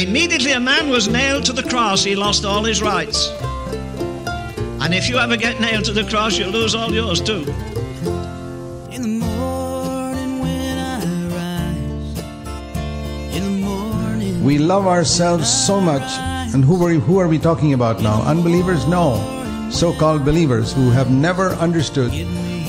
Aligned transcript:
Immediately 0.00 0.52
a 0.52 0.60
man 0.60 0.88
was 0.88 1.08
nailed 1.08 1.44
to 1.44 1.52
the 1.52 1.62
cross, 1.62 2.02
he 2.02 2.16
lost 2.16 2.46
all 2.46 2.64
his 2.64 2.80
rights. 2.80 3.28
And 4.80 4.94
if 4.94 5.10
you 5.10 5.18
ever 5.18 5.36
get 5.36 5.60
nailed 5.60 5.84
to 5.84 5.92
the 5.92 6.04
cross, 6.04 6.38
you'll 6.38 6.52
lose 6.52 6.74
all 6.74 6.90
yours 6.90 7.20
too. 7.20 7.44
In 8.90 9.02
the 9.02 9.26
morning 9.26 10.40
when 10.40 10.78
I 10.78 11.04
rise, 11.36 12.18
in 13.36 13.44
the 13.44 13.50
morning. 13.60 14.42
We 14.42 14.56
love 14.56 14.86
ourselves 14.86 15.46
so 15.46 15.82
much. 15.82 16.10
And 16.54 16.64
who 16.64 16.82
are, 16.86 16.94
who 16.94 17.18
are 17.18 17.28
we 17.28 17.38
talking 17.38 17.74
about 17.74 18.00
now? 18.00 18.22
Unbelievers? 18.22 18.86
No. 18.88 19.20
So 19.70 19.92
called 19.92 20.24
believers 20.24 20.72
who 20.72 20.88
have 20.90 21.10
never 21.10 21.50
understood 21.50 22.10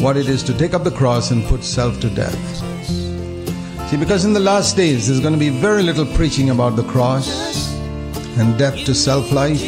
what 0.02 0.18
it 0.18 0.28
is 0.28 0.44
to 0.44 0.54
take 0.58 0.74
up 0.74 0.84
the 0.84 0.92
cross 0.92 1.32
and 1.32 1.46
put 1.46 1.64
self 1.64 1.98
to 2.02 2.10
death. 2.10 2.71
See, 3.92 3.98
because 3.98 4.24
in 4.24 4.32
the 4.32 4.40
last 4.40 4.78
days 4.78 5.08
there's 5.08 5.20
going 5.20 5.34
to 5.34 5.38
be 5.38 5.50
very 5.50 5.84
little 5.84 6.06
preaching 6.06 6.50
about 6.50 6.78
the 6.78 6.84
cross 6.84 7.76
and 8.38 8.58
death 8.58 8.86
to 8.86 8.96
self 8.96 9.34
life. 9.34 9.62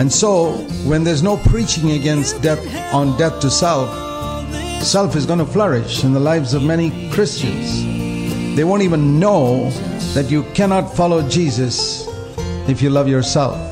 And 0.00 0.10
so, 0.10 0.52
when 0.88 1.04
there's 1.04 1.22
no 1.22 1.36
preaching 1.36 1.90
against 1.90 2.40
death 2.40 2.64
on 2.94 3.18
death 3.18 3.40
to 3.40 3.50
self, 3.50 3.90
self 4.82 5.16
is 5.16 5.26
going 5.26 5.40
to 5.40 5.44
flourish 5.44 6.02
in 6.02 6.14
the 6.14 6.20
lives 6.20 6.54
of 6.54 6.62
many 6.62 7.10
Christians. 7.10 7.84
They 8.56 8.64
won't 8.64 8.80
even 8.80 9.20
know 9.20 9.68
that 10.14 10.30
you 10.30 10.44
cannot 10.54 10.96
follow 10.96 11.28
Jesus 11.28 12.06
if 12.70 12.80
you 12.80 12.88
love 12.88 13.06
yourself. 13.06 13.69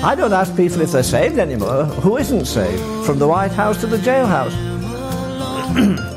I 0.00 0.14
don't 0.14 0.32
ask 0.32 0.54
people 0.56 0.80
if 0.80 0.92
they're 0.92 1.02
saved 1.02 1.38
anymore. 1.38 1.84
Who 1.84 2.18
isn't 2.18 2.44
saved? 2.44 3.04
From 3.04 3.18
the 3.18 3.26
White 3.26 3.50
House 3.50 3.80
to 3.80 3.86
the 3.88 3.96
jailhouse. 3.96 4.54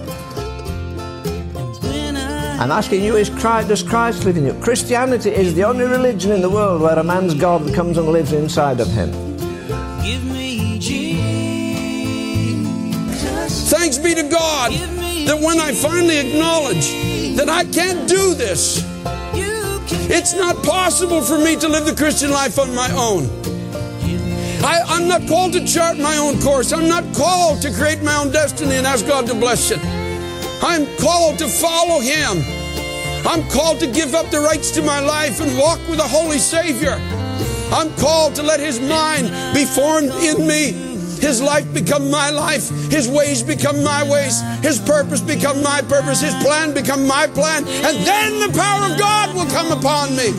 I'm 2.61 2.69
asking 2.69 3.03
you, 3.03 3.15
is 3.15 3.31
Christ, 3.31 3.69
does 3.69 3.81
Christ 3.81 4.23
live 4.23 4.37
in 4.37 4.45
you? 4.45 4.53
Christianity 4.61 5.31
is 5.31 5.55
the 5.55 5.63
only 5.63 5.85
religion 5.85 6.31
in 6.31 6.41
the 6.41 6.49
world 6.49 6.83
where 6.83 6.99
a 6.99 7.03
man's 7.03 7.33
God 7.33 7.73
comes 7.73 7.97
and 7.97 8.07
lives 8.09 8.33
inside 8.33 8.79
of 8.79 8.87
him. 8.89 9.09
Give 10.03 10.23
me 10.25 10.77
Jesus. 10.77 11.31
Thanks 13.71 13.97
be 13.97 14.13
to 14.13 14.21
God 14.29 14.73
that 15.25 15.39
when 15.41 15.59
I 15.59 15.73
finally 15.73 16.19
acknowledge 16.19 16.91
that 17.35 17.49
I 17.49 17.63
can't 17.63 18.07
do 18.07 18.35
this, 18.35 18.85
it's 20.13 20.35
not 20.35 20.63
possible 20.63 21.21
for 21.21 21.39
me 21.39 21.55
to 21.55 21.67
live 21.67 21.85
the 21.85 21.95
Christian 21.95 22.29
life 22.29 22.59
on 22.59 22.75
my 22.75 22.91
own. 22.91 23.50
I, 24.63 24.97
am 24.97 25.07
not 25.07 25.27
called 25.27 25.53
to 25.53 25.65
chart 25.65 25.97
my 25.97 26.17
own 26.17 26.39
course. 26.39 26.71
I'm 26.71 26.87
not 26.87 27.03
called 27.15 27.61
to 27.63 27.71
create 27.71 28.03
my 28.03 28.15
own 28.17 28.31
destiny 28.31 28.75
and 28.75 28.85
ask 28.85 29.07
God 29.07 29.25
to 29.27 29.33
bless 29.33 29.71
it. 29.71 29.79
I'm 30.63 30.85
called 30.97 31.39
to 31.39 31.47
follow 31.47 31.99
Him. 31.99 32.43
I'm 33.25 33.47
called 33.49 33.79
to 33.79 33.87
give 33.87 34.13
up 34.13 34.29
the 34.29 34.39
rights 34.39 34.71
to 34.71 34.81
my 34.81 34.99
life 34.99 35.41
and 35.41 35.57
walk 35.57 35.79
with 35.89 35.99
a 35.99 36.07
holy 36.07 36.37
Savior. 36.37 36.97
I'm 37.73 37.93
called 37.95 38.35
to 38.35 38.43
let 38.43 38.59
His 38.59 38.79
mind 38.79 39.31
be 39.53 39.65
formed 39.65 40.11
in 40.23 40.45
me. 40.45 40.71
His 41.21 41.41
life 41.41 41.71
become 41.73 42.09
my 42.09 42.29
life. 42.29 42.69
His 42.91 43.07
ways 43.07 43.43
become 43.43 43.83
my 43.83 44.03
ways. 44.09 44.41
His 44.61 44.79
purpose 44.79 45.21
become 45.21 45.61
my 45.61 45.81
purpose. 45.81 46.21
His 46.21 46.35
plan 46.35 46.73
become 46.73 47.07
my 47.07 47.27
plan. 47.27 47.67
And 47.67 47.97
then 48.05 48.39
the 48.39 48.57
power 48.57 48.91
of 48.91 48.97
God 48.97 49.35
will 49.35 49.45
come 49.45 49.71
upon 49.71 50.15
me 50.15 50.33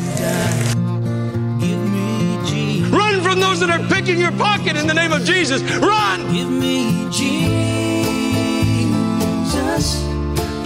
Run 2.92 3.22
from 3.22 3.40
those 3.40 3.58
that 3.60 3.70
are 3.70 3.78
picking 3.88 4.01
your 4.22 4.32
pocket 4.32 4.76
in 4.76 4.86
the 4.86 4.94
name 4.94 5.12
of 5.12 5.24
Jesus. 5.24 5.60
Run! 5.78 6.32
Give 6.32 6.48
me 6.48 7.08
Jesus. 7.10 7.52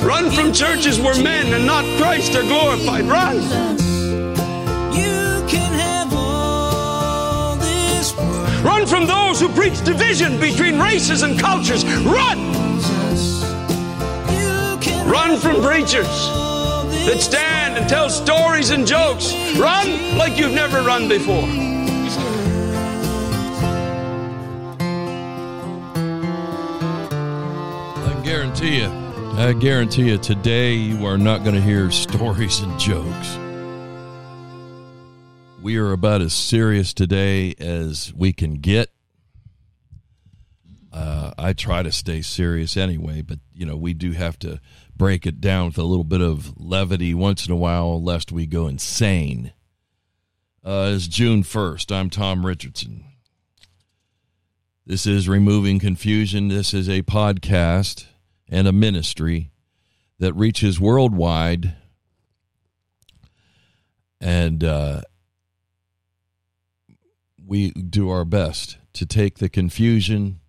Run 0.04 0.30
from 0.30 0.52
churches 0.52 1.00
where 1.00 1.20
men 1.22 1.52
and 1.54 1.66
not 1.66 1.84
Christ 1.98 2.36
are 2.36 2.42
glorified. 2.42 3.06
Run! 3.06 3.38
Run 8.62 8.86
from 8.86 9.06
those 9.06 9.40
who 9.40 9.48
preach 9.48 9.82
division 9.84 10.38
between 10.38 10.78
races 10.78 11.22
and 11.22 11.38
cultures. 11.38 11.84
Run! 12.04 12.38
Run 15.08 15.38
from 15.38 15.62
preachers 15.62 16.06
that 17.06 17.20
stand 17.20 17.78
and 17.78 17.88
tell 17.88 18.10
stories 18.10 18.70
and 18.70 18.86
jokes. 18.86 19.32
Run 19.56 20.18
like 20.18 20.36
you've 20.36 20.52
never 20.52 20.82
run 20.82 21.08
before. 21.08 21.75
Guarantee 28.66 28.82
you, 28.82 29.38
I 29.38 29.52
guarantee 29.52 30.08
you, 30.08 30.18
today 30.18 30.74
you 30.74 31.06
are 31.06 31.16
not 31.18 31.44
going 31.44 31.54
to 31.54 31.60
hear 31.60 31.88
stories 31.92 32.60
and 32.60 32.80
jokes. 32.80 33.38
We 35.62 35.76
are 35.76 35.92
about 35.92 36.20
as 36.20 36.34
serious 36.34 36.92
today 36.92 37.54
as 37.60 38.12
we 38.12 38.32
can 38.32 38.54
get. 38.54 38.90
Uh, 40.92 41.32
I 41.38 41.52
try 41.52 41.84
to 41.84 41.92
stay 41.92 42.22
serious 42.22 42.76
anyway, 42.76 43.22
but 43.22 43.38
you 43.54 43.66
know 43.66 43.76
we 43.76 43.94
do 43.94 44.12
have 44.12 44.38
to 44.40 44.60
break 44.96 45.26
it 45.26 45.40
down 45.40 45.66
with 45.66 45.78
a 45.78 45.84
little 45.84 46.04
bit 46.04 46.20
of 46.20 46.60
levity 46.60 47.14
once 47.14 47.46
in 47.46 47.52
a 47.52 47.56
while, 47.56 48.02
lest 48.02 48.32
we 48.32 48.46
go 48.46 48.66
insane. 48.66 49.52
Uh, 50.64 50.92
it's 50.94 51.06
June 51.06 51.44
first. 51.44 51.92
I'm 51.92 52.10
Tom 52.10 52.44
Richardson. 52.44 53.04
This 54.84 55.06
is 55.06 55.28
Removing 55.28 55.78
Confusion. 55.78 56.48
This 56.48 56.74
is 56.74 56.88
a 56.88 57.02
podcast 57.02 58.06
and 58.48 58.68
a 58.68 58.72
ministry 58.72 59.50
that 60.18 60.32
reaches 60.34 60.80
worldwide. 60.80 61.74
And 64.20 64.64
uh, 64.64 65.02
we 67.44 67.70
do 67.70 68.10
our 68.10 68.24
best 68.24 68.78
to 68.94 69.06
take 69.06 69.38
the 69.38 69.48
confusion 69.48 70.40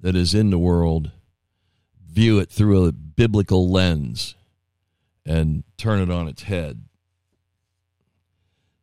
that 0.00 0.16
is 0.16 0.34
in 0.34 0.50
the 0.50 0.58
world 0.58 1.12
view 2.10 2.38
it 2.38 2.50
through 2.50 2.84
a 2.84 2.92
biblical 2.92 3.70
lens 3.70 4.34
and 5.24 5.62
turn 5.76 6.00
it 6.00 6.10
on 6.10 6.26
its 6.26 6.42
head 6.42 6.82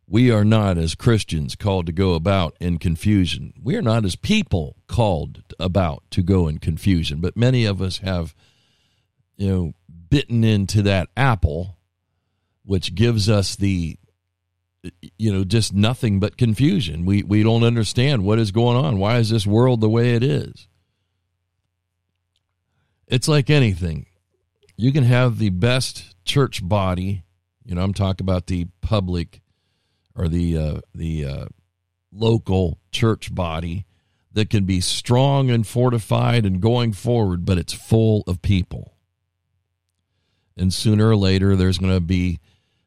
we 0.09 0.31
are 0.31 0.45
not 0.45 0.77
as 0.77 0.95
Christians 0.95 1.55
called 1.55 1.85
to 1.87 1.91
go 1.91 2.13
about 2.13 2.55
in 2.59 2.77
confusion. 2.77 3.53
We 3.61 3.75
are 3.75 3.81
not 3.81 4.05
as 4.05 4.15
people 4.15 4.77
called 4.87 5.43
about 5.59 6.03
to 6.11 6.23
go 6.23 6.47
in 6.47 6.59
confusion, 6.59 7.19
but 7.19 7.35
many 7.35 7.65
of 7.65 7.81
us 7.81 7.97
have 7.99 8.33
you 9.35 9.49
know 9.49 9.73
bitten 10.09 10.43
into 10.43 10.81
that 10.83 11.09
apple 11.17 11.77
which 12.63 12.95
gives 12.95 13.29
us 13.29 13.55
the 13.55 13.97
you 15.17 15.31
know 15.31 15.43
just 15.43 15.73
nothing 15.73 16.19
but 16.19 16.37
confusion. 16.37 17.05
We 17.05 17.23
we 17.23 17.43
don't 17.43 17.63
understand 17.63 18.23
what 18.23 18.39
is 18.39 18.51
going 18.51 18.77
on. 18.77 18.97
Why 18.97 19.17
is 19.17 19.29
this 19.29 19.45
world 19.45 19.81
the 19.81 19.89
way 19.89 20.15
it 20.15 20.23
is? 20.23 20.67
It's 23.07 23.27
like 23.27 23.49
anything. 23.49 24.05
You 24.77 24.91
can 24.91 25.03
have 25.03 25.39
the 25.39 25.49
best 25.49 26.15
church 26.23 26.65
body, 26.65 27.23
you 27.65 27.75
know, 27.75 27.81
I'm 27.81 27.93
talking 27.93 28.23
about 28.23 28.47
the 28.47 28.67
public 28.81 29.41
or 30.17 30.27
the 30.27 30.57
uh, 30.57 30.81
the 30.93 31.25
uh, 31.25 31.45
local 32.11 32.79
church 32.91 33.33
body 33.33 33.85
that 34.33 34.49
can 34.49 34.65
be 34.65 34.81
strong 34.81 35.49
and 35.49 35.65
fortified 35.65 36.45
and 36.45 36.61
going 36.61 36.93
forward, 36.93 37.45
but 37.45 37.57
it's 37.57 37.73
full 37.73 38.23
of 38.27 38.41
people. 38.41 38.93
And 40.57 40.73
sooner 40.73 41.09
or 41.09 41.15
later, 41.15 41.55
there's 41.55 41.77
going 41.77 41.93
to 41.93 42.01
be 42.01 42.39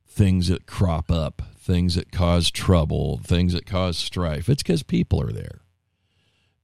things 0.07 0.49
that 0.49 0.67
crop 0.67 1.11
up, 1.11 1.43
things 1.57 1.95
that 1.95 2.13
cause 2.13 2.51
trouble, 2.51 3.21
things 3.25 3.53
that 3.53 3.65
cause 3.65 3.97
strife. 3.97 4.49
It's 4.49 4.63
because 4.63 4.83
people 4.83 5.23
are 5.23 5.33
there. 5.33 5.61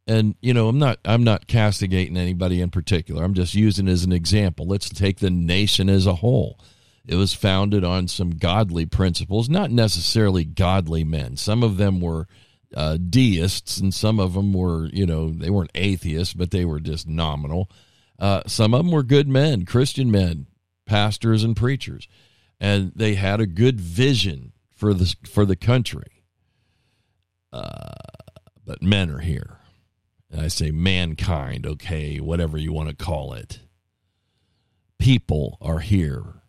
And 0.09 0.37
you 0.41 0.55
know, 0.55 0.69
I'm 0.69 0.79
not 0.79 0.99
I'm 1.05 1.25
not 1.25 1.47
castigating 1.47 2.17
anybody 2.17 2.61
in 2.61 2.71
particular. 2.71 3.25
I'm 3.25 3.35
just 3.35 3.55
using 3.55 3.89
as 3.89 4.05
an 4.05 4.13
example. 4.13 4.67
Let's 4.67 4.89
take 4.89 5.19
the 5.19 5.31
nation 5.31 5.89
as 5.89 6.07
a 6.07 6.17
whole 6.17 6.61
it 7.07 7.15
was 7.15 7.33
founded 7.33 7.85
on 7.85 8.09
some 8.09 8.31
godly 8.31 8.85
principles, 8.85 9.49
not 9.49 9.71
necessarily 9.71 10.45
godly 10.45 11.05
men. 11.05 11.37
Some 11.37 11.63
of 11.63 11.77
them 11.77 12.01
were 12.01 12.27
uh, 12.75 12.97
deists, 12.97 13.79
and 13.79 13.95
some 13.95 14.19
of 14.19 14.35
them 14.35 14.53
were, 14.53 14.87
you 14.93 15.07
know, 15.07 15.31
they 15.31 15.51
weren't 15.51 15.71
atheists, 15.75 16.35
but 16.35 16.51
they 16.51 16.65
were 16.65 16.81
just 16.81 17.07
nominal. 17.07 17.71
Uh, 18.19 18.43
some 18.47 18.75
of 18.75 18.85
them 18.85 18.91
were 18.91 19.05
good 19.05 19.29
men, 19.29 19.65
Christian 19.65 20.11
men, 20.11 20.47
pastors 20.85 21.45
and 21.45 21.57
preachers, 21.57 22.09
and 22.59 22.93
they 22.97 23.15
had 23.15 23.41
a 23.41 23.47
good 23.47 23.81
vision 23.81 24.53
for 24.75 24.93
the 24.93 25.15
for 25.29 25.45
the 25.45 25.57
country. 25.57 26.25
Uh, 27.53 27.93
but 28.65 28.83
men 28.83 29.11
are 29.11 29.21
here, 29.21 29.59
and 30.31 30.41
I 30.41 30.49
say 30.49 30.73
mankind, 30.73 31.67
okay, 31.67 32.19
whatever 32.19 32.59
you 32.59 32.73
want 32.73 32.89
to 32.89 32.97
call 32.97 33.33
it. 33.33 33.61
People 34.99 35.59
are 35.61 35.81
here 35.81 36.43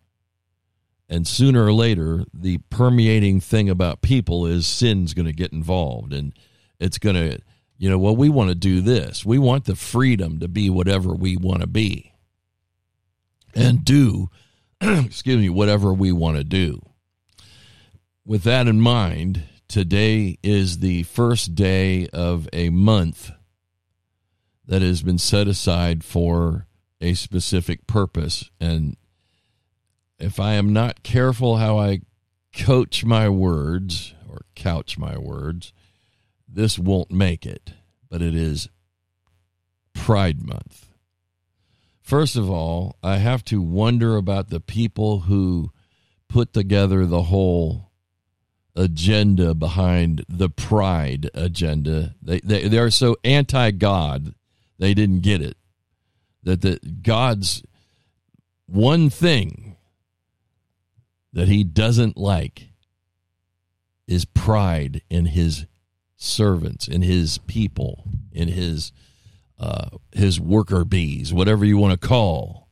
and 1.08 1.26
sooner 1.26 1.64
or 1.64 1.72
later 1.72 2.24
the 2.34 2.58
permeating 2.70 3.40
thing 3.40 3.68
about 3.68 4.02
people 4.02 4.46
is 4.46 4.66
sin's 4.66 5.14
going 5.14 5.26
to 5.26 5.32
get 5.32 5.52
involved 5.52 6.12
and 6.12 6.32
it's 6.78 6.98
going 6.98 7.16
to 7.16 7.38
You 7.78 7.90
know, 7.90 7.98
well, 7.98 8.16
we 8.16 8.28
want 8.28 8.50
to 8.50 8.54
do 8.54 8.80
this. 8.80 9.24
We 9.24 9.38
want 9.38 9.64
the 9.64 9.76
freedom 9.76 10.40
to 10.40 10.48
be 10.48 10.68
whatever 10.68 11.14
we 11.14 11.36
want 11.36 11.60
to 11.60 11.66
be 11.66 12.12
and 13.54 13.84
do, 13.84 14.30
excuse 14.80 15.38
me, 15.38 15.48
whatever 15.48 15.92
we 15.92 16.12
want 16.12 16.36
to 16.36 16.44
do. 16.44 16.80
With 18.24 18.42
that 18.42 18.68
in 18.68 18.80
mind, 18.80 19.44
today 19.68 20.38
is 20.42 20.78
the 20.78 21.04
first 21.04 21.54
day 21.54 22.08
of 22.08 22.48
a 22.52 22.70
month 22.70 23.30
that 24.66 24.82
has 24.82 25.02
been 25.02 25.18
set 25.18 25.48
aside 25.48 26.04
for 26.04 26.66
a 27.00 27.14
specific 27.14 27.86
purpose. 27.86 28.50
And 28.60 28.96
if 30.18 30.40
I 30.40 30.54
am 30.54 30.72
not 30.72 31.02
careful 31.02 31.56
how 31.56 31.78
I 31.78 32.00
coach 32.56 33.04
my 33.04 33.28
words 33.28 34.14
or 34.28 34.42
couch 34.54 34.98
my 34.98 35.16
words, 35.16 35.72
this 36.48 36.78
won't 36.78 37.10
make 37.10 37.46
it. 37.46 37.72
But 38.10 38.22
it 38.22 38.34
is 38.34 38.68
Pride 39.92 40.46
Month. 40.46 40.86
First 42.00 42.36
of 42.36 42.48
all, 42.48 42.96
I 43.02 43.18
have 43.18 43.44
to 43.46 43.60
wonder 43.60 44.16
about 44.16 44.48
the 44.48 44.60
people 44.60 45.20
who 45.20 45.72
put 46.28 46.52
together 46.52 47.04
the 47.04 47.24
whole 47.24 47.90
agenda 48.74 49.54
behind 49.54 50.24
the 50.28 50.48
pride 50.48 51.28
agenda. 51.34 52.14
They, 52.22 52.40
they, 52.40 52.68
they 52.68 52.78
are 52.78 52.90
so 52.90 53.16
anti 53.24 53.72
God, 53.72 54.34
they 54.78 54.94
didn't 54.94 55.20
get 55.20 55.42
it. 55.42 55.56
That 56.44 56.62
the 56.62 56.80
God's 57.02 57.62
one 58.66 59.10
thing 59.10 59.76
that 61.32 61.48
he 61.48 61.64
doesn't 61.64 62.16
like 62.16 62.68
is 64.06 64.24
pride 64.24 65.02
in 65.10 65.26
his 65.26 65.66
servants, 66.16 66.88
in 66.88 67.02
his 67.02 67.38
people, 67.38 68.04
in 68.32 68.48
his 68.48 68.92
uh, 69.58 69.88
his 70.12 70.40
worker 70.40 70.84
bees, 70.84 71.32
whatever 71.32 71.64
you 71.64 71.76
want 71.76 72.00
to 72.00 72.08
call. 72.08 72.68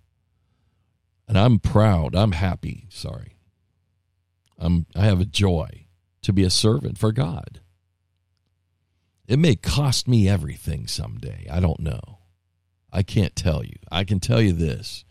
And 1.29 1.37
I'm 1.37 1.59
proud. 1.59 2.15
I'm 2.15 2.33
happy. 2.33 2.87
Sorry, 2.89 3.37
I'm. 4.59 4.87
I 4.95 5.05
have 5.05 5.21
a 5.21 5.27
joy 5.27 5.87
to 6.23 6.33
be 6.33 6.45
a 6.45 6.51
servant 6.51 6.99
for 6.99 7.13
God. 7.13 7.61
It 9.27 9.39
may 9.39 9.57
cost 9.57 10.07
me 10.07 10.29
everything 10.29 10.87
someday. 10.87 11.47
I 11.51 11.59
don't 11.59 11.81
know. 11.81 12.19
I 12.93 13.03
can't 13.03 13.35
tell 13.35 13.65
you. 13.65 13.75
I 13.91 14.05
can 14.05 14.21
tell 14.21 14.41
you 14.41 14.53
this 14.53 15.05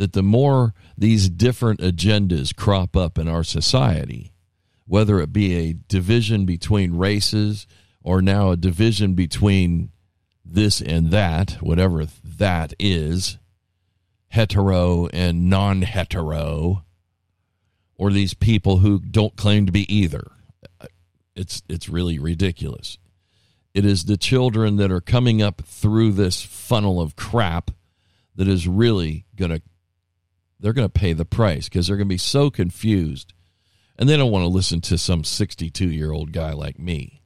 that 0.00 0.14
the 0.14 0.22
more 0.22 0.72
these 0.96 1.28
different 1.28 1.78
agendas 1.80 2.56
crop 2.56 2.96
up 2.96 3.18
in 3.18 3.28
our 3.28 3.44
society, 3.44 4.32
whether 4.86 5.20
it 5.20 5.30
be 5.30 5.54
a 5.54 5.74
division 5.74 6.46
between 6.46 6.96
races 6.96 7.66
or 8.02 8.22
now 8.22 8.50
a 8.50 8.56
division 8.56 9.12
between 9.12 9.90
this 10.42 10.80
and 10.80 11.10
that, 11.10 11.58
whatever 11.60 12.06
that 12.24 12.72
is, 12.78 13.36
hetero 14.28 15.06
and 15.08 15.50
non 15.50 15.82
hetero, 15.82 16.82
or 17.98 18.10
these 18.10 18.32
people 18.32 18.78
who 18.78 19.00
don't 19.00 19.36
claim 19.36 19.66
to 19.66 19.72
be 19.72 19.84
either. 19.94 20.30
It's, 21.36 21.62
it's 21.68 21.90
really 21.90 22.18
ridiculous. 22.18 22.96
It 23.74 23.84
is 23.84 24.06
the 24.06 24.16
children 24.16 24.76
that 24.76 24.90
are 24.90 25.02
coming 25.02 25.42
up 25.42 25.60
through 25.66 26.12
this 26.12 26.40
funnel 26.40 27.02
of 27.02 27.16
crap 27.16 27.70
that 28.34 28.48
is 28.48 28.66
really 28.66 29.26
going 29.36 29.50
to 29.50 29.60
they're 30.60 30.72
going 30.72 30.88
to 30.88 31.00
pay 31.00 31.12
the 31.12 31.24
price 31.24 31.68
because 31.68 31.86
they're 31.86 31.96
going 31.96 32.08
to 32.08 32.14
be 32.14 32.18
so 32.18 32.50
confused. 32.50 33.32
And 33.98 34.08
they 34.08 34.16
don't 34.16 34.30
want 34.30 34.44
to 34.44 34.48
listen 34.48 34.80
to 34.82 34.98
some 34.98 35.24
62 35.24 35.88
year 35.88 36.12
old 36.12 36.32
guy 36.32 36.52
like 36.52 36.78
me. 36.78 37.22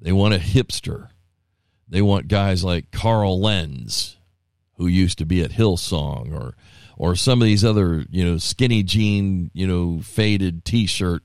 They 0.00 0.12
want 0.12 0.34
a 0.34 0.38
hipster. 0.38 1.08
They 1.88 2.02
want 2.02 2.28
guys 2.28 2.64
like 2.64 2.90
carl 2.90 3.40
lentz 3.40 4.16
who 4.76 4.86
used 4.86 5.18
to 5.18 5.26
be 5.26 5.42
at 5.42 5.52
hillsong 5.52 6.32
or 6.32 6.54
or 6.96 7.16
some 7.16 7.42
of 7.42 7.46
these 7.46 7.64
other 7.64 8.04
you 8.08 8.24
know 8.24 8.38
skinny 8.38 8.82
jean 8.82 9.50
you 9.52 9.66
know 9.66 10.00
faded 10.00 10.64
t-shirt 10.64 11.22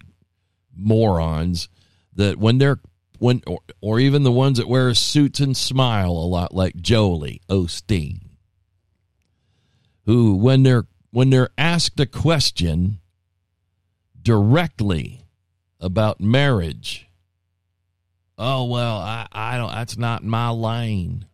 morons 0.76 1.70
that 2.14 2.38
when 2.38 2.58
they're 2.58 2.80
when 3.20 3.42
or, 3.46 3.60
or 3.80 4.00
even 4.00 4.24
the 4.24 4.32
ones 4.32 4.58
that 4.58 4.68
wear 4.68 4.94
suits 4.94 5.40
and 5.40 5.56
smile 5.56 6.12
a 6.12 6.28
lot 6.28 6.54
like 6.54 6.76
Joel 6.76 7.28
Osteen 7.50 8.22
who 10.06 10.36
when 10.36 10.64
they're 10.64 10.88
when 11.16 11.30
they're 11.30 11.50
asked 11.58 11.98
a 11.98 12.06
question 12.06 13.00
directly 14.22 15.24
about 15.80 16.20
marriage, 16.20 17.08
oh 18.38 18.66
well, 18.66 18.98
I, 18.98 19.26
I 19.32 19.56
don't 19.56 19.72
that's 19.72 19.98
not 19.98 20.26
my 20.26 20.50
lane. 20.50 21.26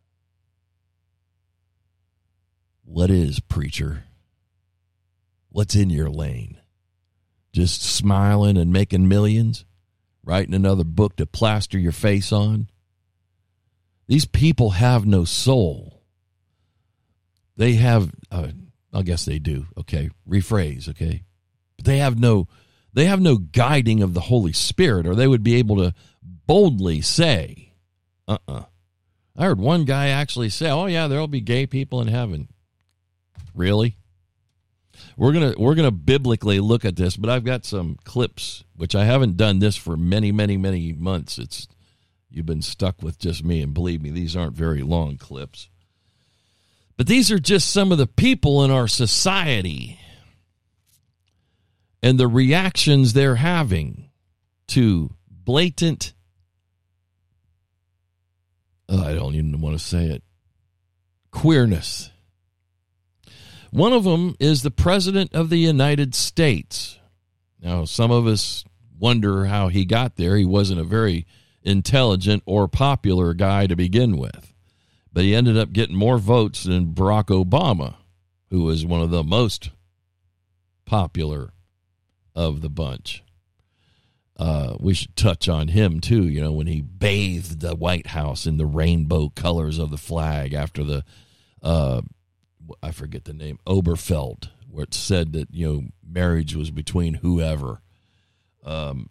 What 2.86 3.10
is, 3.10 3.40
preacher? 3.40 4.04
What's 5.50 5.74
in 5.74 5.90
your 5.90 6.12
lane? 6.12 6.60
Just 7.52 7.82
smiling 7.82 8.58
and 8.58 8.72
making 8.72 9.08
millions? 9.08 9.66
Writing 10.24 10.54
another 10.54 10.84
book 10.84 11.16
to 11.16 11.26
plaster 11.26 11.80
your 11.80 11.92
face 11.92 12.32
on? 12.32 12.70
These 14.06 14.26
people 14.26 14.70
have 14.70 15.08
no 15.08 15.26
soul. 15.26 16.04
They 17.58 17.74
have, 17.74 18.12
uh, 18.30 18.50
I 18.94 19.02
guess 19.04 19.26
they 19.26 19.40
do. 19.40 19.68
Okay, 19.78 20.10
rephrase. 20.28 20.90
Okay, 20.90 21.24
but 21.78 21.86
they 21.86 21.98
have 21.98 22.20
no 22.20 22.48
they 22.94 23.06
have 23.06 23.22
no 23.22 23.38
guiding 23.38 24.04
of 24.04 24.14
the 24.14 24.22
Holy 24.22 24.54
Spirit, 24.54 25.08
or 25.08 25.16
they 25.16 25.28
would 25.28 25.44
be 25.44 25.56
able 25.56 25.78
to 25.78 25.94
boldly 26.22 27.02
say, 27.02 27.74
"Uh, 28.28 28.38
uh-uh. 28.48 28.58
uh 28.58 28.64
I 29.38 29.46
heard 29.46 29.60
one 29.60 29.86
guy 29.86 30.10
actually 30.10 30.50
say, 30.50 30.70
"Oh 30.70 30.88
yeah, 30.88 31.08
there'll 31.08 31.28
be 31.28 31.42
gay 31.42 31.66
people 31.66 32.02
in 32.02 32.08
heaven." 32.08 32.50
Really? 33.56 33.98
We're 35.18 35.34
gonna 35.34 35.54
we're 35.58 35.76
gonna 35.76 35.92
biblically 35.92 36.60
look 36.60 36.86
at 36.86 36.96
this, 36.96 37.18
but 37.18 37.30
I've 37.30 37.44
got 37.44 37.66
some 37.66 37.98
clips 38.04 38.64
which 38.76 38.96
I 38.96 39.06
haven't 39.06 39.38
done 39.38 39.60
this 39.60 39.76
for 39.76 39.96
many 39.96 40.32
many 40.32 40.58
many 40.58 40.94
months. 40.94 41.38
It's 41.38 41.68
you've 42.30 42.46
been 42.46 42.62
stuck 42.62 43.02
with 43.02 43.18
just 43.20 43.44
me, 43.44 43.62
and 43.62 43.74
believe 43.74 44.02
me, 44.02 44.12
these 44.12 44.36
aren't 44.36 44.56
very 44.56 44.84
long 44.84 45.18
clips. 45.18 45.70
But 46.98 47.08
these 47.08 47.32
are 47.32 47.40
just 47.40 47.70
some 47.70 47.92
of 47.92 47.98
the 47.98 48.08
people 48.08 48.64
in 48.64 48.72
our 48.72 48.88
society 48.88 50.00
and 52.04 52.20
the 52.20 52.28
reactions 52.28 53.14
they're 53.14 53.36
having 53.36 54.10
to 54.70 55.12
blatant, 55.30 56.14
oh, 58.90 59.04
I 59.04 59.14
don't 59.14 59.36
even 59.36 59.62
want 59.62 59.78
to 59.78 59.84
say 59.84 60.06
it, 60.06 60.24
queerness. 61.32 62.10
One 63.72 63.94
of 63.94 64.04
them 64.04 64.36
is 64.40 64.64
the 64.64 64.72
President 64.72 65.34
of 65.34 65.50
the 65.50 65.60
United 65.60 66.14
States. 66.14 67.00
Now, 67.62 67.86
some 67.86 68.12
of 68.12 68.28
us 68.28 68.66
wonder 69.00 69.46
how 69.46 69.70
he 69.70 69.86
got 69.86 70.18
there. 70.18 70.36
He 70.36 70.46
wasn't 70.46 70.82
a 70.82 70.86
very 70.86 71.26
intelligent 71.64 72.44
or 72.46 72.68
popular 72.68 73.34
guy 73.34 73.68
to 73.68 73.76
begin 73.76 74.18
with 74.18 74.51
but 75.14 75.24
he 75.24 75.36
ended 75.36 75.58
up 75.58 75.74
getting 75.74 75.96
more 75.96 76.18
votes 76.18 76.64
than 76.64 76.94
Barack 76.94 77.26
Obama, 77.26 77.96
who 78.50 78.64
was 78.64 78.86
one 78.86 79.02
of 79.02 79.12
the 79.12 79.24
most 79.24 79.72
popular 80.86 81.52
of 82.36 82.62
the 82.62 82.70
bunch. 82.70 83.24
Uh, 84.38 84.76
we 84.80 84.94
should 84.94 85.16
touch 85.16 85.48
on 85.48 85.68
him 85.68 86.00
too. 86.00 86.28
You 86.28 86.42
know, 86.42 86.52
when 86.52 86.68
he 86.68 86.82
bathed 86.82 87.60
the 87.60 87.76
White 87.76 88.08
House 88.08 88.48
in 88.48 88.58
the 88.58 88.66
rainbow 88.66 89.30
colors 89.30 89.78
of 89.78 89.92
the 89.92 89.98
flag 89.98 90.54
after 90.54 90.84
the, 90.84 91.04
uh, 91.62 92.02
I 92.82 92.92
forget 92.92 93.26
the 93.26 93.34
name, 93.34 93.60
Oberfeld, 93.68 94.50
where 94.70 94.86
it 94.86 94.94
said 94.94 95.34
that 95.34 95.50
you 95.52 95.68
know 95.68 95.84
marriage 96.04 96.56
was 96.56 96.72
between 96.72 97.16
whoever. 97.16 97.82
Um, 98.64 99.10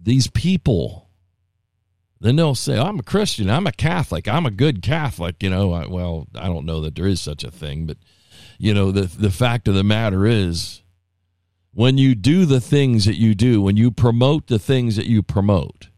these 0.00 0.28
people 0.28 1.07
then 2.20 2.36
they'll 2.36 2.54
say, 2.54 2.78
I'm 2.78 2.98
a 2.98 3.02
Christian, 3.02 3.48
I'm 3.48 3.66
a 3.66 3.72
Catholic, 3.72 4.26
I'm 4.26 4.46
a 4.46 4.50
good 4.50 4.82
Catholic. 4.82 5.42
You 5.42 5.50
know, 5.50 5.72
I, 5.72 5.86
well, 5.86 6.26
I 6.34 6.46
don't 6.46 6.66
know 6.66 6.80
that 6.80 6.94
there 6.94 7.06
is 7.06 7.20
such 7.20 7.44
a 7.44 7.50
thing, 7.50 7.86
but, 7.86 7.96
you 8.58 8.74
know, 8.74 8.90
the, 8.90 9.02
the 9.02 9.30
fact 9.30 9.68
of 9.68 9.74
the 9.74 9.84
matter 9.84 10.26
is, 10.26 10.82
when 11.72 11.96
you 11.96 12.16
do 12.16 12.44
the 12.44 12.60
things 12.60 13.04
that 13.04 13.18
you 13.18 13.36
do, 13.36 13.62
when 13.62 13.76
you 13.76 13.92
promote 13.92 14.48
the 14.48 14.58
things 14.58 14.96
that 14.96 15.06
you 15.06 15.22
promote, 15.22 15.90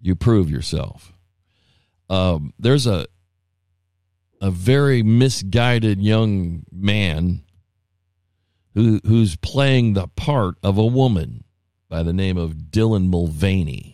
you 0.00 0.14
prove 0.16 0.50
yourself. 0.50 1.12
Um, 2.08 2.54
there's 2.58 2.86
a 2.86 3.06
a 4.40 4.50
very 4.50 5.02
misguided 5.02 6.00
young 6.00 6.64
man 6.72 7.42
who 8.74 9.00
who's 9.06 9.36
playing 9.36 9.92
the 9.92 10.08
part 10.08 10.56
of 10.62 10.78
a 10.78 10.86
woman 10.86 11.44
by 11.88 12.02
the 12.02 12.12
name 12.12 12.38
of 12.38 12.54
Dylan 12.70 13.08
Mulvaney. 13.08 13.91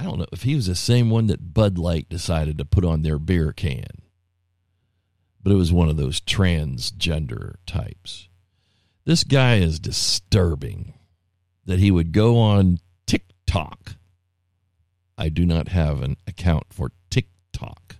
I 0.00 0.02
don't 0.02 0.18
know 0.18 0.26
if 0.32 0.44
he 0.44 0.54
was 0.54 0.66
the 0.66 0.74
same 0.74 1.10
one 1.10 1.26
that 1.26 1.52
Bud 1.52 1.76
Light 1.76 2.08
decided 2.08 2.56
to 2.56 2.64
put 2.64 2.86
on 2.86 3.02
their 3.02 3.18
beer 3.18 3.52
can, 3.52 4.00
but 5.42 5.52
it 5.52 5.56
was 5.56 5.74
one 5.74 5.90
of 5.90 5.98
those 5.98 6.22
transgender 6.22 7.56
types. 7.66 8.30
This 9.04 9.24
guy 9.24 9.56
is 9.56 9.78
disturbing 9.78 10.94
that 11.66 11.80
he 11.80 11.90
would 11.90 12.12
go 12.12 12.38
on 12.38 12.78
TikTok. 13.04 13.96
I 15.18 15.28
do 15.28 15.44
not 15.44 15.68
have 15.68 16.00
an 16.00 16.16
account 16.26 16.72
for 16.72 16.92
TikTok. 17.10 17.96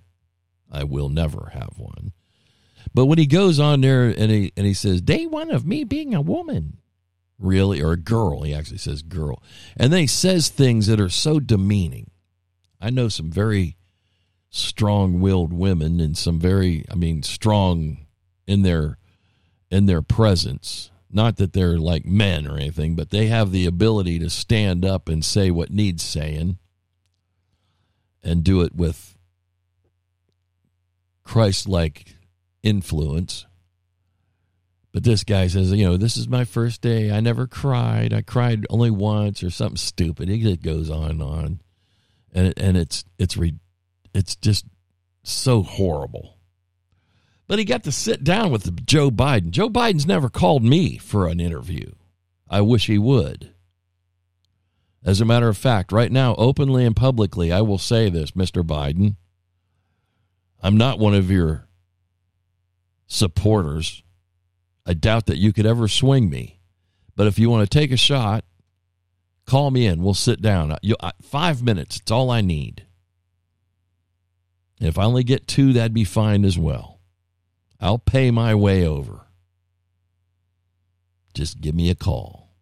I 0.72 0.84
will 0.84 1.10
never 1.10 1.50
have 1.52 1.74
one. 1.76 2.12
But 2.94 3.06
when 3.06 3.18
he 3.18 3.26
goes 3.26 3.60
on 3.60 3.82
there 3.82 4.08
and 4.08 4.30
he 4.30 4.52
and 4.56 4.66
he 4.66 4.72
says, 4.72 5.02
"Day 5.02 5.26
one 5.26 5.50
of 5.50 5.66
me 5.66 5.84
being 5.84 6.14
a 6.14 6.22
woman," 6.22 6.78
really, 7.40 7.82
or 7.82 7.92
a 7.92 7.96
girl, 7.96 8.42
he 8.42 8.54
actually 8.54 8.78
says 8.78 9.02
girl, 9.02 9.42
and 9.76 9.92
then 9.92 10.00
he 10.00 10.06
says 10.06 10.48
things 10.48 10.86
that 10.86 11.00
are 11.00 11.08
so 11.08 11.40
demeaning. 11.40 12.10
I 12.80 12.90
know 12.90 13.08
some 13.08 13.30
very 13.30 13.76
strong-willed 14.50 15.52
women 15.52 16.00
and 16.00 16.16
some 16.16 16.38
very, 16.38 16.84
I 16.90 16.94
mean, 16.94 17.22
strong 17.22 18.06
in 18.46 18.62
their 18.62 18.98
in 19.70 19.86
their 19.86 20.02
presence. 20.02 20.90
Not 21.12 21.36
that 21.36 21.52
they're 21.52 21.78
like 21.78 22.04
men 22.04 22.46
or 22.46 22.56
anything, 22.56 22.94
but 22.94 23.10
they 23.10 23.26
have 23.26 23.50
the 23.50 23.66
ability 23.66 24.18
to 24.20 24.30
stand 24.30 24.84
up 24.84 25.08
and 25.08 25.24
say 25.24 25.50
what 25.50 25.70
needs 25.70 26.02
saying 26.02 26.58
and 28.22 28.44
do 28.44 28.60
it 28.60 28.74
with 28.74 29.16
Christ 31.24 31.68
like 31.68 32.16
influence. 32.62 33.46
But 34.92 35.04
this 35.04 35.22
guy 35.22 35.46
says, 35.46 35.70
you 35.70 35.84
know, 35.84 35.96
this 35.96 36.16
is 36.16 36.28
my 36.28 36.44
first 36.44 36.80
day. 36.80 37.12
I 37.12 37.20
never 37.20 37.46
cried. 37.46 38.12
I 38.12 38.22
cried 38.22 38.66
only 38.70 38.90
once 38.90 39.42
or 39.42 39.50
something 39.50 39.76
stupid. 39.76 40.28
It 40.28 40.38
just 40.38 40.62
goes 40.62 40.90
on 40.90 41.10
and 41.10 41.22
on, 41.22 41.60
and 42.32 42.48
it, 42.48 42.58
and 42.58 42.76
it's 42.76 43.04
it's 43.18 43.36
re, 43.36 43.54
it's 44.12 44.34
just 44.36 44.66
so 45.22 45.62
horrible. 45.62 46.38
But 47.46 47.58
he 47.58 47.64
got 47.64 47.84
to 47.84 47.92
sit 47.92 48.24
down 48.24 48.50
with 48.50 48.86
Joe 48.86 49.10
Biden. 49.10 49.50
Joe 49.50 49.68
Biden's 49.68 50.06
never 50.06 50.28
called 50.28 50.64
me 50.64 50.98
for 50.98 51.26
an 51.26 51.40
interview. 51.40 51.92
I 52.48 52.60
wish 52.60 52.86
he 52.86 52.98
would. 52.98 53.52
As 55.04 55.20
a 55.20 55.24
matter 55.24 55.48
of 55.48 55.56
fact, 55.56 55.92
right 55.92 56.12
now, 56.12 56.34
openly 56.36 56.84
and 56.84 56.94
publicly, 56.94 57.50
I 57.50 57.62
will 57.62 57.78
say 57.78 58.10
this, 58.10 58.32
Mr. 58.32 58.62
Biden. 58.62 59.16
I'm 60.62 60.76
not 60.76 60.98
one 60.98 61.14
of 61.14 61.30
your 61.30 61.66
supporters. 63.06 64.02
I 64.90 64.94
doubt 64.94 65.26
that 65.26 65.38
you 65.38 65.52
could 65.52 65.66
ever 65.66 65.86
swing 65.86 66.28
me. 66.28 66.58
But 67.14 67.28
if 67.28 67.38
you 67.38 67.48
want 67.48 67.62
to 67.62 67.78
take 67.78 67.92
a 67.92 67.96
shot, 67.96 68.44
call 69.46 69.70
me 69.70 69.86
in. 69.86 70.02
We'll 70.02 70.14
sit 70.14 70.42
down. 70.42 70.76
You, 70.82 70.96
five 71.22 71.62
minutes. 71.62 71.98
It's 71.98 72.10
all 72.10 72.28
I 72.28 72.40
need. 72.40 72.86
if 74.80 74.98
I 74.98 75.04
only 75.04 75.22
get 75.22 75.46
two, 75.46 75.72
that'd 75.74 75.94
be 75.94 76.02
fine 76.02 76.44
as 76.44 76.58
well. 76.58 76.98
I'll 77.78 77.98
pay 78.00 78.32
my 78.32 78.52
way 78.56 78.84
over. 78.84 79.26
Just 81.34 81.60
give 81.60 81.76
me 81.76 81.88
a 81.88 81.94
call. 81.94 82.56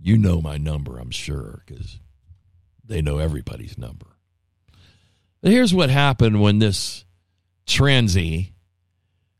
You 0.00 0.18
know 0.18 0.40
my 0.40 0.56
number, 0.56 0.98
I'm 0.98 1.12
sure, 1.12 1.62
because 1.64 2.00
they 2.84 3.00
know 3.00 3.18
everybody's 3.18 3.78
number. 3.78 4.16
But 5.40 5.52
here's 5.52 5.72
what 5.72 5.88
happened 5.88 6.40
when 6.40 6.58
this 6.58 7.04
transy 7.64 8.51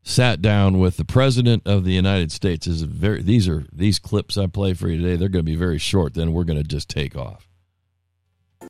sat 0.03 0.41
down 0.41 0.79
with 0.79 0.97
the 0.97 1.05
president 1.05 1.63
of 1.65 1.85
the 1.85 1.93
United 1.93 2.31
States 2.31 2.67
is 2.67 2.81
very 2.81 3.21
these 3.21 3.47
are 3.47 3.65
these 3.71 3.99
clips 3.99 4.37
I 4.37 4.47
play 4.47 4.73
for 4.73 4.89
you 4.89 4.97
today 4.97 5.15
they're 5.15 5.29
going 5.29 5.45
to 5.45 5.51
be 5.51 5.55
very 5.55 5.77
short 5.77 6.13
then 6.13 6.33
we're 6.33 6.43
going 6.43 6.61
to 6.61 6.67
just 6.67 6.89
take 6.89 7.15
off. 7.15 7.47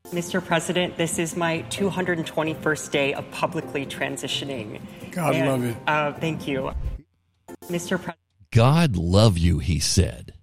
Mr. 0.07 0.43
President, 0.43 0.97
this 0.97 1.17
is 1.17 1.35
my 1.35 1.63
221st 1.69 2.91
day 2.91 3.13
of 3.13 3.29
publicly 3.31 3.85
transitioning. 3.85 4.81
God 5.11 5.35
and, 5.35 5.47
love 5.47 5.63
you. 5.63 5.77
Uh, 5.87 6.13
thank 6.13 6.47
you. 6.47 6.71
Mr. 7.65 7.97
President. 7.97 8.17
God 8.51 8.95
love 8.95 9.37
you, 9.37 9.59
he 9.59 9.79
said. 9.79 10.33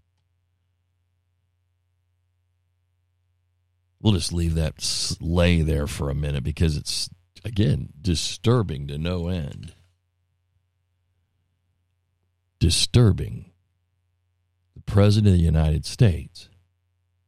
We'll 4.00 4.14
just 4.14 4.32
leave 4.32 4.54
that 4.54 5.16
lay 5.20 5.62
there 5.62 5.87
for 5.87 6.11
a 6.11 6.14
minute 6.14 6.42
because 6.42 6.76
it's, 6.76 7.11
again, 7.44 7.90
disturbing 8.00 8.87
to 8.88 8.99
no 8.99 9.28
end 9.28 9.75
disturbing. 12.61 13.50
The 14.76 14.83
President 14.83 15.35
of 15.35 15.38
the 15.38 15.45
United 15.45 15.85
States 15.85 16.49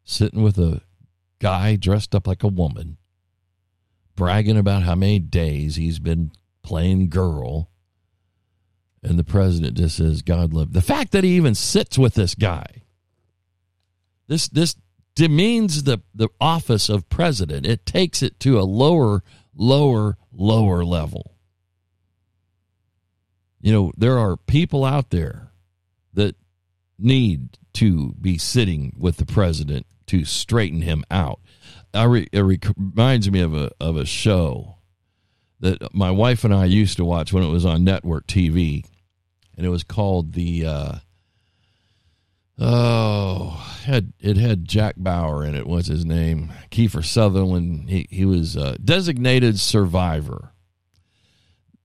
sitting 0.05 0.43
with 0.43 0.59
a 0.59 0.83
guy 1.41 1.77
dressed 1.77 2.15
up 2.15 2.27
like 2.27 2.43
a 2.43 2.49
woman, 2.49 2.99
bragging 4.15 4.57
about 4.57 4.85
how 4.85 4.95
many 4.95 5.19
days 5.19 5.77
he's 5.77 5.99
been 5.99 6.31
playing 6.63 7.09
girl. 7.09 7.71
And 9.03 9.19
the 9.19 9.25
president 9.25 9.77
just 9.77 9.97
says, 9.97 10.23
God 10.23 10.55
love. 10.55 10.73
The 10.73 10.81
fact 10.81 11.11
that 11.11 11.25
he 11.25 11.31
even 11.31 11.57
sits 11.57 11.99
with 11.99 12.15
this 12.15 12.37
guy, 12.37 12.85
this, 14.29 14.47
this 14.49 14.77
demeans 15.17 15.83
the, 15.83 15.99
the 16.15 16.29
office 16.41 16.89
of 16.89 17.09
president. 17.09 17.67
It 17.67 17.85
takes 17.85 18.23
it 18.23 18.39
to 18.41 18.61
a 18.61 18.63
lower, 18.63 19.25
lower, 19.55 20.17
lower 20.33 20.85
level. 20.85 21.32
You 23.63 23.73
know, 23.73 23.93
there 23.97 24.19
are 24.19 24.37
people 24.37 24.85
out 24.85 25.11
there 25.11 25.53
that 26.15 26.35
need 26.99 27.59
to 27.75 28.13
be 28.21 28.37
sitting 28.37 28.95
with 28.99 29.17
the 29.17 29.25
president 29.25 29.87
to 30.07 30.25
straighten 30.25 30.83
him 30.83 31.05
out. 31.11 31.41
Re, 31.95 32.29
it 32.33 32.41
reminds 32.77 33.31
me 33.31 33.41
of 33.41 33.55
a 33.55 33.71
of 33.81 33.97
a 33.97 34.05
show 34.05 34.77
that 35.61 35.95
my 35.95 36.11
wife 36.11 36.43
and 36.43 36.53
I 36.53 36.65
used 36.65 36.97
to 36.97 37.05
watch 37.05 37.33
when 37.33 37.45
it 37.45 37.51
was 37.51 37.65
on 37.65 37.85
network 37.85 38.27
TV, 38.27 38.85
and 39.57 39.65
it 39.65 39.71
was 39.71 39.85
called 39.85 40.33
the. 40.33 40.67
Uh, 40.67 40.95
oh, 42.59 43.51
had 43.85 44.13
it 44.19 44.37
had 44.37 44.67
Jack 44.67 44.97
Bauer 44.97 45.45
in 45.45 45.55
it. 45.55 45.69
What's 45.69 45.89
his 45.89 46.05
name? 46.05 46.53
Kiefer 46.73 47.05
Sutherland. 47.05 47.89
He 47.89 48.09
he 48.11 48.25
was 48.25 48.57
a 48.57 48.77
designated 48.79 49.61
survivor 49.61 50.53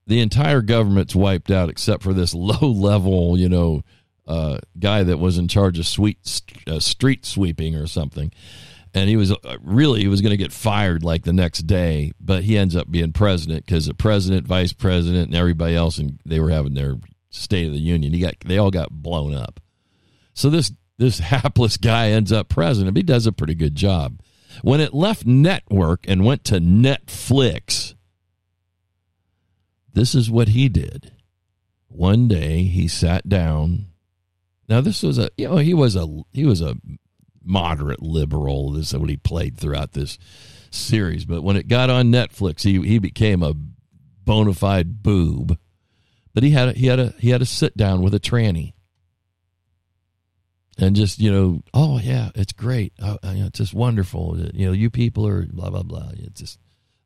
the 0.08 0.20
entire 0.20 0.62
government's 0.62 1.14
wiped 1.14 1.50
out 1.50 1.68
except 1.68 2.02
for 2.02 2.12
this 2.12 2.34
low 2.34 2.68
level, 2.68 3.38
you 3.38 3.48
know, 3.48 3.82
uh, 4.26 4.58
guy 4.78 5.02
that 5.04 5.18
was 5.18 5.38
in 5.38 5.48
charge 5.48 5.78
of 5.78 5.86
sweet, 5.86 6.18
uh, 6.66 6.80
street 6.80 7.24
sweeping 7.24 7.76
or 7.76 7.86
something. 7.86 8.32
And 8.94 9.08
he 9.08 9.16
was 9.16 9.30
uh, 9.32 9.58
really 9.62 10.00
he 10.00 10.08
was 10.08 10.22
going 10.22 10.30
to 10.30 10.36
get 10.36 10.52
fired 10.52 11.04
like 11.04 11.22
the 11.24 11.32
next 11.32 11.62
day, 11.66 12.12
but 12.18 12.44
he 12.44 12.56
ends 12.56 12.74
up 12.74 12.90
being 12.90 13.12
president 13.12 13.66
because 13.66 13.86
the 13.86 13.94
president, 13.94 14.46
vice 14.46 14.72
president, 14.72 15.26
and 15.26 15.36
everybody 15.36 15.76
else, 15.76 15.98
and 15.98 16.18
they 16.24 16.40
were 16.40 16.50
having 16.50 16.74
their 16.74 16.96
State 17.30 17.66
of 17.66 17.74
the 17.74 17.78
Union. 17.78 18.14
He 18.14 18.20
got 18.20 18.34
they 18.44 18.56
all 18.56 18.70
got 18.70 18.90
blown 18.90 19.34
up. 19.34 19.60
So 20.32 20.48
this 20.48 20.72
this 20.96 21.18
hapless 21.18 21.76
guy 21.76 22.10
ends 22.10 22.32
up 22.32 22.48
president. 22.48 22.96
He 22.96 23.02
does 23.02 23.26
a 23.26 23.32
pretty 23.32 23.54
good 23.54 23.74
job. 23.74 24.20
When 24.62 24.80
it 24.80 24.94
left 24.94 25.26
network 25.26 26.06
and 26.08 26.24
went 26.24 26.44
to 26.44 26.58
Netflix, 26.58 27.94
this 29.98 30.14
is 30.14 30.30
what 30.30 30.50
he 30.50 30.68
did. 30.68 31.10
One 31.88 32.28
day 32.28 32.62
he 32.62 32.86
sat 32.86 33.28
down. 33.28 33.86
Now 34.68 34.80
this 34.80 35.02
was 35.02 35.18
a 35.18 35.28
you 35.36 35.48
know 35.48 35.56
he 35.56 35.74
was 35.74 35.96
a 35.96 36.06
he 36.32 36.46
was 36.46 36.60
a 36.60 36.76
moderate 37.42 38.00
liberal. 38.00 38.70
This 38.70 38.92
is 38.92 38.98
what 38.98 39.10
he 39.10 39.16
played 39.16 39.56
throughout 39.58 39.94
this 39.94 40.16
series. 40.70 41.24
But 41.24 41.42
when 41.42 41.56
it 41.56 41.66
got 41.66 41.90
on 41.90 42.12
Netflix, 42.12 42.62
he 42.62 42.80
he 42.86 43.00
became 43.00 43.42
a 43.42 43.54
bona 44.24 44.54
fide 44.54 45.02
boob. 45.02 45.58
But 46.32 46.44
he 46.44 46.50
had 46.50 46.68
a, 46.68 46.72
he 46.74 46.86
had 46.86 47.00
a 47.00 47.14
he 47.18 47.30
had 47.30 47.42
a 47.42 47.46
sit 47.46 47.76
down 47.76 48.00
with 48.00 48.14
a 48.14 48.20
tranny 48.20 48.74
and 50.78 50.94
just 50.94 51.18
you 51.18 51.32
know 51.32 51.60
oh 51.74 51.98
yeah 51.98 52.30
it's 52.36 52.52
great 52.52 52.92
oh, 53.02 53.18
uh, 53.24 53.34
it's 53.34 53.58
just 53.58 53.74
wonderful 53.74 54.38
you 54.54 54.64
know 54.64 54.72
you 54.72 54.90
people 54.90 55.26
are 55.26 55.44
blah 55.46 55.70
blah 55.70 55.82
blah 55.82 56.10
it's 56.12 56.40
just 56.40 56.60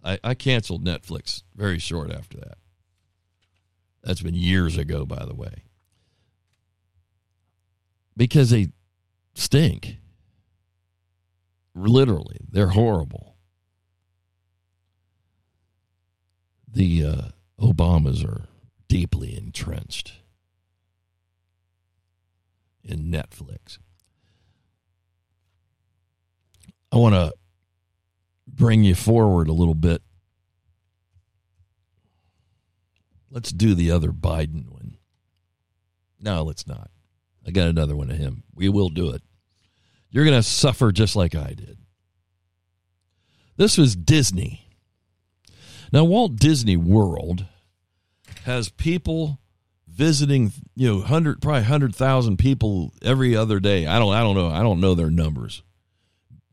I, 0.05 0.19
I 0.23 0.35
canceled 0.35 0.85
netflix 0.85 1.43
very 1.57 1.79
short 1.79 2.13
after 2.13 2.37
that 2.37 2.59
that's 4.03 4.23
been 4.23 4.35
years 4.35 4.77
ago, 4.77 5.07
by 5.07 5.25
the 5.25 5.35
way. 5.35 5.65
Because 8.17 8.51
they 8.51 8.69
stink. 9.35 9.99
Literally, 11.75 12.41
they're 12.51 12.69
horrible. 12.69 13.37
The 16.69 17.05
uh, 17.05 17.23
Obamas 17.59 18.27
are 18.27 18.47
deeply 18.89 19.37
entrenched 19.37 20.13
in 22.85 23.11
Netflix. 23.11 23.79
I 26.91 26.97
want 26.97 27.15
to 27.15 27.33
bring 28.47 28.85
you 28.85 28.95
forward 28.95 29.49
a 29.49 29.53
little 29.53 29.75
bit 29.75 30.03
Let's 33.33 33.51
do 33.51 33.75
the 33.75 33.91
other 33.91 34.11
Biden 34.11 34.69
one. 34.71 34.99
No, 36.21 36.43
let's 36.43 36.67
not. 36.67 36.91
I 37.47 37.51
got 37.51 37.69
another 37.69 37.97
one 37.97 38.11
of 38.11 38.19
him. 38.19 38.43
We 38.55 38.69
will 38.69 38.91
do 38.91 39.11
it. 39.11 39.23
You're 40.11 40.27
going 40.27 40.37
to 40.39 40.43
suffer 40.43 40.93
just 40.93 41.17
like 41.17 41.35
I 41.35 41.55
did. 41.55 41.79
This 43.57 43.79
was 43.79 43.97
Disney. 43.97 44.69
Now, 45.93 46.05
Walt 46.05 46.37
Disney 46.37 46.77
World 46.77 47.47
has 48.45 48.69
people 48.69 49.41
visiting, 49.89 50.53
you 50.75 50.89
know, 50.89 51.01
hundred 51.01 51.41
probably 51.41 51.63
hundred 51.65 51.95
thousand 51.95 52.37
people 52.37 52.93
every 53.03 53.35
other 53.35 53.61
day. 53.61 53.87
I 53.87 53.99
don't, 53.99 54.13
I 54.15 54.21
don't 54.21 54.37
know, 54.37 54.49
I 54.49 54.63
don't 54.63 54.81
know 54.81 54.95
their 54.95 55.11
numbers. 55.11 55.63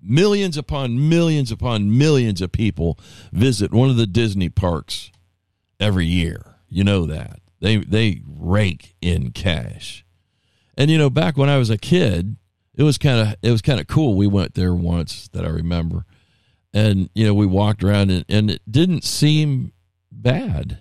millions 0.01 0.57
upon 0.57 1.09
millions 1.09 1.51
upon 1.51 1.98
millions 1.98 2.41
of 2.41 2.51
people 2.53 2.98
visit 3.33 3.74
one 3.74 3.89
of 3.89 3.98
the 3.98 4.07
Disney 4.07 4.48
parks 4.50 5.12
every 5.79 6.05
year. 6.05 6.55
You 6.69 6.83
know 6.83 7.05
that. 7.05 7.39
They 7.59 7.77
they 7.77 8.21
rake 8.25 8.95
in 9.01 9.31
cash. 9.31 10.05
And 10.77 10.89
you 10.89 10.97
know, 10.97 11.09
back 11.09 11.38
when 11.38 11.49
I 11.49 11.57
was 11.57 11.69
a 11.69 11.77
kid, 11.77 12.38
it 12.75 12.83
was 12.83 12.97
kind 12.97 13.19
of 13.27 13.35
it 13.41 13.51
was 13.51 13.61
kind 13.61 13.79
of 13.79 13.88
cool. 13.88 14.15
We 14.15 14.27
went 14.27 14.53
there 14.53 14.73
once 14.73 15.27
that 15.33 15.45
I 15.45 15.49
remember. 15.49 16.05
And 16.73 17.09
you 17.15 17.25
know, 17.25 17.33
we 17.33 17.45
walked 17.45 17.83
around 17.83 18.11
and, 18.11 18.25
and 18.29 18.51
it 18.51 18.61
didn't 18.69 19.03
seem 19.03 19.73
bad 20.11 20.79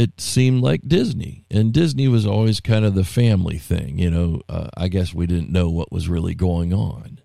it 0.00 0.18
seemed 0.18 0.62
like 0.62 0.88
Disney, 0.88 1.44
and 1.50 1.74
Disney 1.74 2.08
was 2.08 2.24
always 2.24 2.58
kind 2.60 2.86
of 2.86 2.94
the 2.94 3.04
family 3.04 3.58
thing. 3.58 3.98
You 3.98 4.10
know, 4.10 4.40
uh, 4.48 4.68
I 4.74 4.88
guess 4.88 5.12
we 5.12 5.26
didn't 5.26 5.52
know 5.52 5.68
what 5.68 5.92
was 5.92 6.08
really 6.08 6.34
going 6.34 6.72
on. 6.72 7.20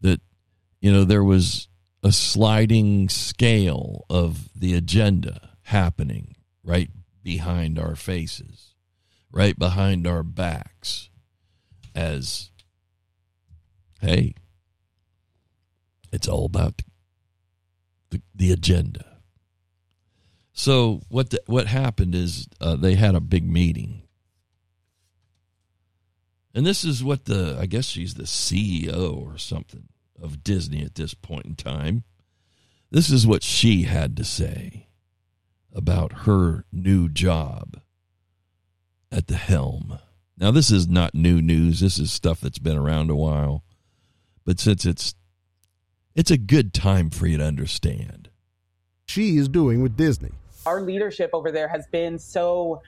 That, 0.00 0.20
you 0.80 0.92
know, 0.92 1.04
there 1.04 1.22
was 1.22 1.68
a 2.02 2.12
sliding 2.12 3.08
scale 3.08 4.04
of 4.08 4.48
the 4.58 4.74
agenda 4.74 5.50
happening 5.64 6.36
right 6.64 6.90
behind 7.22 7.78
our 7.78 7.94
faces, 7.94 8.74
right 9.30 9.58
behind 9.58 10.06
our 10.06 10.22
backs, 10.22 11.10
as, 11.94 12.50
hey, 14.00 14.34
it's 16.12 16.28
all 16.28 16.46
about 16.46 16.82
the, 18.10 18.22
the 18.34 18.52
agenda. 18.52 19.18
So 20.52 21.02
what 21.08 21.30
the, 21.30 21.42
what 21.46 21.66
happened 21.66 22.14
is 22.14 22.48
uh, 22.60 22.76
they 22.76 22.94
had 22.94 23.14
a 23.14 23.20
big 23.20 23.48
meeting, 23.48 24.02
and 26.54 26.66
this 26.66 26.84
is 26.84 27.04
what 27.04 27.26
the 27.26 27.56
I 27.60 27.66
guess 27.66 27.86
she's 27.86 28.14
the 28.14 28.24
CEO 28.24 29.16
or 29.16 29.38
something 29.38 29.88
of 30.20 30.44
Disney 30.44 30.84
at 30.84 30.94
this 30.94 31.14
point 31.14 31.46
in 31.46 31.54
time. 31.54 32.04
This 32.90 33.10
is 33.10 33.26
what 33.26 33.42
she 33.42 33.82
had 33.82 34.16
to 34.16 34.24
say 34.24 34.88
about 35.72 36.20
her 36.24 36.64
new 36.72 37.08
job 37.08 37.80
at 39.12 39.28
the 39.28 39.36
helm. 39.36 39.98
Now, 40.36 40.50
this 40.50 40.70
is 40.70 40.88
not 40.88 41.14
new 41.14 41.40
news. 41.40 41.80
This 41.80 41.98
is 41.98 42.12
stuff 42.12 42.40
that's 42.40 42.58
been 42.58 42.76
around 42.76 43.10
a 43.10 43.16
while. 43.16 43.64
But 44.44 44.58
since 44.58 44.84
it's 44.84 45.14
it's 46.16 46.30
a 46.30 46.38
good 46.38 46.74
time 46.74 47.10
for 47.10 47.26
you 47.26 47.38
to 47.38 47.44
understand. 47.44 48.30
She 49.06 49.36
is 49.36 49.48
doing 49.48 49.80
with 49.80 49.96
Disney 49.96 50.32
our 50.66 50.80
leadership 50.80 51.30
over 51.32 51.50
there 51.50 51.68
has 51.68 51.86
been 51.86 52.18
so 52.18 52.82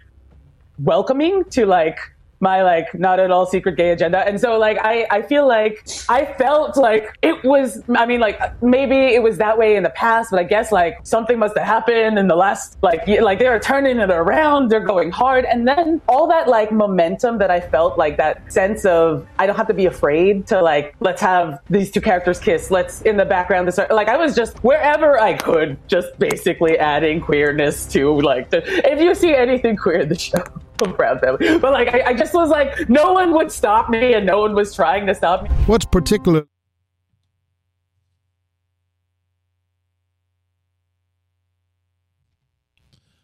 welcoming 0.79 1.45
to 1.45 1.67
like 1.67 1.99
my 2.43 2.63
like 2.63 2.93
not 2.95 3.21
at 3.21 3.31
all 3.31 3.47
secret 3.47 3.77
gay 3.77 3.91
agenda. 3.91 4.19
And 4.19 4.39
so 4.39 4.59
like 4.59 4.79
i 4.83 5.07
i 5.11 5.23
feel 5.23 5.47
like 5.47 5.87
i 6.09 6.25
felt 6.25 6.77
like 6.77 7.17
it 7.23 7.43
was 7.45 7.83
i 7.97 8.05
mean 8.05 8.21
like 8.21 8.39
maybe 8.63 8.97
it 9.15 9.23
was 9.23 9.39
that 9.39 9.57
way 9.57 9.77
in 9.77 9.83
the 9.85 9.91
past 9.91 10.31
but 10.31 10.41
i 10.41 10.43
guess 10.43 10.73
like 10.73 10.99
something 11.05 11.39
must 11.39 11.57
have 11.57 11.67
happened 11.67 12.19
in 12.19 12.27
the 12.27 12.37
last 12.37 12.77
like 12.83 13.07
like 13.07 13.39
they 13.39 13.47
are 13.47 13.61
turning 13.61 13.99
it 13.99 14.11
around. 14.11 14.71
They're 14.71 14.81
going 14.81 15.11
hard. 15.11 15.45
And 15.45 15.67
then 15.67 16.01
all 16.09 16.27
that 16.29 16.49
like 16.49 16.73
momentum 16.73 17.39
that 17.39 17.51
i 17.51 17.61
felt 17.61 17.97
like 17.97 18.17
that 18.17 18.53
sense 18.53 18.85
of 18.85 19.27
i 19.39 19.47
don't 19.47 19.57
have 19.57 19.69
to 19.69 19.75
be 19.75 19.87
afraid 19.87 20.47
to 20.49 20.61
like 20.61 20.95
let's 21.01 21.23
have 21.23 21.61
these 21.71 21.91
two 21.91 22.01
characters 22.01 22.41
kiss. 22.41 22.71
Let's 22.71 23.03
in 23.03 23.17
the 23.17 23.25
background 23.25 23.69
this 23.69 23.79
like 23.91 24.09
i 24.09 24.17
was 24.17 24.35
just 24.35 24.59
wherever 24.65 25.19
i 25.21 25.35
could 25.35 25.77
just 25.89 26.19
basically 26.19 26.77
adding 26.79 27.21
queerness 27.21 27.87
to 27.87 28.21
like 28.21 28.51
the, 28.51 28.59
if 28.91 29.01
you 29.01 29.15
see 29.15 29.35
anything 29.35 29.77
queer 29.77 30.01
in 30.01 30.09
the 30.09 30.19
show 30.19 30.45
proud 30.95 31.21
family. 31.21 31.59
But 31.59 31.73
like, 31.73 31.89
I, 31.89 32.11
I 32.11 32.15
just 32.15 32.35
was 32.35 32.49
like, 32.49 32.89
no 32.89 33.13
one 33.13 33.33
would 33.35 33.53
stop 33.53 33.89
me, 33.89 34.15
and 34.15 34.27
no 34.27 34.41
one 34.41 34.55
was 34.55 34.75
trying 34.75 35.07
to 35.07 35.15
stop 35.15 35.45
me. 35.45 35.51
What's 35.67 35.85
particular? 35.85 36.47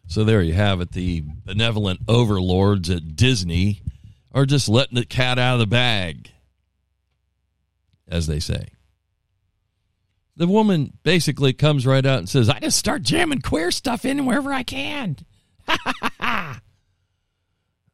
So 0.07 0.23
there 0.23 0.41
you 0.41 0.53
have 0.53 0.81
it. 0.81 0.91
The 0.91 1.23
benevolent 1.45 1.99
overlords 2.07 2.89
at 2.89 3.15
Disney 3.15 3.83
are 4.31 4.47
just 4.47 4.67
letting 4.67 4.95
the 4.95 5.05
cat 5.05 5.37
out 5.37 5.53
of 5.53 5.59
the 5.59 5.67
bag, 5.67 6.31
as 8.07 8.25
they 8.25 8.39
say. 8.39 8.69
The 10.35 10.47
woman 10.47 10.93
basically 11.03 11.53
comes 11.53 11.85
right 11.85 12.05
out 12.05 12.19
and 12.19 12.29
says, 12.29 12.49
I 12.49 12.59
just 12.59 12.79
start 12.79 13.03
jamming 13.03 13.41
queer 13.41 13.69
stuff 13.71 14.03
in 14.03 14.25
wherever 14.25 14.51
I 14.51 14.63
can. 14.63 15.17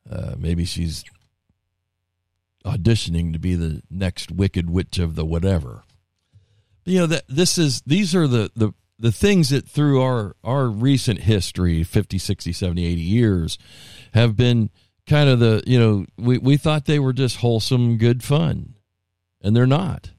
Uh, 0.10 0.36
maybe 0.38 0.66
she's 0.66 1.04
auditioning 2.66 3.34
to 3.34 3.40
be 3.40 3.56
the 3.56 3.82
next 3.90 4.32
wicked 4.32 4.70
witch 4.70 5.00
of 5.00 5.16
the 5.16 5.26
whatever. 5.26 5.84
You 6.86 7.00
know 7.00 7.08
that 7.08 7.24
this 7.28 7.58
is 7.58 7.82
these 7.82 8.14
are 8.16 8.28
the 8.28 8.52
the 8.56 8.74
the 9.00 9.12
things 9.12 9.50
that 9.50 9.68
through 9.68 10.02
our 10.02 10.36
our 10.44 10.68
recent 10.68 11.22
history 11.22 11.84
50 11.84 12.18
60 12.18 12.54
70 12.54 12.86
80 12.86 13.02
years 13.02 13.58
have 14.14 14.36
been 14.36 14.70
kind 15.08 15.30
of 15.30 15.40
the 15.40 15.64
you 15.66 15.80
know 15.80 16.06
we 16.18 16.38
we 16.38 16.58
thought 16.58 16.86
they 16.86 17.00
were 17.00 17.14
just 17.14 17.38
wholesome 17.38 17.98
good 17.98 18.24
fun. 18.24 18.74
And 19.42 19.56
they're 19.56 19.68
not. 19.68 20.12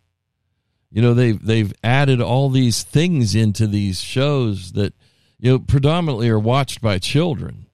You 0.91 1.03
know 1.03 1.15
they've 1.15 1.45
they've 1.45 1.73
added 1.83 2.21
all 2.21 2.49
these 2.49 2.83
things 2.83 3.35
into 3.35 3.67
these 3.67 4.01
shows 4.01 4.73
that 4.73 4.95
you 5.39 5.51
know 5.51 5.59
predominantly 5.59 6.29
are 6.29 6.39
watched 6.39 6.81
by 6.81 6.99
children 6.99 7.66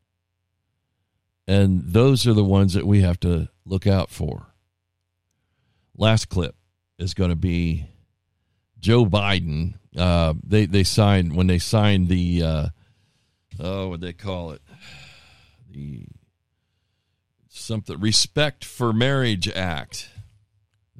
and 1.46 1.82
those 1.84 2.26
are 2.26 2.34
the 2.34 2.44
ones 2.44 2.74
that 2.74 2.86
we 2.86 3.00
have 3.00 3.18
to 3.20 3.48
look 3.64 3.86
out 3.86 4.10
for. 4.10 4.46
Last 5.96 6.28
clip 6.28 6.56
is 6.98 7.14
going 7.14 7.30
to 7.30 7.36
be 7.36 7.86
Joe 8.80 9.04
Biden. 9.04 9.74
Uh, 9.96 10.34
they 10.42 10.66
they 10.66 10.84
signed 10.84 11.34
when 11.34 11.46
they 11.46 11.58
signed 11.58 12.08
the 12.08 12.42
uh, 12.42 12.68
oh 13.60 13.88
what 13.88 14.00
they 14.00 14.12
call 14.12 14.52
it 14.52 14.62
the 15.70 16.06
something 17.48 17.98
Respect 18.00 18.64
for 18.64 18.92
Marriage 18.92 19.48
Act. 19.48 20.08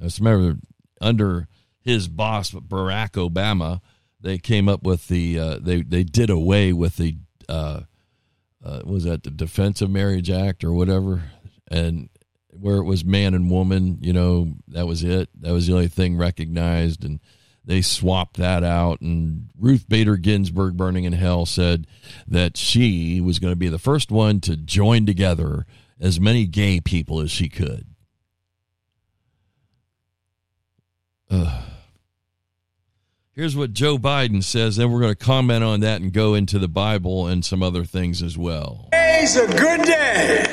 I 0.02 0.08
remember 0.18 0.60
under 1.00 1.48
his 1.80 2.08
boss 2.08 2.50
Barack 2.50 3.12
Obama, 3.12 3.80
they 4.20 4.38
came 4.38 4.68
up 4.68 4.82
with 4.82 5.08
the 5.08 5.38
uh, 5.38 5.58
they 5.60 5.82
they 5.82 6.04
did 6.04 6.30
away 6.30 6.72
with 6.72 6.96
the 6.96 7.16
uh, 7.48 7.82
uh, 8.64 8.80
was 8.84 9.04
that 9.04 9.22
the 9.22 9.30
Defense 9.30 9.80
of 9.82 9.90
Marriage 9.90 10.30
Act 10.30 10.64
or 10.64 10.72
whatever, 10.72 11.24
and 11.68 12.08
where 12.50 12.76
it 12.76 12.84
was 12.84 13.04
man 13.04 13.34
and 13.34 13.50
woman, 13.50 13.98
you 14.00 14.12
know, 14.12 14.54
that 14.68 14.86
was 14.86 15.02
it. 15.02 15.28
That 15.40 15.52
was 15.52 15.66
the 15.66 15.72
only 15.72 15.88
thing 15.88 16.16
recognized, 16.16 17.04
and 17.04 17.20
they 17.64 17.82
swapped 17.82 18.36
that 18.36 18.62
out. 18.62 19.00
And 19.00 19.50
Ruth 19.58 19.88
Bader 19.88 20.16
Ginsburg, 20.16 20.76
burning 20.76 21.04
in 21.04 21.12
hell, 21.12 21.46
said 21.46 21.86
that 22.26 22.56
she 22.56 23.20
was 23.20 23.38
going 23.38 23.52
to 23.52 23.56
be 23.56 23.68
the 23.68 23.78
first 23.78 24.10
one 24.10 24.40
to 24.40 24.56
join 24.56 25.06
together 25.06 25.66
as 26.00 26.20
many 26.20 26.46
gay 26.46 26.80
people 26.80 27.20
as 27.20 27.30
she 27.30 27.48
could. 27.48 27.86
Ugh. 31.30 31.64
Here's 33.34 33.56
what 33.56 33.72
Joe 33.72 33.96
Biden 33.96 34.44
says, 34.44 34.76
then 34.76 34.92
we're 34.92 35.00
going 35.00 35.14
to 35.14 35.24
comment 35.24 35.64
on 35.64 35.80
that 35.80 36.02
and 36.02 36.12
go 36.12 36.34
into 36.34 36.58
the 36.58 36.68
Bible 36.68 37.28
and 37.28 37.42
some 37.42 37.62
other 37.62 37.82
things 37.82 38.22
as 38.22 38.36
well. 38.36 38.90
Today's 38.92 39.36
a 39.36 39.46
good 39.46 39.80
day. 39.84 40.44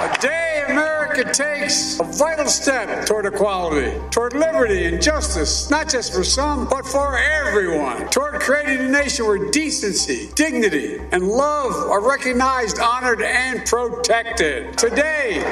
A 0.00 0.16
day 0.22 0.64
America 0.70 1.30
takes 1.34 2.00
a 2.00 2.04
vital 2.04 2.46
step 2.46 3.04
toward 3.04 3.26
equality, 3.26 3.92
toward 4.08 4.32
liberty 4.32 4.86
and 4.86 5.02
justice, 5.02 5.68
not 5.68 5.86
just 5.86 6.14
for 6.14 6.24
some, 6.24 6.66
but 6.66 6.86
for 6.86 7.18
everyone, 7.18 8.08
toward 8.08 8.40
creating 8.40 8.86
a 8.86 8.88
nation 8.88 9.26
where 9.26 9.50
decency, 9.50 10.30
dignity, 10.34 10.96
and 11.12 11.28
love 11.28 11.74
are 11.74 12.00
recognized, 12.00 12.78
honored, 12.78 13.20
and 13.20 13.66
protected. 13.66 14.78
Today, 14.78 15.42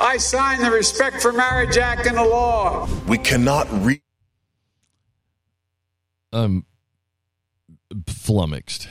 I 0.00 0.16
sign 0.16 0.62
the 0.62 0.70
Respect 0.70 1.20
for 1.20 1.34
Marriage 1.34 1.76
Act 1.76 2.06
into 2.06 2.24
law. 2.24 2.88
We 3.06 3.18
cannot 3.18 3.70
read 3.84 4.00
um 6.32 6.64
flummoxed. 8.06 8.88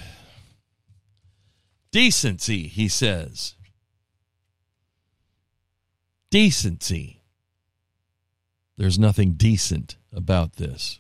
Decency, 1.92 2.68
he 2.68 2.88
says. 2.88 3.56
Decency. 6.30 7.22
There's 8.78 8.98
nothing 8.98 9.34
decent 9.34 9.98
about 10.14 10.56
this. 10.56 11.00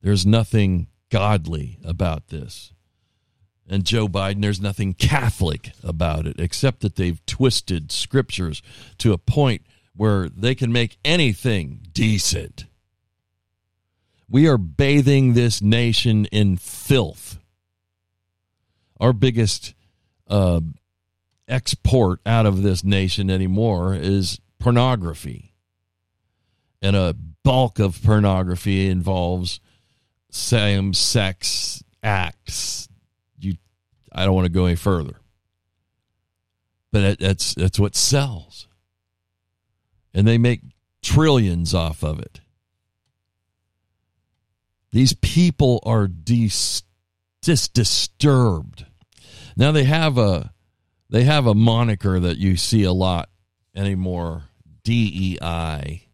There's 0.00 0.24
nothing 0.24 0.88
godly 1.10 1.78
about 1.84 2.28
this. 2.28 2.72
And 3.68 3.84
Joe 3.84 4.08
Biden, 4.08 4.42
there's 4.42 4.60
nothing 4.60 4.94
Catholic 4.94 5.72
about 5.82 6.26
it, 6.26 6.38
except 6.38 6.80
that 6.80 6.96
they've 6.96 7.24
twisted 7.26 7.92
scriptures 7.92 8.62
to 8.98 9.12
a 9.12 9.18
point 9.18 9.62
where 9.94 10.28
they 10.28 10.54
can 10.54 10.72
make 10.72 10.98
anything 11.04 11.80
decent. 11.92 12.66
We 14.32 14.48
are 14.48 14.56
bathing 14.56 15.34
this 15.34 15.60
nation 15.60 16.24
in 16.32 16.56
filth. 16.56 17.38
Our 18.98 19.12
biggest 19.12 19.74
uh, 20.26 20.62
export 21.46 22.20
out 22.24 22.46
of 22.46 22.62
this 22.62 22.82
nation 22.82 23.28
anymore 23.28 23.94
is 23.94 24.40
pornography. 24.58 25.52
And 26.80 26.96
a 26.96 27.14
bulk 27.44 27.78
of 27.78 28.02
pornography 28.02 28.88
involves 28.88 29.60
same 30.30 30.94
sex 30.94 31.84
acts. 32.02 32.88
You 33.38 33.56
I 34.10 34.24
don't 34.24 34.34
want 34.34 34.46
to 34.46 34.52
go 34.52 34.64
any 34.64 34.76
further. 34.76 35.20
But 36.90 37.02
it, 37.02 37.18
that's 37.18 37.54
that's 37.54 37.78
what 37.78 37.94
sells. 37.94 38.66
And 40.14 40.26
they 40.26 40.38
make 40.38 40.62
trillions 41.02 41.74
off 41.74 42.02
of 42.02 42.18
it. 42.18 42.40
These 44.92 45.14
people 45.14 45.82
are 45.84 46.06
dis- 46.06 46.82
just 47.42 47.72
disturbed. 47.74 48.86
Now 49.56 49.72
they 49.72 49.84
have 49.84 50.18
a 50.18 50.52
they 51.10 51.24
have 51.24 51.46
a 51.46 51.54
moniker 51.54 52.20
that 52.20 52.38
you 52.38 52.56
see 52.56 52.84
a 52.84 52.92
lot 52.92 53.28
anymore, 53.74 54.44
DEI. 54.84 56.08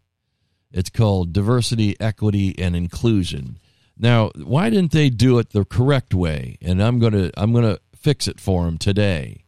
It's 0.72 0.90
called 0.90 1.32
diversity, 1.32 1.98
equity 2.00 2.58
and 2.58 2.74
inclusion. 2.74 3.58
Now, 3.96 4.30
why 4.36 4.70
didn't 4.70 4.92
they 4.92 5.10
do 5.10 5.38
it 5.38 5.50
the 5.50 5.64
correct 5.64 6.14
way? 6.14 6.58
And 6.60 6.82
I'm 6.82 7.00
to 7.00 7.30
I'm 7.36 7.52
to 7.52 7.80
fix 7.96 8.28
it 8.28 8.40
for 8.40 8.64
them 8.64 8.78
today. 8.78 9.44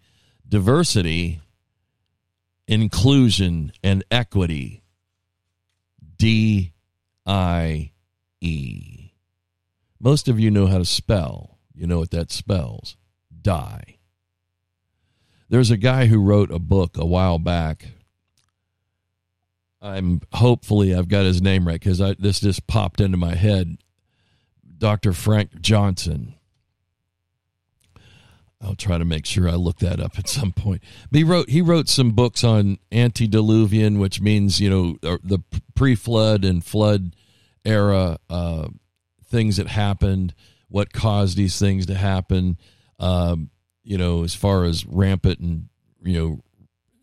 Diversity, 0.49 1.41
inclusion 2.67 3.73
and 3.83 4.05
equity. 4.11 4.83
D 6.17 6.73
I 7.27 7.93
E. 8.41 9.00
Most 10.01 10.29
of 10.29 10.41
you 10.41 10.51
know 10.51 10.67
how 10.67 10.79
to 10.79 10.85
spell. 10.85 11.59
You 11.75 11.87
know 11.87 11.99
what 11.99 12.11
that 12.11 12.33
spells 12.33 12.97
die. 13.43 13.99
There's 15.49 15.71
a 15.71 15.77
guy 15.77 16.07
who 16.07 16.21
wrote 16.21 16.51
a 16.51 16.59
book 16.59 16.97
a 16.97 17.05
while 17.05 17.39
back. 17.39 17.87
I'm 19.83 20.21
hopefully 20.33 20.95
I've 20.95 21.09
got 21.09 21.25
his 21.25 21.41
name 21.41 21.67
right 21.67 21.81
because 21.81 21.99
this 22.19 22.41
just 22.41 22.67
popped 22.67 23.01
into 23.01 23.17
my 23.17 23.35
head. 23.35 23.79
Dr. 24.79 25.13
Frank 25.13 25.61
Johnson. 25.61 26.35
I'll 28.63 28.75
try 28.75 28.99
to 28.99 29.07
make 29.07 29.25
sure 29.25 29.49
I 29.49 29.55
look 29.55 29.79
that 29.79 30.01
up 30.01 30.19
at 30.19 30.29
some 30.29 30.53
point. 30.53 30.83
But 31.11 31.19
he 31.19 31.25
wrote 31.25 31.49
he 31.49 31.63
wrote 31.63 31.89
some 31.89 32.11
books 32.11 32.45
on 32.45 32.79
antediluvian, 32.93 33.99
which 33.99 34.21
means 34.21 34.61
you 34.61 34.71
know 34.71 34.99
uh, 35.03 35.19
the 35.25 35.41
pre-flood 35.75 36.45
and 36.45 36.65
flood 36.65 37.17
era 37.65 38.19
uh, 38.29 38.69
things 39.31 39.57
that 39.57 39.69
happened, 39.69 40.35
what 40.69 40.93
caused 40.93 41.37
these 41.37 41.59
things 41.59 41.87
to 41.87 41.95
happen. 41.95 42.59
Um, 42.99 43.51
you 43.83 43.97
know, 43.97 44.25
as 44.25 44.35
far 44.35 44.65
as 44.65 44.85
rampant 44.85 45.41
and 45.41 45.69
you 46.03 46.19
know, 46.19 46.41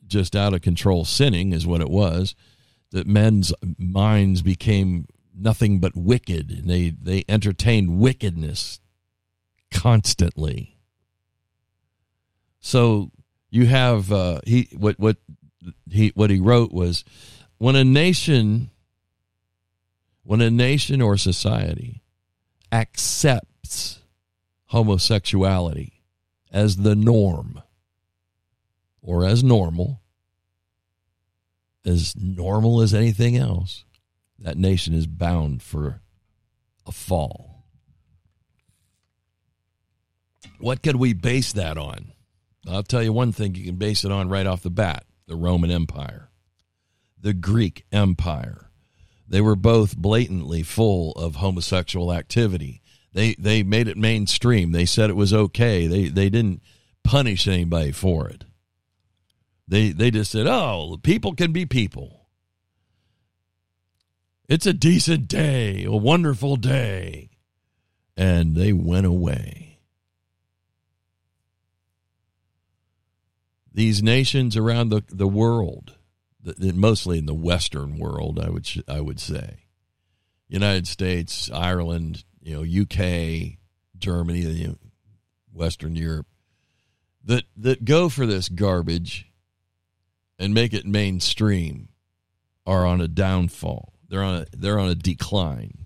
just 0.05 0.35
out 0.35 0.53
of 0.53 0.61
control 0.61 1.05
sinning 1.05 1.53
is 1.53 1.67
what 1.67 1.81
it 1.81 1.89
was. 1.89 2.35
That 2.91 3.05
men's 3.05 3.53
minds 3.77 4.41
became 4.41 5.07
nothing 5.35 5.79
but 5.79 5.95
wicked, 5.95 6.51
and 6.51 6.69
they 6.69 6.89
they 6.89 7.25
entertained 7.27 7.99
wickedness 7.99 8.79
constantly. 9.71 10.77
So 12.59 13.11
you 13.49 13.65
have 13.65 14.11
uh, 14.11 14.39
he 14.45 14.69
what 14.77 14.99
what 14.99 15.17
he 15.89 16.11
what 16.15 16.29
he 16.29 16.39
wrote 16.39 16.71
was 16.71 17.03
when 17.57 17.75
a 17.75 17.83
nation 17.83 18.69
when 20.23 20.41
a 20.41 20.51
nation 20.51 21.01
or 21.01 21.17
society 21.17 22.01
accepts 22.71 23.99
homosexuality 24.67 26.03
as 26.51 26.77
the 26.77 26.95
norm 26.95 27.61
or 29.01 29.25
as 29.25 29.43
normal, 29.43 30.01
as 31.85 32.15
normal 32.15 32.81
as 32.81 32.93
anything 32.93 33.37
else, 33.37 33.85
that 34.39 34.57
nation 34.57 34.93
is 34.93 35.07
bound 35.07 35.61
for 35.61 36.01
a 36.85 36.91
fall. 36.91 37.65
What 40.59 40.81
could 40.83 40.95
we 40.95 41.13
base 41.13 41.53
that 41.53 41.77
on? 41.77 42.11
I'll 42.67 42.83
tell 42.83 43.03
you 43.03 43.13
one 43.13 43.31
thing 43.31 43.55
you 43.55 43.65
can 43.65 43.75
base 43.75 44.03
it 44.03 44.11
on 44.11 44.29
right 44.29 44.45
off 44.45 44.61
the 44.61 44.69
bat 44.69 45.05
the 45.27 45.35
Roman 45.35 45.69
Empire, 45.69 46.29
the 47.19 47.33
Greek 47.33 47.85
Empire, 47.91 48.66
they 49.27 49.41
were 49.41 49.55
both 49.55 49.97
blatantly 49.97 50.63
full 50.63 51.11
of 51.13 51.35
homosexual 51.35 52.13
activity. 52.13 52.81
They 53.13 53.35
they 53.35 53.63
made 53.63 53.87
it 53.87 53.97
mainstream. 53.97 54.71
They 54.71 54.85
said 54.85 55.09
it 55.09 55.15
was 55.15 55.33
okay. 55.33 55.87
They 55.87 56.07
they 56.07 56.29
didn't 56.29 56.61
punish 57.03 57.47
anybody 57.47 57.91
for 57.91 58.27
it. 58.29 58.45
They 59.67 59.89
they 59.89 60.11
just 60.11 60.31
said, 60.31 60.47
"Oh, 60.47 60.97
people 61.03 61.33
can 61.33 61.51
be 61.51 61.65
people. 61.65 62.27
It's 64.47 64.65
a 64.65 64.73
decent 64.73 65.27
day, 65.27 65.83
a 65.83 65.95
wonderful 65.95 66.55
day." 66.55 67.31
And 68.15 68.55
they 68.55 68.73
went 68.73 69.05
away. 69.05 69.79
These 73.71 74.01
nations 74.01 74.57
around 74.57 74.89
the, 74.89 75.03
the 75.07 75.27
world 75.27 75.96
mostly 76.59 77.17
in 77.17 77.25
the 77.25 77.33
Western 77.33 77.97
world, 77.97 78.39
I 78.39 78.49
would 78.49 78.67
I 78.87 79.01
would 79.01 79.19
say, 79.19 79.65
United 80.47 80.87
States, 80.87 81.49
Ireland, 81.51 82.23
you 82.41 82.55
know, 82.55 82.81
UK, 82.81 83.57
Germany, 83.97 84.75
Western 85.53 85.95
Europe, 85.95 86.27
that 87.25 87.43
that 87.57 87.85
go 87.85 88.09
for 88.09 88.25
this 88.25 88.49
garbage 88.49 89.31
and 90.39 90.53
make 90.53 90.73
it 90.73 90.85
mainstream 90.85 91.89
are 92.65 92.85
on 92.85 93.01
a 93.01 93.07
downfall. 93.07 93.93
They're 94.09 94.23
on 94.23 94.41
a, 94.41 94.45
they're 94.55 94.79
on 94.79 94.89
a 94.89 94.95
decline. 94.95 95.85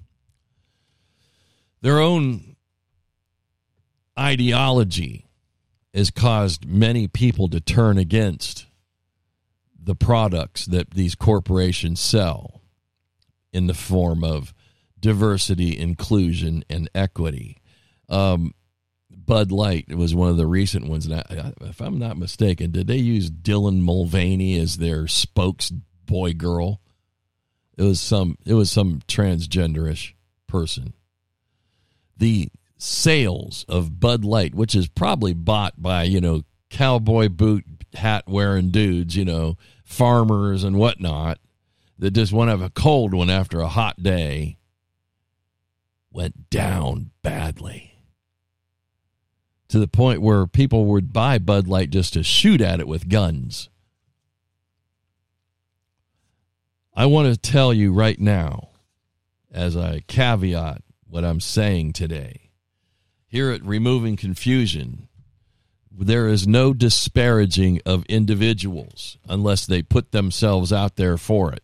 Their 1.82 2.00
own 2.00 2.56
ideology 4.17 5.28
has 5.93 6.12
caused 6.12 6.65
many 6.65 7.08
people 7.08 7.50
to 7.50 7.60
turn 7.60 7.97
against 7.97 8.67
the 9.84 9.96
products 9.96 10.65
that 10.65 10.91
these 10.91 11.15
corporations 11.15 12.00
sell 12.00 12.62
in 13.52 13.67
the 13.67 13.74
form 13.74 14.24
of 14.24 14.54
diversity, 15.00 15.78
inclusion, 15.78 16.63
and 16.70 16.89
equity. 16.94 17.58
Um, 18.08 18.54
Bud 19.10 19.52
Light 19.52 19.94
was 19.96 20.15
one 20.15 20.30
of 20.30 20.38
the 20.38 20.48
recent 20.48 20.88
ones. 20.88 21.06
And 21.06 21.15
I, 21.15 21.54
if 21.62 21.82
I'm 21.82 22.00
not 22.00 22.17
mistaken, 22.17 22.72
did 22.72 22.88
they 22.88 22.98
use 22.98 23.30
Dylan 23.30 23.82
Mulvaney 23.82 24.58
as 24.60 24.78
their 24.78 25.08
spokes 25.08 25.72
boy 26.06 26.34
girl? 26.34 26.82
It 27.78 27.84
was 27.84 28.00
some. 28.00 28.38
It 28.46 28.54
was 28.54 28.70
some 28.70 29.02
transgenderish 29.08 30.13
person. 30.48 30.94
The 32.17 32.50
sales 32.78 33.65
of 33.67 34.00
Bud 34.00 34.24
Light, 34.24 34.54
which 34.54 34.76
is 34.76 34.88
probably 34.88 35.34
bought 35.34 35.82
by 35.82 36.04
you 36.04 36.22
know 36.22 36.44
cowboy 36.70 37.30
boot 37.30 37.65
hat 37.95 38.23
wearing 38.27 38.71
dudes, 38.71 39.15
you 39.15 39.25
know, 39.25 39.58
farmers 39.84 40.63
and 40.63 40.77
whatnot 40.77 41.39
that 41.99 42.12
just 42.12 42.34
want 42.34 42.47
to 42.47 42.51
have 42.51 42.62
a 42.62 42.69
cold 42.69 43.13
one 43.13 43.30
after 43.30 43.60
a 43.60 43.67
hot 43.67 44.01
day 44.01 44.58
went 46.12 46.49
down 46.49 47.12
badly 47.21 47.91
to 49.71 49.80
the 49.80 49.88
point 49.88 50.21
where 50.21 50.45
people 50.47 50.86
would 50.86 51.13
buy 51.13 51.38
Bud 51.38 51.67
Light 51.67 51.91
just 51.91 52.13
to 52.13 52.23
shoot 52.23 52.60
at 52.60 52.82
it 52.82 52.88
with 52.88 53.08
guns. 53.08 53.69
I 56.93 57.06
want 57.06 57.34
to 57.34 57.39
tell 57.39 57.73
you 57.73 57.93
right 57.93 58.19
now, 58.19 58.69
as 59.49 59.77
I 59.77 60.01
caveat 60.08 60.82
what 61.08 61.23
I'm 61.23 61.39
saying 61.39 61.93
today, 61.93 62.51
here 63.27 63.49
at 63.49 63.63
Removing 63.63 64.17
Confusion, 64.17 65.08
there 65.91 66.27
is 66.27 66.47
no 66.47 66.73
disparaging 66.73 67.82
of 67.86 68.06
individuals 68.06 69.17
unless 69.27 69.65
they 69.65 69.82
put 69.82 70.12
themselves 70.12 70.71
out 70.71 70.95
there 70.95 71.17
for 71.17 71.51
it. 71.51 71.63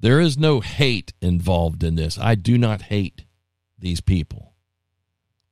There 0.00 0.20
is 0.20 0.38
no 0.38 0.60
hate 0.60 1.12
involved 1.20 1.84
in 1.84 1.94
this. 1.94 2.18
I 2.18 2.34
do 2.34 2.58
not 2.58 2.82
hate 2.82 3.24
these 3.78 4.00
people 4.00 4.54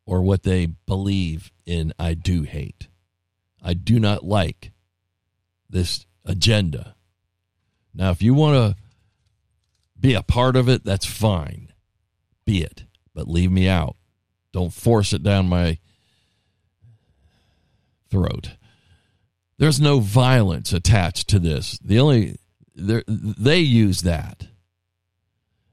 or 0.06 0.22
what 0.22 0.42
they 0.42 0.66
believe 0.66 1.52
in. 1.66 1.92
I 1.98 2.14
do 2.14 2.42
hate. 2.42 2.88
I 3.62 3.74
do 3.74 4.00
not 4.00 4.24
like 4.24 4.72
this 5.68 6.06
agenda. 6.24 6.94
Now, 7.94 8.10
if 8.10 8.22
you 8.22 8.34
want 8.34 8.56
to 8.56 8.82
be 10.00 10.14
a 10.14 10.22
part 10.22 10.56
of 10.56 10.68
it, 10.68 10.84
that's 10.84 11.06
fine. 11.06 11.72
Be 12.44 12.62
it, 12.62 12.84
but 13.14 13.28
leave 13.28 13.50
me 13.50 13.68
out. 13.68 13.96
Don't 14.52 14.72
force 14.72 15.12
it 15.12 15.22
down 15.22 15.48
my 15.48 15.78
throat. 18.10 18.56
There's 19.58 19.80
no 19.80 20.00
violence 20.00 20.72
attached 20.72 21.28
to 21.28 21.38
this. 21.38 21.78
The 21.78 21.98
only 21.98 22.36
they 22.74 23.58
use 23.58 24.02
that. 24.02 24.46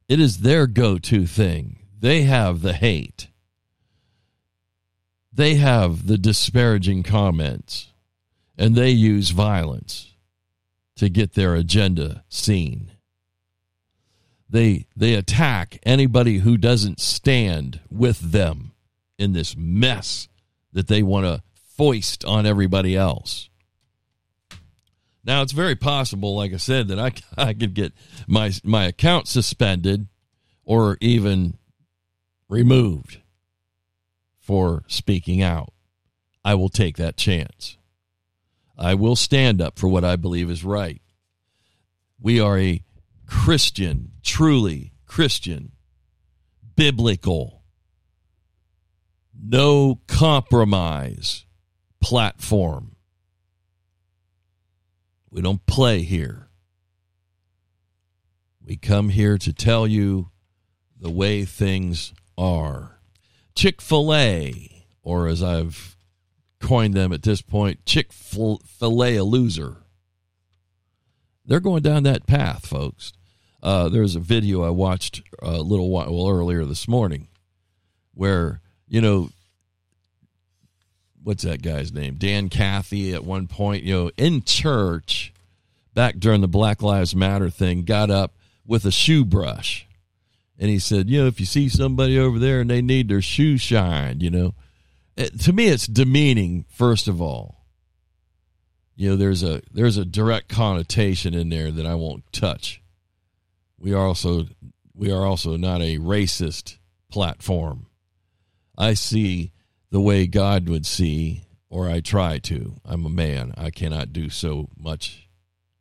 It 0.08 0.20
is 0.20 0.40
their 0.40 0.68
go-to 0.68 1.28
thing. 1.28 1.80
They 2.00 2.24
have 2.24 2.62
the 2.62 2.74
hate. 2.74 3.28
They 5.32 5.56
have 5.56 6.08
the 6.08 6.18
disparaging 6.18 7.04
comments. 7.04 7.92
and 8.58 8.76
they 8.76 8.90
use 8.90 9.32
violence 9.32 10.14
to 10.96 11.10
get 11.10 11.34
their 11.34 11.56
agenda 11.56 12.24
seen. 12.30 12.92
They 14.50 14.86
they 14.96 15.14
attack 15.16 15.80
anybody 15.84 16.38
who 16.40 16.58
doesn't 16.58 17.00
stand 17.00 17.82
with 17.90 18.32
them 18.32 18.72
in 19.18 19.34
this 19.34 19.56
mess 19.58 20.30
that 20.72 20.88
they 20.88 21.04
want 21.04 21.26
to 21.26 21.42
foist 21.76 22.24
on 22.26 22.46
everybody 22.46 22.96
else. 22.96 23.50
Now 25.24 25.42
it's 25.42 25.54
very 25.54 25.76
possible, 25.76 26.36
like 26.36 26.54
I 26.54 26.58
said, 26.58 26.88
that 26.90 27.00
I 27.00 27.12
I 27.38 27.54
could 27.54 27.74
get 27.74 27.94
my 28.28 28.52
my 28.64 28.86
account 28.86 29.28
suspended 29.28 30.08
or 30.64 30.98
even 31.02 31.58
removed 32.48 33.22
for 34.40 34.84
speaking 34.88 35.42
out. 35.42 35.74
I 36.44 36.54
will 36.54 36.70
take 36.70 36.98
that 36.98 37.18
chance. 37.18 37.78
I 38.78 38.94
will 38.94 39.16
stand 39.16 39.62
up 39.62 39.80
for 39.80 39.88
what 39.88 40.04
I 40.04 40.16
believe 40.16 40.50
is 40.50 40.64
right. 40.64 41.02
We 42.20 42.40
are 42.40 42.60
a 42.60 42.84
Christian, 43.26 44.12
truly 44.22 44.94
Christian, 45.08 45.72
biblical, 46.76 47.64
no 49.34 50.02
compromise 50.08 51.45
platform. 52.06 52.96
We 55.32 55.42
don't 55.42 55.66
play 55.66 56.04
here. 56.04 56.50
We 58.64 58.78
come 58.78 59.10
here 59.10 59.40
to 59.40 59.52
tell 59.52 59.88
you 59.88 60.30
the 60.96 61.10
way 61.10 61.46
things 61.46 62.14
are. 62.38 63.00
Chick 63.56 63.82
fil 63.82 64.14
A, 64.14 64.86
or 65.02 65.28
as 65.28 65.42
I've 65.42 65.98
coined 66.60 66.94
them 66.94 67.12
at 67.12 67.24
this 67.24 67.42
point, 67.42 67.88
Chick 67.88 68.14
fil 68.14 68.62
A 68.80 69.22
loser. 69.22 69.78
They're 71.44 71.60
going 71.60 71.82
down 71.82 72.04
that 72.04 72.28
path, 72.28 72.68
folks. 72.68 73.14
Uh, 73.64 73.90
there's 73.90 74.16
a 74.16 74.20
video 74.20 74.64
I 74.64 74.70
watched 74.70 75.24
a 75.40 75.58
little 75.58 75.90
while 75.90 76.16
well, 76.16 76.30
earlier 76.30 76.66
this 76.66 76.88
morning 76.88 77.30
where, 78.14 78.62
you 78.88 79.02
know, 79.02 79.32
what's 81.26 81.44
that 81.44 81.62
guy's 81.62 81.92
name? 81.92 82.16
Dan 82.16 82.48
Cathy 82.48 83.14
at 83.14 83.26
one 83.26 83.48
point, 83.48 83.84
you 83.84 83.94
know, 83.94 84.12
in 84.16 84.44
church 84.44 85.34
back 85.94 86.18
during 86.18 86.40
the 86.40 86.48
Black 86.48 86.82
Lives 86.82 87.14
Matter 87.14 87.50
thing, 87.50 87.84
got 87.84 88.10
up 88.10 88.34
with 88.66 88.86
a 88.86 88.92
shoe 88.92 89.26
brush. 89.26 89.86
And 90.58 90.70
he 90.70 90.80
said, 90.80 91.10
you 91.10 91.22
know, 91.22 91.28
if 91.28 91.42
you 91.42 91.46
see 91.46 91.68
somebody 91.68 92.18
over 92.18 92.40
there 92.40 92.62
and 92.62 92.70
they 92.70 92.82
need 92.82 93.10
their 93.10 93.22
shoe 93.22 93.58
shined, 93.58 94.24
you 94.24 94.30
know, 94.30 94.54
it, 95.18 95.38
to 95.42 95.52
me 95.52 95.68
it's 95.68 95.88
demeaning, 95.88 96.66
first 96.70 97.10
of 97.10 97.22
all 97.22 97.56
you 98.96 99.10
know 99.10 99.16
there's 99.16 99.44
a 99.44 99.62
there's 99.72 99.98
a 99.98 100.06
direct 100.06 100.48
connotation 100.48 101.34
in 101.34 101.50
there 101.50 101.72
that 101.72 101.86
I 101.86 101.96
won't 101.96 102.32
touch. 102.32 102.82
We 103.78 103.94
are 103.94 104.06
also 104.06 104.46
we 104.94 105.12
are 105.12 105.26
also 105.26 105.58
not 105.58 105.82
a 105.82 105.98
racist 105.98 106.78
platform. 107.10 107.88
I 108.78 108.94
see 108.94 109.52
the 109.92 110.02
way 110.02 110.28
God 110.28 110.70
would 110.70 110.86
see, 110.86 111.44
or 111.70 111.90
I 111.90 112.00
try 112.00 112.40
to. 112.40 112.76
I'm 112.86 113.06
a 113.06 113.10
man. 113.10 113.54
I 113.58 113.70
cannot 113.70 114.14
do 114.14 114.30
so 114.30 114.70
much 114.78 115.30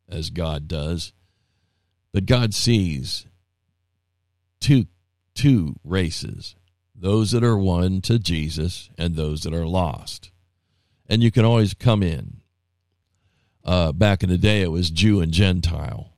as 0.09 0.29
God 0.29 0.67
does. 0.67 1.13
But 2.13 2.25
God 2.25 2.53
sees 2.53 3.25
two 4.59 4.85
two 5.33 5.75
races. 5.83 6.55
Those 6.95 7.31
that 7.31 7.43
are 7.43 7.57
one 7.57 8.01
to 8.01 8.17
Jesus 8.17 8.89
and 8.97 9.15
those 9.15 9.43
that 9.43 9.53
are 9.53 9.67
lost. 9.67 10.31
And 11.07 11.21
you 11.21 11.29
can 11.29 11.43
always 11.43 11.73
come 11.73 12.01
in 12.01 12.41
uh, 13.65 13.91
back 13.91 14.21
in 14.21 14.29
the 14.29 14.37
day, 14.37 14.61
it 14.61 14.71
was 14.71 14.91
Jew 14.91 15.21
and 15.21 15.31
Gentile. 15.31 16.13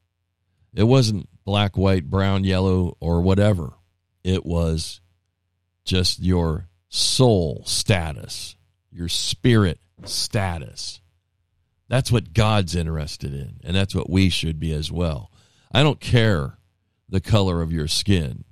It 0.75 0.83
wasn't 0.83 1.29
black, 1.45 1.77
white, 1.77 2.09
brown, 2.09 2.43
yellow, 2.43 2.97
or 2.99 3.21
whatever. 3.21 3.73
It 4.23 4.45
was 4.45 4.99
just 5.85 6.19
your 6.19 6.67
soul 6.89 7.63
status, 7.65 8.55
your 8.91 9.09
spirit 9.09 9.79
status. 10.03 11.01
That's 11.87 12.11
what 12.11 12.33
God's 12.33 12.75
interested 12.75 13.33
in, 13.33 13.59
and 13.63 13.75
that's 13.75 13.95
what 13.95 14.09
we 14.09 14.29
should 14.29 14.59
be 14.59 14.73
as 14.73 14.91
well. 14.91 15.31
I 15.71 15.83
don't 15.83 15.99
care 15.99 16.57
the 17.09 17.21
color 17.21 17.61
of 17.61 17.71
your 17.71 17.87
skin. 17.87 18.43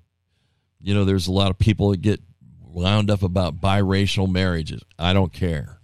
You 0.81 0.93
know, 0.93 1.05
there's 1.05 1.27
a 1.27 1.31
lot 1.33 1.51
of 1.51 1.57
people 1.57 1.91
that 1.91 2.01
get 2.01 2.21
wound 2.61 3.09
up 3.09 3.23
about 3.23 3.61
biracial 3.61 4.31
marriages. 4.31 4.81
I 4.99 5.13
don't 5.13 5.33
care. 5.33 5.79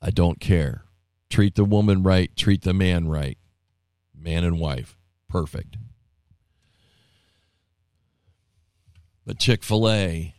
I 0.00 0.10
don't 0.10 0.40
care. 0.40 0.84
Treat 1.28 1.54
the 1.56 1.64
woman 1.64 2.02
right, 2.02 2.34
treat 2.36 2.62
the 2.62 2.74
man 2.74 3.08
right. 3.08 3.38
Man 4.16 4.44
and 4.44 4.58
wife. 4.58 4.96
Perfect. 5.28 5.76
But 9.26 9.38
Chick 9.38 9.64
fil 9.64 9.88
A 9.90 10.35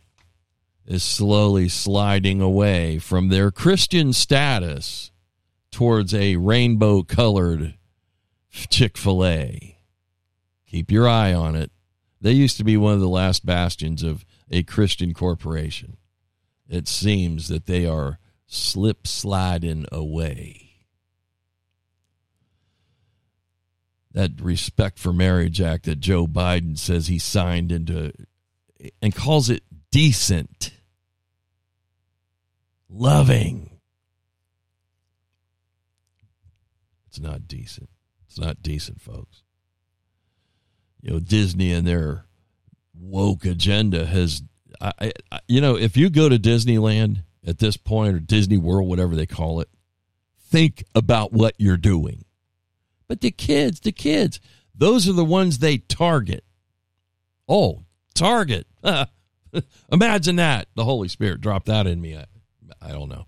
is 0.88 1.02
slowly 1.02 1.68
sliding 1.68 2.40
away 2.40 2.98
from 2.98 3.28
their 3.28 3.50
Christian 3.50 4.12
status 4.12 5.12
towards 5.70 6.14
a 6.14 6.36
rainbow 6.36 7.02
colored 7.02 7.74
Chick 8.50 8.96
fil 8.96 9.24
A. 9.24 9.78
Keep 10.66 10.90
your 10.90 11.06
eye 11.06 11.32
on 11.32 11.54
it. 11.54 11.70
They 12.20 12.32
used 12.32 12.56
to 12.56 12.64
be 12.64 12.76
one 12.76 12.94
of 12.94 13.00
the 13.00 13.08
last 13.08 13.46
bastions 13.46 14.02
of 14.02 14.24
a 14.50 14.62
Christian 14.62 15.14
corporation. 15.14 15.98
It 16.68 16.88
seems 16.88 17.48
that 17.48 17.66
they 17.66 17.86
are 17.86 18.18
slip 18.46 19.06
sliding 19.06 19.86
away. 19.92 20.68
that 24.18 24.40
Respect 24.40 24.98
for 24.98 25.12
Marriage 25.12 25.60
Act 25.60 25.84
that 25.84 26.00
Joe 26.00 26.26
Biden 26.26 26.76
says 26.76 27.06
he 27.06 27.18
signed 27.20 27.70
into 27.70 28.12
and 29.00 29.14
calls 29.14 29.48
it 29.48 29.62
decent, 29.92 30.72
loving. 32.88 33.78
It's 37.08 37.20
not 37.20 37.48
decent. 37.48 37.90
It's 38.26 38.38
not 38.38 38.62
decent, 38.62 39.00
folks. 39.00 39.42
You 41.00 41.12
know, 41.12 41.20
Disney 41.20 41.72
and 41.72 41.86
their 41.86 42.24
woke 42.94 43.44
agenda 43.44 44.06
has, 44.06 44.42
I, 44.80 45.12
I, 45.30 45.40
you 45.46 45.60
know, 45.60 45.76
if 45.76 45.96
you 45.96 46.10
go 46.10 46.28
to 46.28 46.38
Disneyland 46.38 47.22
at 47.46 47.58
this 47.58 47.76
point 47.76 48.14
or 48.14 48.20
Disney 48.20 48.58
World, 48.58 48.88
whatever 48.88 49.14
they 49.14 49.26
call 49.26 49.60
it, 49.60 49.68
think 50.40 50.84
about 50.94 51.32
what 51.32 51.54
you're 51.58 51.76
doing 51.76 52.24
but 53.08 53.22
the 53.22 53.30
kids, 53.30 53.80
the 53.80 53.90
kids, 53.90 54.38
those 54.74 55.08
are 55.08 55.14
the 55.14 55.24
ones 55.24 55.58
they 55.58 55.78
target. 55.78 56.44
Oh, 57.48 57.84
target. 58.14 58.66
Imagine 59.92 60.36
that. 60.36 60.68
The 60.76 60.84
Holy 60.84 61.08
Spirit 61.08 61.40
dropped 61.40 61.66
that 61.66 61.86
in 61.86 62.00
me. 62.00 62.22
I, 62.80 62.92
don't 62.92 63.08
know. 63.08 63.26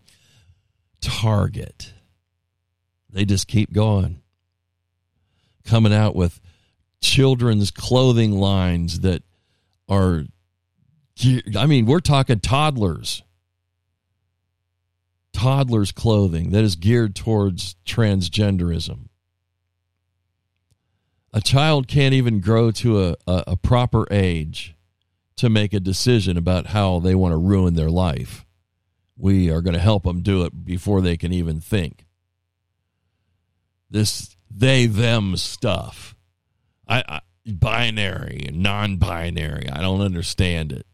Target. 1.01 1.93
They 3.11 3.25
just 3.25 3.49
keep 3.49 3.73
going. 3.73 4.23
Coming 5.65 5.93
out 5.93 6.15
with 6.15 6.41
children's 7.01 7.71
clothing 7.71 8.33
lines 8.33 9.01
that 9.01 9.23
are, 9.89 10.25
I 11.57 11.67
mean, 11.67 11.87
we're 11.87 12.01
talking 12.01 12.41
toddlers. 12.41 13.23
Toddlers' 15.33 15.93
clothing 15.93 16.51
that 16.51 16.65
is 16.65 16.77
geared 16.77 17.15
towards 17.15 17.77
transgenderism 17.87 19.11
a 21.33 21.41
child 21.41 21.89
can't 21.89 22.15
even 22.15 22.41
grow 22.41 22.71
to 22.71 23.05
a, 23.05 23.17
a, 23.27 23.45
a, 23.49 23.57
proper 23.57 24.07
age 24.11 24.75
to 25.37 25.49
make 25.49 25.73
a 25.73 25.81
decision 25.81 26.37
about 26.37 26.69
how 26.69 26.99
they 26.99 27.15
want 27.15 27.33
to 27.33 27.37
ruin 27.37 27.75
their 27.75 27.91
life. 27.91 28.45
We 29.21 29.51
are 29.51 29.61
going 29.61 29.75
to 29.75 29.81
help 29.81 30.05
them 30.05 30.23
do 30.23 30.45
it 30.45 30.65
before 30.65 31.01
they 31.01 31.17
can 31.17 31.33
even 31.33 31.61
think. 31.61 32.07
This 33.91 34.37
they 34.51 34.87
them 34.87 35.37
stuff. 35.37 36.15
I, 36.89 37.05
I 37.09 37.21
binary 37.47 38.47
and 38.49 38.63
non-binary. 38.63 39.69
I 39.71 39.81
don't 39.81 40.01
understand 40.01 40.73
it. 40.73 40.87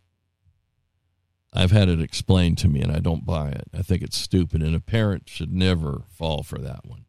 I've 1.52 1.70
had 1.70 1.88
it 1.88 2.00
explained 2.00 2.58
to 2.58 2.68
me 2.68 2.82
and 2.82 2.92
I 2.92 2.98
don't 2.98 3.24
buy 3.24 3.48
it. 3.48 3.64
I 3.72 3.82
think 3.82 4.02
it's 4.02 4.18
stupid 4.18 4.62
and 4.62 4.76
a 4.76 4.80
parent 4.80 5.28
should 5.28 5.52
never 5.52 6.02
fall 6.10 6.42
for 6.42 6.58
that 6.58 6.84
one. 6.84 7.05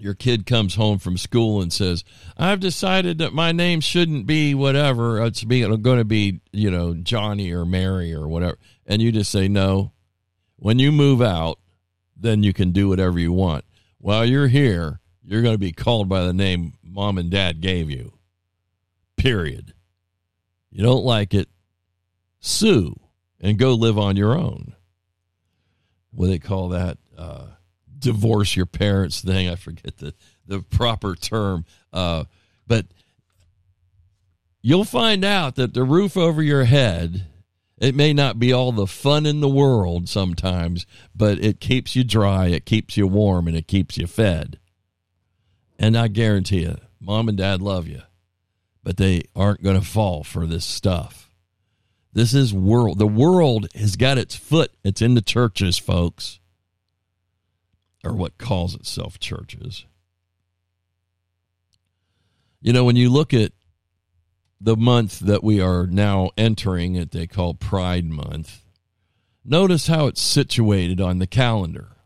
Your 0.00 0.14
kid 0.14 0.46
comes 0.46 0.74
home 0.74 0.98
from 0.98 1.18
school 1.18 1.60
and 1.60 1.72
says, 1.72 2.04
"I've 2.36 2.58
decided 2.60 3.18
that 3.18 3.34
my 3.34 3.52
name 3.52 3.80
shouldn't 3.80 4.26
be 4.26 4.54
whatever. 4.54 5.22
It's 5.24 5.44
going 5.44 5.98
to 5.98 6.04
be, 6.04 6.40
you 6.52 6.70
know, 6.70 6.94
Johnny 6.94 7.52
or 7.52 7.64
Mary 7.64 8.14
or 8.14 8.26
whatever." 8.26 8.58
And 8.86 9.02
you 9.02 9.12
just 9.12 9.30
say, 9.30 9.46
"No. 9.46 9.92
When 10.56 10.78
you 10.78 10.90
move 10.90 11.22
out, 11.22 11.58
then 12.16 12.42
you 12.42 12.52
can 12.52 12.72
do 12.72 12.88
whatever 12.88 13.18
you 13.18 13.32
want. 13.32 13.64
While 13.98 14.24
you're 14.24 14.48
here, 14.48 15.00
you're 15.22 15.42
going 15.42 15.54
to 15.54 15.58
be 15.58 15.72
called 15.72 16.08
by 16.08 16.24
the 16.24 16.32
name 16.32 16.74
mom 16.82 17.18
and 17.18 17.30
dad 17.30 17.60
gave 17.60 17.90
you." 17.90 18.14
Period. 19.16 19.74
You 20.70 20.82
don't 20.82 21.04
like 21.04 21.34
it, 21.34 21.48
sue 22.40 22.98
and 23.40 23.58
go 23.58 23.74
live 23.74 23.98
on 23.98 24.16
your 24.16 24.36
own. 24.36 24.74
what 26.12 26.26
do 26.26 26.32
they 26.32 26.38
call 26.38 26.70
that? 26.70 26.98
Uh, 27.16 27.46
divorce 28.00 28.56
your 28.56 28.66
parents 28.66 29.20
thing. 29.20 29.48
I 29.48 29.54
forget 29.54 29.98
the, 29.98 30.14
the 30.46 30.60
proper 30.60 31.14
term. 31.14 31.64
Uh, 31.92 32.24
but 32.66 32.86
you'll 34.62 34.84
find 34.84 35.24
out 35.24 35.56
that 35.56 35.74
the 35.74 35.84
roof 35.84 36.16
over 36.16 36.42
your 36.42 36.64
head, 36.64 37.26
it 37.78 37.94
may 37.94 38.12
not 38.12 38.38
be 38.38 38.52
all 38.52 38.72
the 38.72 38.86
fun 38.86 39.26
in 39.26 39.40
the 39.40 39.48
world 39.48 40.08
sometimes, 40.08 40.86
but 41.14 41.42
it 41.42 41.60
keeps 41.60 41.94
you 41.94 42.04
dry, 42.04 42.48
it 42.48 42.66
keeps 42.66 42.96
you 42.96 43.06
warm, 43.06 43.46
and 43.48 43.56
it 43.56 43.68
keeps 43.68 43.96
you 43.96 44.06
fed. 44.06 44.58
And 45.78 45.96
I 45.96 46.08
guarantee 46.08 46.62
you, 46.62 46.76
mom 47.00 47.28
and 47.28 47.38
dad 47.38 47.62
love 47.62 47.86
you, 47.88 48.02
but 48.82 48.96
they 48.96 49.22
aren't 49.34 49.62
going 49.62 49.80
to 49.80 49.86
fall 49.86 50.24
for 50.24 50.46
this 50.46 50.64
stuff. 50.64 51.30
This 52.12 52.34
is 52.34 52.52
world. 52.52 52.98
The 52.98 53.06
world 53.06 53.68
has 53.74 53.94
got 53.96 54.18
its 54.18 54.34
foot. 54.34 54.72
It's 54.82 55.00
in 55.00 55.14
the 55.14 55.22
churches, 55.22 55.78
folks, 55.78 56.39
or 58.04 58.12
what 58.14 58.38
calls 58.38 58.74
itself 58.74 59.18
churches. 59.18 59.84
You 62.60 62.72
know, 62.72 62.84
when 62.84 62.96
you 62.96 63.10
look 63.10 63.32
at 63.32 63.52
the 64.60 64.76
month 64.76 65.20
that 65.20 65.42
we 65.42 65.60
are 65.60 65.86
now 65.86 66.30
entering, 66.36 66.94
that 66.94 67.12
they 67.12 67.26
call 67.26 67.54
Pride 67.54 68.04
Month, 68.04 68.62
notice 69.44 69.86
how 69.86 70.06
it's 70.06 70.20
situated 70.20 71.00
on 71.00 71.18
the 71.18 71.26
calendar. 71.26 71.96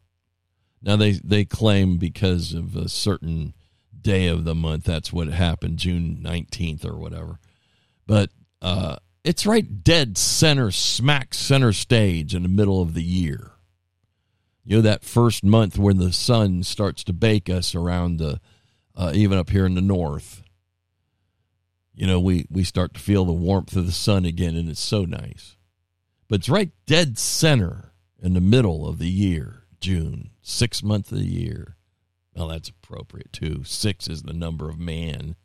Now 0.81 0.97
they 0.97 1.13
they 1.13 1.45
claim 1.45 1.97
because 1.97 2.53
of 2.53 2.77
a 2.77 2.89
certain 2.89 3.55
day 3.99 4.27
of 4.27 4.45
the 4.45 4.55
month 4.55 4.85
that's 4.85 5.13
what 5.13 5.29
happened, 5.29 5.79
June 5.79 6.19
nineteenth 6.23 6.85
or 6.85 6.97
whatever. 6.97 7.39
But 8.07 8.31
uh, 8.63 8.97
it's 9.25 9.47
right 9.47 9.83
dead 9.83 10.19
center, 10.19 10.71
smack 10.71 11.35
center 11.35 11.73
stage 11.73 12.35
in 12.35 12.43
the 12.43 12.49
middle 12.49 12.83
of 12.83 12.95
the 12.95 13.03
year. 13.03 13.53
You 14.65 14.77
know 14.77 14.83
that 14.83 15.05
first 15.05 15.45
month 15.45 15.79
when 15.79 15.99
the 15.99 16.13
sun 16.13 16.63
starts 16.63 17.05
to 17.05 17.13
bake 17.13 17.51
us 17.51 17.75
around 17.75 18.19
the, 18.19 18.41
uh, 18.97 19.13
even 19.15 19.39
up 19.39 19.51
here 19.51 19.67
in 19.67 19.75
the 19.75 19.81
north 19.81 20.45
you 21.95 22.07
know, 22.07 22.19
we, 22.19 22.47
we 22.51 22.65
start 22.65 22.95
to 22.95 23.01
feel 23.01 23.25
the 23.25 23.33
warmth 23.33 23.77
of 23.77 23.87
the 23.87 23.93
sun 23.93 24.25
again, 24.25 24.57
and 24.57 24.69
it's 24.69 24.81
so 24.81 25.05
nice. 25.05 25.57
But 26.29 26.41
it's 26.41 26.49
right 26.49 26.73
dead 26.87 27.19
center 27.19 27.93
in 28.21 28.35
the 28.35 28.41
middle 28.41 28.89
of 28.89 28.99
the 28.99 29.09
year, 29.09 29.63
June, 29.81 30.31
sixth 30.43 30.83
month 30.83 31.13
of 31.13 31.19
the 31.19 31.27
year. 31.27 31.77
Well, 32.35 32.49
that's 32.49 32.71
appropriate 32.71 33.33
too. 33.33 33.63
Six 33.65 34.09
is 34.09 34.23
the 34.23 34.33
number 34.33 34.69
of 34.69 34.79
man. 34.79 35.37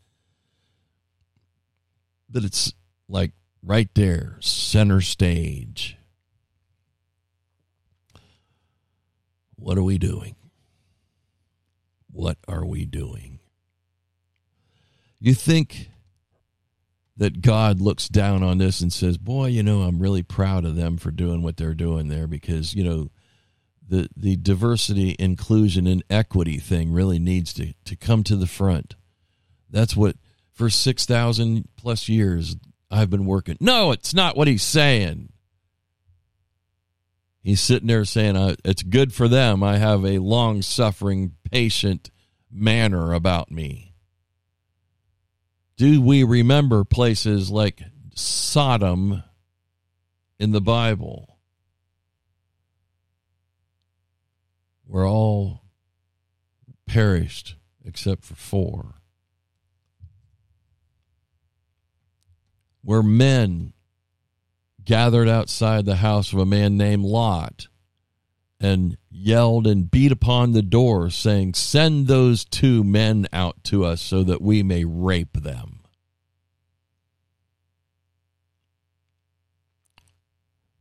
But 2.28 2.44
it's 2.44 2.74
like 3.08 3.34
right 3.62 3.90
there, 3.94 4.38
center 4.40 5.02
stage. 5.02 5.98
What 9.60 9.78
are 9.78 9.84
we 9.84 9.98
doing? 9.98 10.36
What 12.12 12.38
are 12.48 12.66
we 12.66 12.86
doing? 12.86 13.40
You 15.20 15.34
think 15.34 15.90
that 17.18 17.42
God 17.42 17.82
looks 17.82 18.08
down 18.08 18.42
on 18.42 18.58
this 18.58 18.80
and 18.80 18.92
says, 18.92 19.18
"Boy, 19.18 19.48
you 19.48 19.62
know, 19.62 19.82
I'm 19.82 20.00
really 20.00 20.24
proud 20.24 20.64
of 20.64 20.76
them 20.76 20.98
for 20.98 21.12
doing 21.12 21.42
what 21.42 21.58
they're 21.58 21.74
doing 21.74 22.08
there 22.08 22.28
because, 22.28 22.74
you 22.74 22.84
know, 22.84 23.12
the 23.88 24.10
the 24.16 24.38
diversity, 24.38 25.16
inclusion 25.20 25.86
and 25.88 26.04
equity 26.10 26.58
thing 26.58 26.92
really 26.92 27.20
needs 27.20 27.54
to 27.56 27.74
to 27.84 27.96
come 27.96 28.24
to 28.24 28.38
the 28.38 28.48
front." 28.48 28.96
That's 29.70 29.96
what 29.96 30.16
for 30.54 30.70
6,000 30.70 31.68
plus 31.76 32.10
years 32.10 32.56
I've 32.90 33.10
been 33.10 33.26
working. 33.26 33.58
No, 33.60 33.92
it's 33.92 34.14
not 34.14 34.36
what 34.36 34.48
he's 34.48 34.64
saying. 34.64 35.30
He's 37.42 37.62
sitting 37.62 37.88
there 37.88 38.06
saying, 38.06 38.58
It's 38.64 38.84
good 38.84 39.14
for 39.14 39.28
them. 39.28 39.64
I 39.64 39.78
have 39.78 40.06
a 40.06 40.20
long 40.20 40.62
suffering, 40.62 41.36
patient 41.52 42.12
manner 42.52 43.14
about 43.14 43.52
me 43.52 43.90
do 45.80 46.02
we 46.02 46.26
remember 46.26 46.84
places 46.84 47.50
like 47.50 47.82
Sodom 48.14 49.24
in 50.38 50.52
the 50.52 50.60
Bible? 50.60 51.40
Where 54.86 55.06
all 55.06 55.62
perished 56.86 57.56
except 57.86 58.26
for 58.26 58.36
four. 58.36 58.96
Where 62.84 63.02
men 63.02 63.72
gathered 64.90 65.30
outside 65.30 65.86
the 65.86 65.98
house 65.98 66.34
of 66.34 66.40
a 66.40 66.46
man 66.48 66.76
named 66.76 67.06
Lot 67.06 67.68
and 68.60 68.98
yelled 69.12 69.68
and 69.68 69.92
beat 69.92 70.12
upon 70.12 70.52
the 70.52 70.64
door, 70.64 71.12
saying, 71.12 71.54
Send 71.54 72.08
those 72.08 72.44
two 72.44 72.84
men 72.84 73.28
out 73.32 73.64
to 73.66 73.86
us 73.86 74.02
so 74.02 74.24
that 74.24 74.42
we 74.42 74.64
may 74.64 74.86
rape 74.86 75.44
them. 75.44 75.82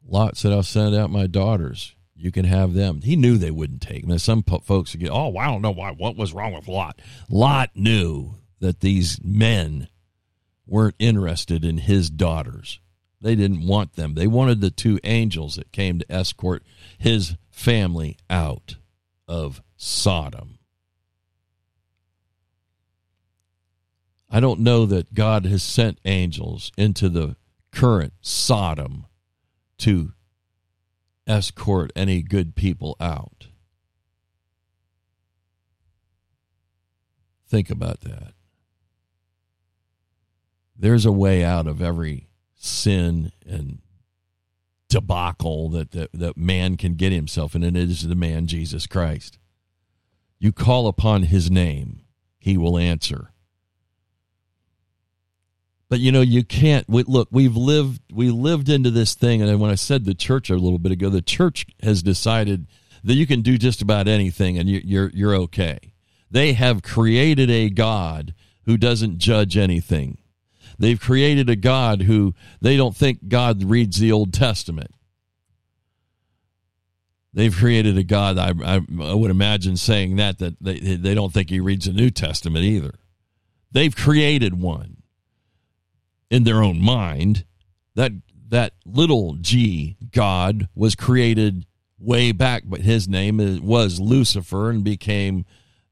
Lot 0.06 0.38
said, 0.38 0.52
I'll 0.52 0.62
send 0.62 0.94
out 0.94 1.10
my 1.10 1.26
daughters. 1.26 1.94
You 2.16 2.32
can 2.32 2.46
have 2.46 2.72
them. 2.72 3.02
He 3.02 3.14
knew 3.14 3.36
they 3.36 3.50
wouldn't 3.50 3.82
take 3.82 4.06
them. 4.06 4.18
Some 4.18 4.42
folks 4.42 4.94
would 4.94 5.00
get, 5.00 5.10
oh, 5.10 5.28
well, 5.28 5.44
I 5.44 5.52
don't 5.52 5.60
know 5.60 5.70
why. 5.70 5.90
What 5.90 6.16
was 6.16 6.32
wrong 6.32 6.54
with 6.54 6.66
Lot? 6.66 6.98
Lot 7.28 7.72
knew 7.74 8.36
that 8.60 8.80
these 8.80 9.20
men 9.22 9.88
weren't 10.66 10.96
interested 10.98 11.62
in 11.62 11.76
his 11.76 12.08
daughters. 12.08 12.80
They 13.20 13.34
didn't 13.34 13.66
want 13.66 13.94
them. 13.94 14.14
They 14.14 14.26
wanted 14.26 14.60
the 14.60 14.70
two 14.70 15.00
angels 15.02 15.56
that 15.56 15.72
came 15.72 15.98
to 15.98 16.12
escort 16.12 16.62
his 16.98 17.36
family 17.50 18.16
out 18.30 18.76
of 19.26 19.60
Sodom. 19.76 20.58
I 24.30 24.40
don't 24.40 24.60
know 24.60 24.86
that 24.86 25.14
God 25.14 25.46
has 25.46 25.62
sent 25.62 25.98
angels 26.04 26.70
into 26.76 27.08
the 27.08 27.36
current 27.72 28.12
Sodom 28.20 29.06
to 29.78 30.12
escort 31.26 31.92
any 31.96 32.22
good 32.22 32.54
people 32.54 32.96
out. 33.00 33.48
Think 37.48 37.70
about 37.70 38.00
that. 38.02 38.34
There's 40.76 41.06
a 41.06 41.12
way 41.12 41.42
out 41.42 41.66
of 41.66 41.80
every 41.82 42.27
sin 42.58 43.32
and 43.46 43.78
debacle 44.88 45.70
that, 45.70 45.92
that, 45.92 46.10
that 46.12 46.36
man 46.36 46.76
can 46.76 46.94
get 46.94 47.12
himself 47.12 47.54
in, 47.54 47.62
and 47.62 47.76
it 47.76 47.88
is 47.88 48.06
the 48.06 48.14
man 48.14 48.46
Jesus 48.46 48.86
Christ. 48.86 49.38
You 50.38 50.52
call 50.52 50.86
upon 50.86 51.24
his 51.24 51.50
name, 51.50 52.02
he 52.38 52.56
will 52.56 52.78
answer. 52.78 53.32
But 55.88 56.00
you 56.00 56.12
know, 56.12 56.20
you 56.20 56.44
can't 56.44 56.86
we, 56.88 57.02
look, 57.04 57.28
we've 57.30 57.56
lived 57.56 58.02
we 58.12 58.30
lived 58.30 58.68
into 58.68 58.90
this 58.90 59.14
thing, 59.14 59.40
and 59.40 59.58
when 59.58 59.70
I 59.70 59.74
said 59.74 60.04
the 60.04 60.14
church 60.14 60.50
a 60.50 60.56
little 60.56 60.78
bit 60.78 60.92
ago, 60.92 61.08
the 61.08 61.22
church 61.22 61.66
has 61.82 62.02
decided 62.02 62.66
that 63.02 63.14
you 63.14 63.26
can 63.26 63.40
do 63.40 63.56
just 63.56 63.80
about 63.80 64.06
anything 64.06 64.58
and 64.58 64.68
you, 64.68 64.82
you're 64.84 65.10
you're 65.14 65.34
okay. 65.34 65.94
They 66.30 66.52
have 66.52 66.82
created 66.82 67.50
a 67.50 67.70
God 67.70 68.34
who 68.66 68.76
doesn't 68.76 69.18
judge 69.18 69.56
anything. 69.56 70.18
They've 70.78 71.00
created 71.00 71.50
a 71.50 71.56
God 71.56 72.02
who 72.02 72.34
they 72.60 72.76
don't 72.76 72.96
think 72.96 73.28
God 73.28 73.64
reads 73.64 73.98
the 73.98 74.12
Old 74.12 74.32
Testament. 74.32 74.92
They've 77.34 77.54
created 77.54 77.98
a 77.98 78.04
God, 78.04 78.38
I, 78.38 78.52
I, 78.64 78.80
I 79.00 79.14
would 79.14 79.30
imagine 79.30 79.76
saying 79.76 80.16
that, 80.16 80.38
that 80.38 80.56
they, 80.60 80.78
they 80.78 81.14
don't 81.14 81.32
think 81.32 81.50
he 81.50 81.60
reads 81.60 81.86
the 81.86 81.92
New 81.92 82.10
Testament 82.10 82.64
either. 82.64 82.94
They've 83.70 83.94
created 83.94 84.60
one 84.60 85.02
in 86.30 86.44
their 86.44 86.62
own 86.62 86.80
mind. 86.80 87.44
That, 87.94 88.12
that 88.48 88.74
little 88.86 89.34
g 89.34 89.96
God 90.12 90.68
was 90.74 90.94
created 90.94 91.66
way 91.98 92.32
back, 92.32 92.62
but 92.66 92.80
his 92.80 93.08
name 93.08 93.60
was 93.62 94.00
Lucifer 94.00 94.70
and 94.70 94.82
became 94.82 95.44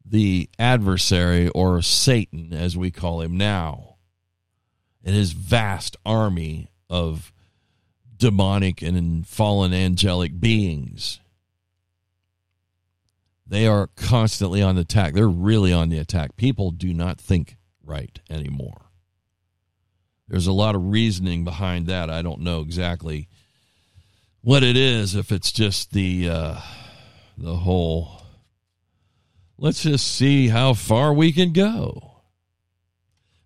the 0.05 0.49
adversary 0.59 1.49
or 1.49 1.82
Satan, 1.82 2.55
as 2.55 2.76
we 2.76 2.91
call 2.91 3.20
him 3.20 3.37
now 3.37 3.95
and 5.07 5.14
his 5.14 5.32
vast 5.32 5.96
army 6.04 6.68
of 6.90 7.32
demonic 8.16 8.82
and 8.82 9.26
fallen 9.26 9.72
angelic 9.72 10.38
beings. 10.40 11.20
They 13.46 13.68
are 13.68 13.88
constantly 13.94 14.61
on 14.61 14.74
the 14.74 14.80
attack. 14.80 15.14
They're 15.14 15.28
really 15.28 15.72
on 15.72 15.90
the 15.90 15.98
attack. 15.98 16.36
People 16.36 16.72
do 16.72 16.92
not 16.92 17.20
think 17.20 17.57
right 17.84 18.18
anymore. 18.28 18.86
There's 20.26 20.48
a 20.48 20.52
lot 20.52 20.74
of 20.74 20.90
reasoning 20.90 21.44
behind 21.44 21.86
that. 21.86 22.11
I 22.11 22.22
don't 22.22 22.40
know 22.40 22.61
exactly 22.61 23.28
what 24.40 24.64
it 24.64 24.76
is. 24.76 25.14
If 25.14 25.30
it's 25.30 25.52
just 25.52 25.92
the 25.92 26.28
uh, 26.28 26.61
the 27.38 27.54
whole, 27.54 28.22
let's 29.57 29.84
just 29.84 30.09
see 30.09 30.48
how 30.48 30.74
far 30.74 31.14
we 31.14 31.30
can 31.30 31.52
go. 31.52 32.05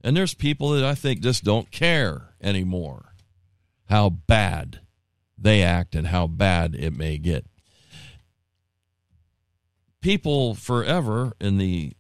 And 0.02 0.16
there's 0.16 0.34
people 0.34 0.70
that 0.70 0.84
I 0.84 0.94
think 0.94 1.20
just 1.20 1.44
don't 1.44 1.70
care 1.70 2.34
anymore 2.40 3.14
how 3.88 4.08
bad 4.10 4.80
they 5.36 5.62
act 5.62 5.94
and 5.94 6.06
how 6.06 6.26
bad 6.26 6.74
it 6.74 6.96
may 6.96 7.18
get. 7.18 7.46
people 10.00 10.54
forever 10.54 11.32
in 11.40 11.58
the 11.58 11.92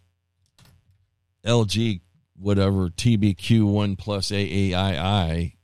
LG 1.44 2.00
whatever 2.38 2.88
TBQ1 2.88 3.98
plus 3.98 4.30
AAII 4.30 5.56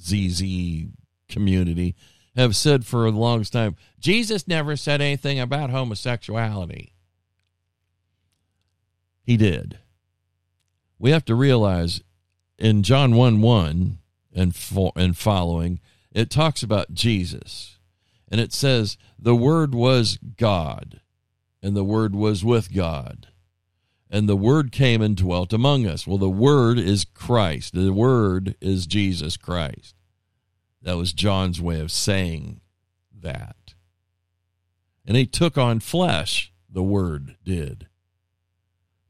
ZZ 0.00 0.86
community 1.28 1.94
have 2.36 2.54
said 2.54 2.84
for 2.84 3.10
the 3.10 3.18
longest 3.18 3.52
time 3.52 3.76
Jesus 3.98 4.46
never 4.46 4.76
said 4.76 5.00
anything 5.00 5.40
about 5.40 5.70
homosexuality. 5.70 6.92
He 9.22 9.36
did. 9.36 9.78
We 10.98 11.10
have 11.10 11.24
to 11.26 11.34
realize 11.34 12.02
in 12.58 12.82
John 12.82 13.14
1 13.14 13.40
1 13.40 13.98
and, 14.34 14.54
fo- 14.54 14.92
and 14.96 15.16
following, 15.16 15.80
it 16.12 16.30
talks 16.30 16.62
about 16.62 16.94
Jesus. 16.94 17.78
And 18.30 18.40
it 18.40 18.52
says, 18.52 18.98
the 19.18 19.36
Word 19.36 19.74
was 19.74 20.18
God, 20.36 21.00
and 21.62 21.76
the 21.76 21.84
Word 21.84 22.14
was 22.14 22.44
with 22.44 22.74
God 22.74 23.28
and 24.10 24.28
the 24.28 24.36
Word 24.36 24.72
came 24.72 25.02
and 25.02 25.16
dwelt 25.16 25.52
among 25.52 25.86
us. 25.86 26.06
Well, 26.06 26.18
the 26.18 26.30
Word 26.30 26.78
is 26.78 27.04
Christ. 27.04 27.74
The 27.74 27.92
Word 27.92 28.56
is 28.60 28.86
Jesus 28.86 29.36
Christ. 29.36 29.94
That 30.82 30.96
was 30.96 31.12
John's 31.12 31.60
way 31.60 31.80
of 31.80 31.92
saying 31.92 32.60
that. 33.14 33.74
And 35.06 35.16
he 35.16 35.26
took 35.26 35.58
on 35.58 35.80
flesh, 35.80 36.52
the 36.70 36.82
Word 36.82 37.36
did. 37.44 37.87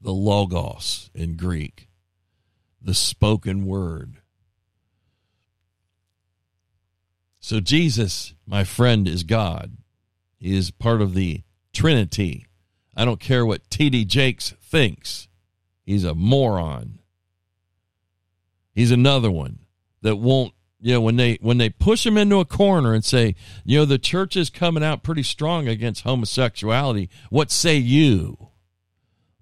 The 0.01 0.13
Logos 0.13 1.09
in 1.13 1.35
Greek, 1.35 1.89
the 2.81 2.93
spoken 2.93 3.65
Word. 3.65 4.17
So, 7.41 7.59
Jesus, 7.59 8.33
my 8.45 8.63
friend, 8.63 9.07
is 9.07 9.23
God. 9.23 9.77
He 10.37 10.55
is 10.55 10.71
part 10.71 11.01
of 11.01 11.13
the 11.13 11.43
Trinity. 11.73 12.45
I 12.95 13.05
don't 13.05 13.19
care 13.19 13.45
what 13.45 13.69
T.D. 13.69 14.05
Jakes 14.05 14.53
thinks. 14.61 15.27
He's 15.85 16.03
a 16.03 16.13
moron. 16.13 16.99
He's 18.73 18.91
another 18.91 19.31
one 19.31 19.59
that 20.01 20.17
won't, 20.17 20.53
you 20.79 20.93
know, 20.93 21.01
when 21.01 21.15
they 21.15 21.37
when 21.41 21.57
they 21.57 21.69
push 21.69 22.05
him 22.05 22.17
into 22.17 22.39
a 22.39 22.45
corner 22.45 22.93
and 22.93 23.03
say, 23.03 23.35
you 23.65 23.79
know, 23.79 23.85
the 23.85 23.97
church 23.97 24.37
is 24.37 24.49
coming 24.49 24.83
out 24.83 25.03
pretty 25.03 25.23
strong 25.23 25.67
against 25.67 26.03
homosexuality. 26.03 27.09
What 27.29 27.51
say 27.51 27.77
you? 27.77 28.48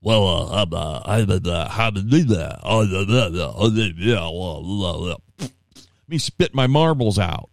Well, 0.02 0.28
uh, 0.28 0.62
I'm, 0.62 0.74
uh, 0.74 1.02
I'm, 1.06 1.30
uh, 1.30 1.92
do 1.92 2.24
that? 2.24 2.60
Oh, 2.64 2.82
yeah, 3.98 4.30
well, 4.30 5.22
me 6.08 6.18
spit 6.18 6.54
my 6.54 6.68
marbles 6.68 7.20
out. 7.20 7.50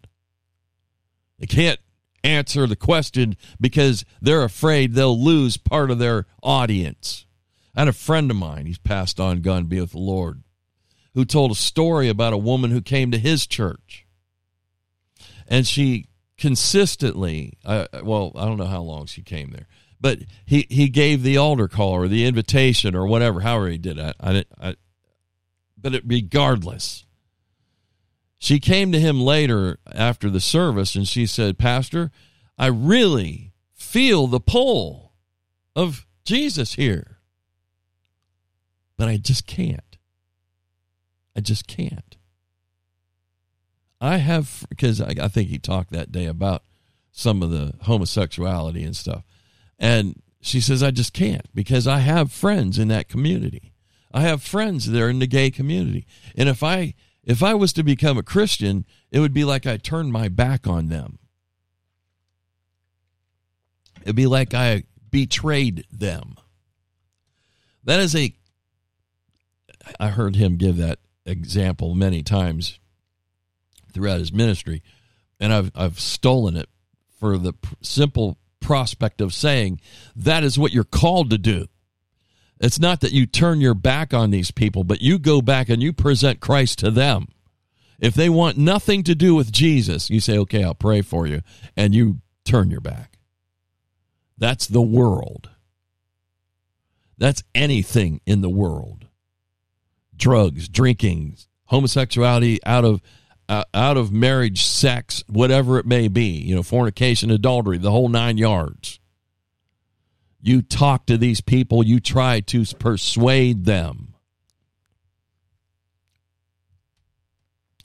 They 1.38 1.47
can't 1.47 1.80
answer 2.22 2.66
the 2.66 2.76
question 2.76 3.36
because 3.61 4.05
they're 4.20 4.45
afraid 4.45 4.95
they'll 4.95 5.20
lose 5.20 5.57
part 5.57 5.90
of 5.90 5.99
their 5.99 6.26
audience. 6.42 7.26
I 7.74 7.80
had 7.80 7.88
a 7.88 7.92
friend 7.92 8.30
of 8.30 8.36
mine, 8.36 8.66
he's 8.66 8.78
passed 8.78 9.18
on, 9.18 9.40
gone 9.40 9.64
be 9.64 9.80
with 9.80 9.92
the 9.92 9.99
Lord, 9.99 10.42
who 11.14 11.24
told 11.24 11.51
a 11.51 11.57
story 11.57 12.09
about 12.09 12.32
a 12.32 12.38
woman 12.38 12.70
who 12.70 12.80
came 12.80 13.11
to 13.11 13.18
his 13.18 13.47
church. 13.47 14.07
And 15.49 15.66
she 15.66 16.09
consistently, 16.38 17.59
uh, 17.64 17.86
well, 18.03 18.32
I 18.36 18.45
don't 18.45 18.59
know 18.59 18.64
how 18.64 18.82
long 18.82 19.07
she 19.07 19.22
came 19.22 19.51
there, 19.51 19.66
but 20.05 20.18
he, 20.44 20.66
he 20.68 20.90
gave 20.90 21.22
the 21.22 21.38
altar 21.38 21.66
call 21.66 21.92
or 21.92 22.09
the 22.09 22.26
invitation 22.26 22.94
or 22.94 23.07
whatever, 23.07 23.40
however 23.40 23.68
he 23.68 23.78
did 23.78 23.98
it. 23.98 24.14
I, 24.20 24.44
I, 24.61 24.76
but 25.78 25.94
it, 25.94 26.02
regardless, 26.07 27.07
she 28.36 28.61
came 28.61 28.92
to 28.92 29.00
him 29.00 29.18
later 29.18 29.78
after 29.90 30.28
the 30.28 30.40
service 30.40 30.94
and 30.94 31.09
she 31.09 31.24
said, 31.24 31.57
Pastor, 31.57 32.11
I 32.59 32.66
really 32.66 33.55
feel 33.72 34.26
the 34.26 34.40
pull 34.40 35.14
of 35.74 36.07
Jesus 36.24 36.74
here 36.74 37.14
but 38.96 39.09
I 39.09 39.16
just 39.16 39.46
can't. 39.46 39.98
I 41.36 41.40
just 41.40 41.66
can't. 41.66 42.16
I 44.00 44.18
have, 44.18 44.66
because 44.68 45.00
I, 45.00 45.14
I 45.20 45.28
think 45.28 45.48
he 45.48 45.59
talked 45.59 45.90
that 45.92 46.12
day 46.12 46.26
about 46.26 46.62
some 47.11 47.42
of 47.42 47.50
the 47.50 47.74
homosexuality 47.82 48.84
and 48.84 48.96
stuff. 48.96 49.24
And 49.79 50.22
she 50.41 50.61
says, 50.61 50.83
I 50.83 50.91
just 50.91 51.12
can't 51.12 51.47
because 51.55 51.87
I 51.87 51.99
have 51.99 52.31
friends 52.31 52.79
in 52.79 52.89
that 52.89 53.09
community. 53.09 53.72
I 54.12 54.20
have 54.22 54.43
friends 54.43 54.91
that 54.91 55.01
are 55.03 55.09
in 55.09 55.18
the 55.18 55.27
gay 55.27 55.51
community. 55.51 56.07
And 56.37 56.49
if 56.49 56.62
I 56.62 56.95
if 57.25 57.43
I 57.43 57.55
was 57.55 57.72
to 57.72 57.83
become 57.83 58.18
a 58.18 58.22
Christian, 58.22 58.85
it 59.11 59.20
would 59.20 59.33
be 59.33 59.45
like 59.45 59.66
I 59.66 59.79
turned 59.79 60.12
my 60.12 60.29
back 60.29 60.66
on 60.66 60.89
them. 60.89 61.18
It'd 64.03 64.14
be 64.14 64.27
like 64.27 64.53
I 64.53 64.85
betrayed 65.11 65.87
them. 65.91 66.37
That 67.85 68.01
is 68.01 68.14
a 68.14 68.35
I 69.99 70.09
heard 70.09 70.37
him 70.37 70.57
give 70.57 70.77
that 70.77 70.99
example 71.27 71.95
many 71.95 72.22
times 72.22 72.79
throughout 73.93 74.20
his 74.20 74.33
ministry, 74.33 74.83
and 75.41 75.53
I've 75.53 75.72
I've 75.75 75.99
stolen 75.99 76.57
it 76.57 76.68
for 77.18 77.39
the 77.39 77.55
simple 77.81 78.39
prospect 78.64 79.20
of 79.20 79.32
saying 79.32 79.80
that 80.16 80.42
is 80.42 80.58
what 80.58 80.72
you're 80.72 80.82
called 80.82 81.30
to 81.30 81.38
do. 81.38 81.66
It's 82.58 82.80
not 82.80 83.00
that 83.00 83.12
you 83.12 83.26
turn 83.26 83.60
your 83.60 83.74
back 83.74 84.12
on 84.12 84.30
these 84.30 84.50
people, 84.50 84.82
but 84.82 85.02
you 85.02 85.18
go 85.18 85.42
back 85.42 85.68
and 85.68 85.82
you 85.82 85.92
present 85.92 86.40
Christ 86.40 86.78
to 86.80 86.90
them. 86.90 87.28
If 88.00 88.14
they 88.14 88.28
want 88.28 88.58
nothing 88.58 89.02
to 89.04 89.14
do 89.14 89.34
with 89.34 89.52
Jesus, 89.52 90.10
you 90.10 90.18
say, 90.18 90.38
"Okay, 90.38 90.64
I'll 90.64 90.74
pray 90.74 91.02
for 91.02 91.26
you," 91.26 91.42
and 91.76 91.94
you 91.94 92.20
turn 92.44 92.70
your 92.70 92.80
back. 92.80 93.18
That's 94.36 94.66
the 94.66 94.82
world. 94.82 95.50
That's 97.18 97.44
anything 97.54 98.20
in 98.26 98.40
the 98.40 98.50
world 98.50 99.04
drugs, 100.16 100.68
drinking, 100.68 101.36
homosexuality 101.66 102.58
out 102.64 102.84
of 102.84 103.00
uh, 103.49 103.64
out 103.74 103.97
of 103.97 104.12
marriage, 104.12 104.64
sex, 104.64 105.22
whatever 105.28 105.78
it 105.78 105.86
may 105.86 106.09
be, 106.09 106.24
you 106.24 106.55
know, 106.55 106.62
fornication, 106.62 107.30
adultery, 107.30 107.78
the 107.78 107.90
whole 107.90 108.09
nine 108.09 108.38
yards. 108.38 109.01
You 110.40 110.62
talk 110.62 111.07
to 111.07 111.16
these 111.16 111.40
people, 111.40 111.82
you 111.82 112.01
try 112.01 112.40
to 112.40 112.64
persuade 112.78 113.64
them. 113.64 114.14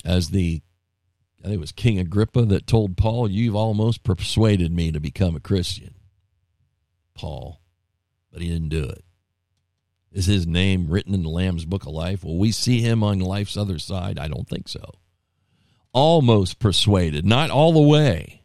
As 0.05 0.30
the 0.30 0.62
I 1.41 1.43
think 1.43 1.55
it 1.55 1.60
was 1.60 1.72
King 1.72 1.99
Agrippa 1.99 2.43
that 2.45 2.68
told 2.68 2.97
Paul, 2.97 3.30
You've 3.30 3.55
almost 3.55 4.03
persuaded 4.03 4.74
me 4.74 4.91
to 4.91 4.99
become 4.99 5.36
a 5.36 5.39
Christian. 5.39 5.95
Paul. 7.14 7.62
But 8.32 8.41
he 8.41 8.49
didn't 8.49 8.70
do 8.70 8.84
it. 8.84 9.03
Is 10.12 10.26
his 10.26 10.47
name 10.47 10.88
written 10.89 11.14
in 11.14 11.24
the 11.24 11.30
Lamb's 11.30 11.66
Book 11.66 11.86
of 11.86 11.93
Life? 11.93 12.24
Will 12.24 12.38
we 12.38 12.51
see 12.51 12.82
him 12.82 13.03
on 13.03 13.20
life's 13.20 13.55
other 13.55 13.80
side? 13.80 14.18
I 14.18 14.28
don't 14.28 14.47
think 14.47 14.68
so. 14.68 14.95
Almost 15.92 16.60
persuaded, 16.60 17.26
not 17.26 17.50
all 17.50 17.74
the 17.74 17.82
way. 17.82 18.44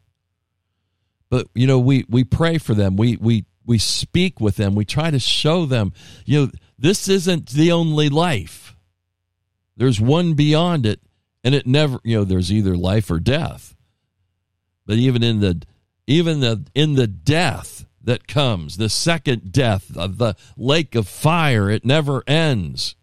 But 1.30 1.48
you 1.54 1.66
know, 1.66 1.78
we 1.78 2.04
we 2.08 2.24
pray 2.24 2.58
for 2.58 2.74
them. 2.74 2.96
We 2.96 3.16
we 3.16 3.44
we 3.66 3.78
speak 3.78 4.40
with 4.40 4.56
them. 4.56 4.74
We 4.74 4.84
try 4.84 5.10
to 5.10 5.18
show 5.18 5.66
them, 5.66 5.92
you 6.24 6.40
know, 6.40 6.50
this 6.78 7.08
isn't 7.08 7.50
the 7.50 7.72
only 7.72 8.08
life. 8.08 8.76
There's 9.76 10.00
one 10.00 10.34
beyond 10.34 10.86
it, 10.86 11.00
and 11.42 11.54
it 11.54 11.66
never, 11.66 11.98
you 12.04 12.18
know, 12.18 12.24
there's 12.24 12.52
either 12.52 12.76
life 12.76 13.10
or 13.10 13.18
death. 13.18 13.74
But 14.86 14.96
even 14.96 15.22
in 15.22 15.40
the 15.40 15.62
even 16.06 16.40
the 16.40 16.64
in 16.74 16.94
the 16.94 17.06
death, 17.06 17.86
that 18.04 18.28
comes, 18.28 18.76
the 18.76 18.88
second 18.88 19.50
death 19.50 19.96
of 19.96 20.18
the 20.18 20.36
lake 20.56 20.94
of 20.94 21.08
fire. 21.08 21.70
It 21.70 21.84
never 21.84 22.22
ends. 22.26 22.94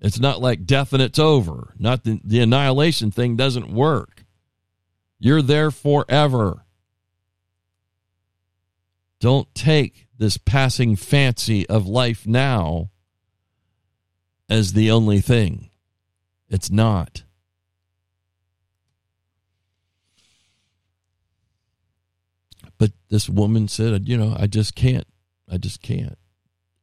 It's 0.00 0.20
not 0.20 0.40
like 0.40 0.64
death 0.64 0.92
and 0.92 1.02
it's 1.02 1.18
over. 1.18 1.74
Not 1.78 2.04
the, 2.04 2.20
the 2.22 2.40
annihilation 2.40 3.10
thing 3.10 3.36
doesn't 3.36 3.72
work. 3.72 4.24
You're 5.18 5.42
there 5.42 5.70
forever. 5.70 6.64
Don't 9.20 9.52
take 9.54 10.06
this 10.16 10.36
passing 10.36 10.94
fancy 10.94 11.66
of 11.68 11.86
life 11.86 12.26
now 12.26 12.90
as 14.48 14.72
the 14.72 14.90
only 14.90 15.20
thing. 15.20 15.70
It's 16.48 16.70
not. 16.70 17.24
But 22.78 22.92
this 23.08 23.28
woman 23.28 23.66
said, 23.66 24.08
you 24.08 24.16
know, 24.16 24.36
I 24.38 24.46
just 24.46 24.76
can't. 24.76 25.06
I 25.50 25.58
just 25.58 25.82
can't. 25.82 26.16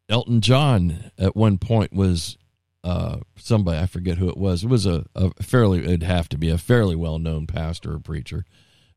Elton 0.09 0.41
John 0.41 1.11
at 1.17 1.35
one 1.35 1.57
point 1.57 1.93
was 1.93 2.37
uh, 2.85 3.17
somebody, 3.35 3.79
I 3.79 3.87
forget 3.87 4.19
who 4.19 4.29
it 4.29 4.37
was. 4.37 4.63
It 4.63 4.69
was 4.69 4.85
a, 4.85 5.05
a 5.15 5.31
fairly, 5.41 5.79
it'd 5.79 6.03
have 6.03 6.29
to 6.29 6.37
be 6.37 6.51
a 6.51 6.57
fairly 6.59 6.95
well 6.95 7.17
known 7.17 7.47
pastor 7.47 7.93
or 7.93 7.99
preacher, 7.99 8.45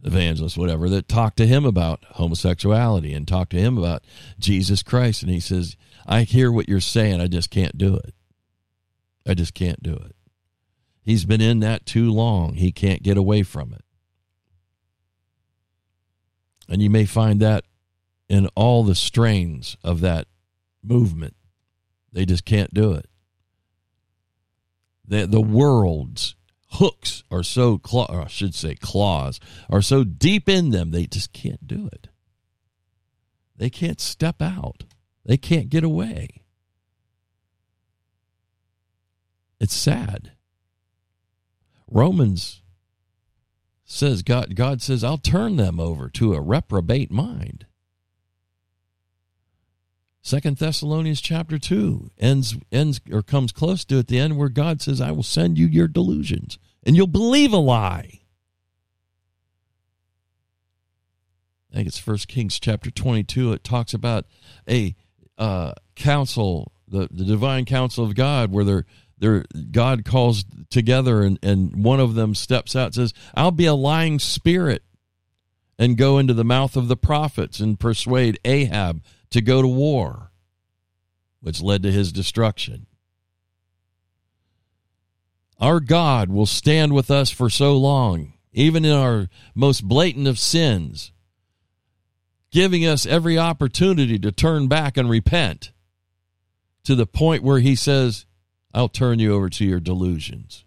evangelist, 0.04 0.58
whatever, 0.58 0.90
that 0.90 1.08
talked 1.08 1.38
to 1.38 1.46
him 1.46 1.64
about 1.64 2.04
homosexuality 2.10 3.14
and 3.14 3.26
talked 3.26 3.52
to 3.52 3.58
him 3.58 3.78
about 3.78 4.04
Jesus 4.38 4.82
Christ. 4.82 5.22
And 5.22 5.32
he 5.32 5.40
says, 5.40 5.74
I 6.06 6.24
hear 6.24 6.52
what 6.52 6.68
you're 6.68 6.80
saying. 6.80 7.22
I 7.22 7.28
just 7.28 7.48
can't 7.48 7.78
do 7.78 7.96
it. 7.96 8.14
I 9.26 9.32
just 9.32 9.54
can't 9.54 9.82
do 9.82 9.94
it. 9.94 10.14
He's 11.02 11.24
been 11.24 11.40
in 11.40 11.60
that 11.60 11.86
too 11.86 12.12
long. 12.12 12.54
He 12.54 12.70
can't 12.70 13.02
get 13.02 13.16
away 13.16 13.42
from 13.42 13.72
it. 13.72 13.84
And 16.68 16.82
you 16.82 16.90
may 16.90 17.06
find 17.06 17.40
that 17.40 17.64
in 18.28 18.48
all 18.54 18.84
the 18.84 18.94
strains 18.94 19.78
of 19.82 20.02
that 20.02 20.28
movement. 20.82 21.34
They 22.12 22.26
just 22.26 22.44
can't 22.44 22.74
do 22.74 22.92
it. 22.92 23.06
The, 25.08 25.26
the 25.26 25.40
world's 25.40 26.36
hooks 26.72 27.24
are 27.30 27.42
so, 27.42 27.78
claw, 27.78 28.24
I 28.24 28.28
should 28.28 28.54
say 28.54 28.74
claws, 28.74 29.40
are 29.70 29.80
so 29.80 30.04
deep 30.04 30.48
in 30.48 30.70
them, 30.70 30.90
they 30.90 31.06
just 31.06 31.32
can't 31.32 31.66
do 31.66 31.88
it. 31.90 32.08
They 33.56 33.70
can't 33.70 34.00
step 34.00 34.42
out. 34.42 34.84
They 35.24 35.38
can't 35.38 35.70
get 35.70 35.82
away. 35.82 36.42
It's 39.58 39.74
sad. 39.74 40.32
Romans 41.90 42.62
says 43.84 44.22
God 44.22 44.54
God 44.54 44.82
says 44.82 45.02
I'll 45.02 45.18
turn 45.18 45.56
them 45.56 45.80
over 45.80 46.10
to 46.10 46.34
a 46.34 46.40
reprobate 46.40 47.10
mind. 47.10 47.66
Second 50.28 50.58
Thessalonians 50.58 51.22
chapter 51.22 51.58
2 51.58 52.10
ends 52.18 52.54
ends 52.70 53.00
or 53.10 53.22
comes 53.22 53.50
close 53.50 53.82
to 53.86 53.98
at 53.98 54.08
the 54.08 54.18
end 54.18 54.36
where 54.36 54.50
God 54.50 54.82
says 54.82 55.00
I 55.00 55.10
will 55.10 55.22
send 55.22 55.56
you 55.56 55.66
your 55.66 55.88
delusions 55.88 56.58
and 56.84 56.94
you'll 56.94 57.06
believe 57.06 57.54
a 57.54 57.56
lie. 57.56 58.20
I 61.72 61.76
think 61.76 61.88
it's 61.88 61.98
First 61.98 62.28
Kings 62.28 62.60
chapter 62.60 62.90
22 62.90 63.54
it 63.54 63.64
talks 63.64 63.94
about 63.94 64.26
a 64.68 64.94
uh, 65.38 65.72
council 65.96 66.72
the, 66.86 67.08
the 67.10 67.24
divine 67.24 67.64
council 67.64 68.04
of 68.04 68.14
God 68.14 68.52
where 68.52 68.84
they're 69.18 69.44
God 69.70 70.04
calls 70.04 70.44
together 70.68 71.22
and, 71.22 71.38
and 71.42 71.82
one 71.82 72.00
of 72.00 72.16
them 72.16 72.34
steps 72.34 72.76
out 72.76 72.84
and 72.84 72.94
says, 72.96 73.14
I'll 73.34 73.50
be 73.50 73.64
a 73.64 73.72
lying 73.72 74.18
spirit 74.18 74.82
and 75.78 75.96
go 75.96 76.18
into 76.18 76.34
the 76.34 76.44
mouth 76.44 76.76
of 76.76 76.88
the 76.88 76.98
prophets 76.98 77.60
and 77.60 77.80
persuade 77.80 78.38
Ahab 78.44 79.00
to 79.30 79.40
go 79.40 79.62
to 79.62 79.68
war, 79.68 80.30
which 81.40 81.60
led 81.60 81.82
to 81.82 81.92
his 81.92 82.12
destruction. 82.12 82.86
Our 85.60 85.80
God 85.80 86.30
will 86.30 86.46
stand 86.46 86.92
with 86.92 87.10
us 87.10 87.30
for 87.30 87.50
so 87.50 87.76
long, 87.76 88.34
even 88.52 88.84
in 88.84 88.92
our 88.92 89.28
most 89.54 89.82
blatant 89.82 90.28
of 90.28 90.38
sins, 90.38 91.12
giving 92.50 92.86
us 92.86 93.06
every 93.06 93.36
opportunity 93.36 94.18
to 94.20 94.32
turn 94.32 94.68
back 94.68 94.96
and 94.96 95.10
repent 95.10 95.72
to 96.84 96.94
the 96.94 97.06
point 97.06 97.42
where 97.42 97.58
he 97.58 97.74
says, 97.74 98.24
I'll 98.72 98.88
turn 98.88 99.18
you 99.18 99.34
over 99.34 99.48
to 99.50 99.64
your 99.64 99.80
delusions. 99.80 100.64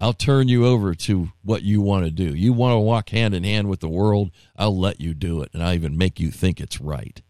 I'll 0.00 0.14
turn 0.14 0.48
you 0.48 0.66
over 0.66 0.94
to 0.94 1.30
what 1.42 1.62
you 1.62 1.82
want 1.82 2.06
to 2.06 2.10
do. 2.10 2.34
You 2.34 2.54
want 2.54 2.72
to 2.72 2.78
walk 2.78 3.10
hand 3.10 3.34
in 3.34 3.44
hand 3.44 3.68
with 3.68 3.80
the 3.80 3.88
world, 3.88 4.30
I'll 4.56 4.76
let 4.76 5.00
you 5.00 5.12
do 5.12 5.42
it, 5.42 5.50
and 5.52 5.62
I'll 5.62 5.74
even 5.74 5.98
make 5.98 6.18
you 6.18 6.30
think 6.30 6.58
it's 6.58 6.80
right. 6.80 7.20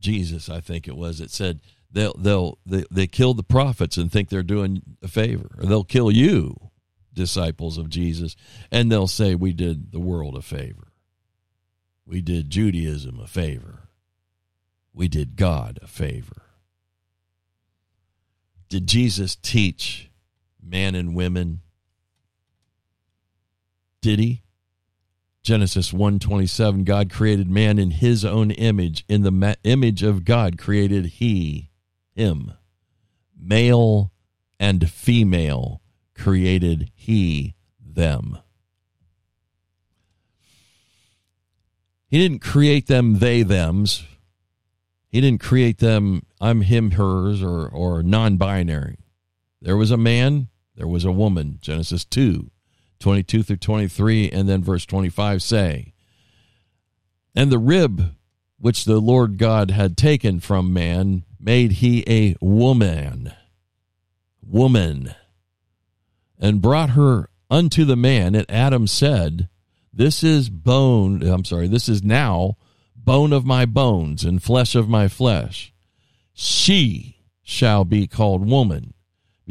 Jesus, 0.00 0.48
I 0.48 0.60
think 0.60 0.88
it 0.88 0.96
was, 0.96 1.20
it 1.20 1.30
said 1.30 1.60
they'll 1.90 2.14
they'll 2.14 2.58
they, 2.66 2.84
they 2.90 3.06
kill 3.06 3.34
the 3.34 3.42
prophets 3.42 3.96
and 3.96 4.10
think 4.10 4.28
they're 4.30 4.42
doing 4.42 4.82
a 5.02 5.08
favor. 5.08 5.50
Or 5.58 5.66
they'll 5.66 5.84
kill 5.84 6.10
you, 6.10 6.70
disciples 7.12 7.76
of 7.78 7.90
Jesus, 7.90 8.34
and 8.70 8.90
they'll 8.90 9.06
say 9.06 9.34
we 9.34 9.52
did 9.52 9.92
the 9.92 10.00
world 10.00 10.36
a 10.36 10.42
favor. 10.42 10.88
We 12.06 12.20
did 12.20 12.50
Judaism 12.50 13.20
a 13.20 13.26
favor. 13.26 13.88
We 14.94 15.08
did 15.08 15.36
God 15.36 15.78
a 15.82 15.86
favor. 15.86 16.42
Did 18.68 18.86
Jesus 18.86 19.36
teach 19.36 20.10
man 20.62 20.94
and 20.94 21.14
women? 21.14 21.60
Did 24.00 24.18
he? 24.18 24.42
Genesis 25.42 25.92
1:27 25.92 26.84
God 26.84 27.10
created 27.10 27.50
man 27.50 27.78
in 27.78 27.90
his 27.90 28.24
own 28.24 28.52
image 28.52 29.04
in 29.08 29.22
the 29.22 29.32
ma- 29.32 29.54
image 29.64 30.02
of 30.04 30.24
God 30.24 30.56
created 30.56 31.06
he 31.06 31.70
him 32.14 32.52
male 33.36 34.12
and 34.60 34.88
female 34.88 35.82
created 36.14 36.92
he 36.94 37.56
them 37.80 38.38
He 42.06 42.18
didn't 42.18 42.40
create 42.40 42.86
them 42.86 43.18
they 43.18 43.42
thems 43.42 44.04
he 45.12 45.20
didn't 45.20 45.40
create 45.40 45.78
them 45.78 46.22
I'm 46.40 46.62
him, 46.62 46.92
hers, 46.92 47.42
or, 47.42 47.68
or 47.68 48.02
non 48.02 48.38
binary. 48.38 48.96
There 49.60 49.76
was 49.76 49.90
a 49.90 49.98
man, 49.98 50.48
there 50.76 50.88
was 50.88 51.04
a 51.04 51.12
woman. 51.12 51.58
Genesis 51.60 52.04
2, 52.04 52.50
22 53.00 53.42
through 53.42 53.56
23, 53.56 54.30
and 54.30 54.48
then 54.48 54.62
verse 54.62 54.86
25 54.86 55.42
say, 55.42 55.92
And 57.34 57.50
the 57.50 57.58
rib 57.58 58.14
which 58.58 58.84
the 58.84 59.00
Lord 59.00 59.38
God 59.38 59.70
had 59.70 59.96
taken 59.96 60.40
from 60.40 60.72
man 60.72 61.24
made 61.40 61.72
he 61.72 62.04
a 62.08 62.36
woman, 62.40 63.32
woman, 64.40 65.14
and 66.38 66.62
brought 66.62 66.90
her 66.90 67.28
unto 67.50 67.84
the 67.84 67.96
man. 67.96 68.34
And 68.34 68.48
Adam 68.48 68.86
said, 68.86 69.48
This 69.92 70.22
is 70.22 70.48
bone, 70.48 71.22
I'm 71.22 71.44
sorry, 71.44 71.66
this 71.68 71.88
is 71.88 72.02
now 72.02 72.56
bone 72.96 73.32
of 73.32 73.44
my 73.44 73.66
bones 73.66 74.24
and 74.24 74.42
flesh 74.42 74.74
of 74.74 74.88
my 74.88 75.08
flesh. 75.08 75.72
She 76.32 77.18
shall 77.42 77.84
be 77.84 78.06
called 78.06 78.48
woman 78.48 78.94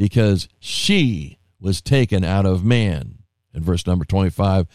because 0.02 0.48
she 0.58 1.38
was 1.60 1.80
taken 1.80 2.24
out 2.24 2.44
of 2.44 2.64
man. 2.64 3.18
In 3.54 3.62
verse 3.62 3.86
number 3.86 4.04
25, 4.04 4.66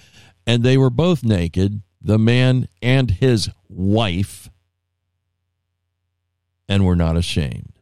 and 0.46 0.64
they 0.64 0.78
were 0.78 0.90
both 0.90 1.22
naked, 1.22 1.82
the 2.02 2.18
man 2.18 2.70
and 2.82 3.12
his 3.12 3.50
wife, 3.68 4.50
and 6.70 6.86
were 6.86 6.96
not 6.96 7.18
ashamed. 7.18 7.74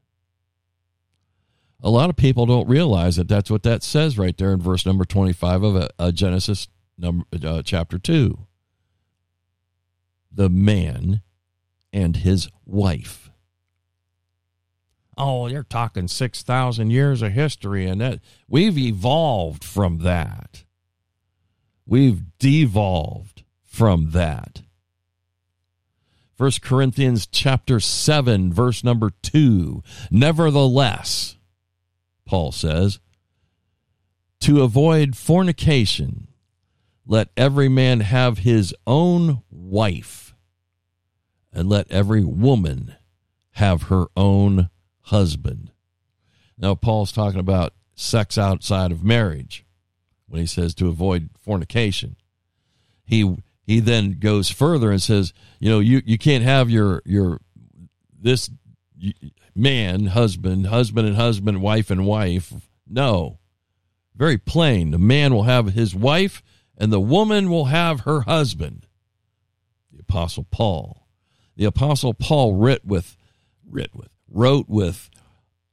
A 1.84 1.91
lot 1.91 2.10
of 2.10 2.16
people 2.16 2.48
don't 2.48 2.68
realize 2.68 3.16
that 3.18 3.28
that's 3.28 3.52
what 3.52 3.62
that 3.62 3.84
says 3.84 4.18
right 4.18 4.36
there 4.36 4.52
in 4.52 4.60
verse 4.60 4.84
number 4.84 5.06
25 5.06 5.62
of 5.62 5.76
a, 5.76 5.89
a 6.00 6.12
Genesis 6.12 6.68
number, 6.98 7.26
uh, 7.46 7.62
chapter 7.62 8.00
2 8.00 8.39
the 10.32 10.50
man 10.50 11.22
and 11.93 12.18
his 12.18 12.50
wife. 12.66 13.24
Oh, 15.18 15.47
you're 15.47 15.63
talking 15.63 16.07
6,000 16.07 16.89
years 16.89 17.22
of 17.22 17.32
history, 17.32 17.88
and 17.88 18.01
that 18.01 18.20
we've 18.47 18.78
evolved 18.78 19.63
from 19.63 19.99
that. 19.99 20.63
We've 21.86 22.22
devolved 22.39 23.43
from 23.63 24.11
that. 24.11 24.63
First 26.36 26.61
Corinthians 26.61 27.28
chapter 27.28 27.80
7 27.80 28.51
verse 28.51 28.84
number 28.84 29.11
2 29.22 29.82
Nevertheless 30.11 31.38
Paul 32.26 32.51
says 32.51 32.99
to 34.41 34.61
avoid 34.61 35.16
fornication 35.16 36.28
let 37.07 37.30
every 37.38 37.70
man 37.70 38.01
have 38.01 38.39
his 38.39 38.76
own 38.86 39.43
wife 39.49 40.36
and 41.53 41.70
let 41.70 41.89
every 41.89 42.26
woman 42.26 42.95
have 43.51 43.84
her 43.84 44.07
own 44.18 44.70
husband. 45.06 45.72
Now, 46.58 46.76
Paul's 46.76 47.12
talking 47.12 47.39
about 47.39 47.74
sex 47.95 48.38
outside 48.38 48.91
of 48.91 49.03
marriage 49.03 49.66
when 50.28 50.41
he 50.41 50.47
says 50.47 50.74
to 50.76 50.88
avoid 50.88 51.30
fornication. 51.39 52.16
He 53.03 53.38
he 53.66 53.80
then 53.80 54.18
goes 54.20 54.49
further 54.49 54.91
and 54.91 55.01
says, 55.01 55.34
you 55.60 55.70
know, 55.70 55.80
you, 55.80 56.01
you 56.06 56.18
can't 56.18 56.43
have 56.43 56.70
your 56.70 57.01
your 57.06 57.39
this 58.20 58.49
man, 59.56 60.08
husband, 60.08 60.68
husband 60.68 61.08
and 61.08 61.16
husband, 61.16 61.62
wife 61.62 61.89
and 61.89 62.06
wife. 62.06 62.53
No. 62.88 63.39
Very 64.16 64.38
plain. 64.38 64.91
The 64.91 64.97
man 64.97 65.34
will 65.34 65.43
have 65.43 65.74
his 65.74 65.95
wife 65.95 66.41
and 66.78 66.91
the 66.91 66.99
woman 66.99 67.49
will 67.49 67.66
have 67.66 68.01
her 68.01 68.22
husband. 68.22 68.88
The 69.91 69.99
apostle 69.99 70.45
Paul 70.49 71.06
the 71.56 71.66
apostle 71.66 72.14
Paul 72.14 72.56
writ 72.56 72.86
with 72.86 73.18
writ 73.68 73.95
with 73.95 74.10
wrote 74.30 74.67
with 74.67 75.09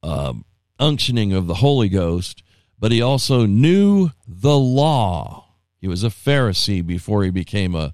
um, 0.01 0.45
unctioning 0.79 1.33
of 1.33 1.47
the 1.47 1.55
Holy 1.55 1.89
Ghost, 1.89 2.43
but 2.79 2.91
he 2.91 3.01
also 3.01 3.45
knew 3.45 4.11
the 4.27 4.57
law. 4.57 5.55
He 5.79 5.87
was 5.87 6.03
a 6.03 6.09
Pharisee 6.09 6.85
before 6.85 7.23
he 7.23 7.29
became 7.29 7.75
a, 7.75 7.93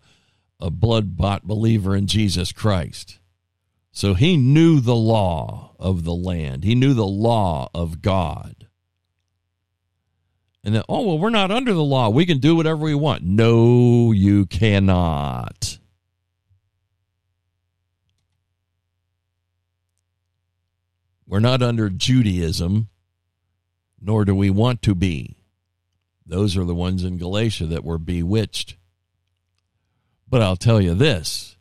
a 0.60 0.70
blood 0.70 1.16
bought 1.16 1.48
believer 1.48 1.96
in 1.96 2.08
Jesus 2.08 2.52
Christ. 2.52 3.20
So 3.92 4.14
he 4.14 4.38
knew 4.38 4.80
the 4.80 4.96
law 4.96 5.76
of 5.80 6.04
the 6.04 6.14
land. 6.14 6.64
He 6.64 6.76
knew 6.76 6.94
the 6.94 7.06
law 7.06 7.70
of 7.74 8.02
God. 8.02 8.68
And 10.64 10.76
then, 10.76 10.84
oh, 10.88 11.06
well, 11.06 11.18
we're 11.18 11.30
not 11.30 11.52
under 11.52 11.74
the 11.74 11.84
law. 11.84 12.10
We 12.10 12.26
can 12.26 12.40
do 12.40 12.56
whatever 12.56 12.84
we 12.84 12.94
want. 12.94 13.24
No, 13.24 14.12
you 14.12 14.46
cannot. 14.46 15.79
We're 21.30 21.40
not 21.40 21.62
under 21.62 21.92
Judaism, 21.92 22.90
nor 24.02 24.26
do 24.26 24.34
we 24.34 24.50
want 24.50 24.82
to 24.82 24.96
be. 24.96 25.38
Those 26.26 26.58
are 26.58 26.66
the 26.66 26.76
ones 26.76 27.04
in 27.04 27.20
Galatia 27.20 27.68
that 27.68 27.84
were 27.84 28.00
bewitched. 28.00 28.76
But 30.28 30.42
I'll 30.42 30.56
tell 30.56 30.82
you 30.82 30.96
this 30.96 31.56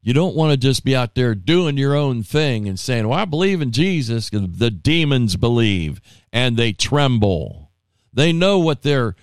you 0.00 0.14
don't 0.14 0.34
want 0.34 0.50
to 0.50 0.56
just 0.56 0.82
be 0.82 0.96
out 0.96 1.14
there 1.14 1.34
doing 1.34 1.76
your 1.76 1.94
own 1.94 2.22
thing 2.22 2.66
and 2.66 2.80
saying, 2.80 3.06
Well, 3.06 3.18
I 3.18 3.26
believe 3.26 3.60
in 3.60 3.70
Jesus. 3.70 4.30
The 4.30 4.70
demons 4.70 5.36
believe 5.36 6.00
and 6.32 6.56
they 6.56 6.72
tremble. 6.72 7.70
They 8.14 8.32
know 8.32 8.58
what 8.58 8.82
their 8.82 9.14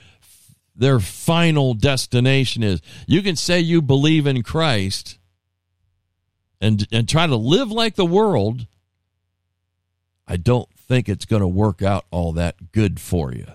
their 0.76 1.00
final 1.00 1.74
destination 1.74 2.62
is. 2.62 2.82
You 3.08 3.22
can 3.24 3.36
say 3.36 3.60
you 3.60 3.82
believe 3.82 4.28
in 4.28 4.44
Christ 4.44 5.18
and 6.62 6.88
and 6.92 7.10
try 7.10 7.26
to 7.26 7.36
live 7.36 7.72
like 7.72 7.96
the 7.96 8.06
world. 8.06 8.68
I 10.30 10.38
don't 10.38 10.70
think 10.78 11.10
it's 11.10 11.26
going 11.26 11.42
to 11.42 11.48
work 11.48 11.82
out 11.82 12.06
all 12.12 12.32
that 12.34 12.72
good 12.72 13.00
for 13.00 13.34
you. 13.34 13.48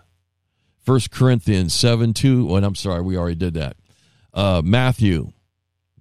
First 0.85 1.11
Corinthians 1.11 1.73
7 1.73 2.13
2. 2.13 2.49
Oh, 2.51 2.57
and 2.57 2.67
I'm 2.67 2.75
sorry, 2.75 3.01
we 3.01 3.17
already 3.17 3.37
did 3.37 3.55
that. 3.55 3.77
Uh, 4.35 4.61
Matthew 4.63 5.33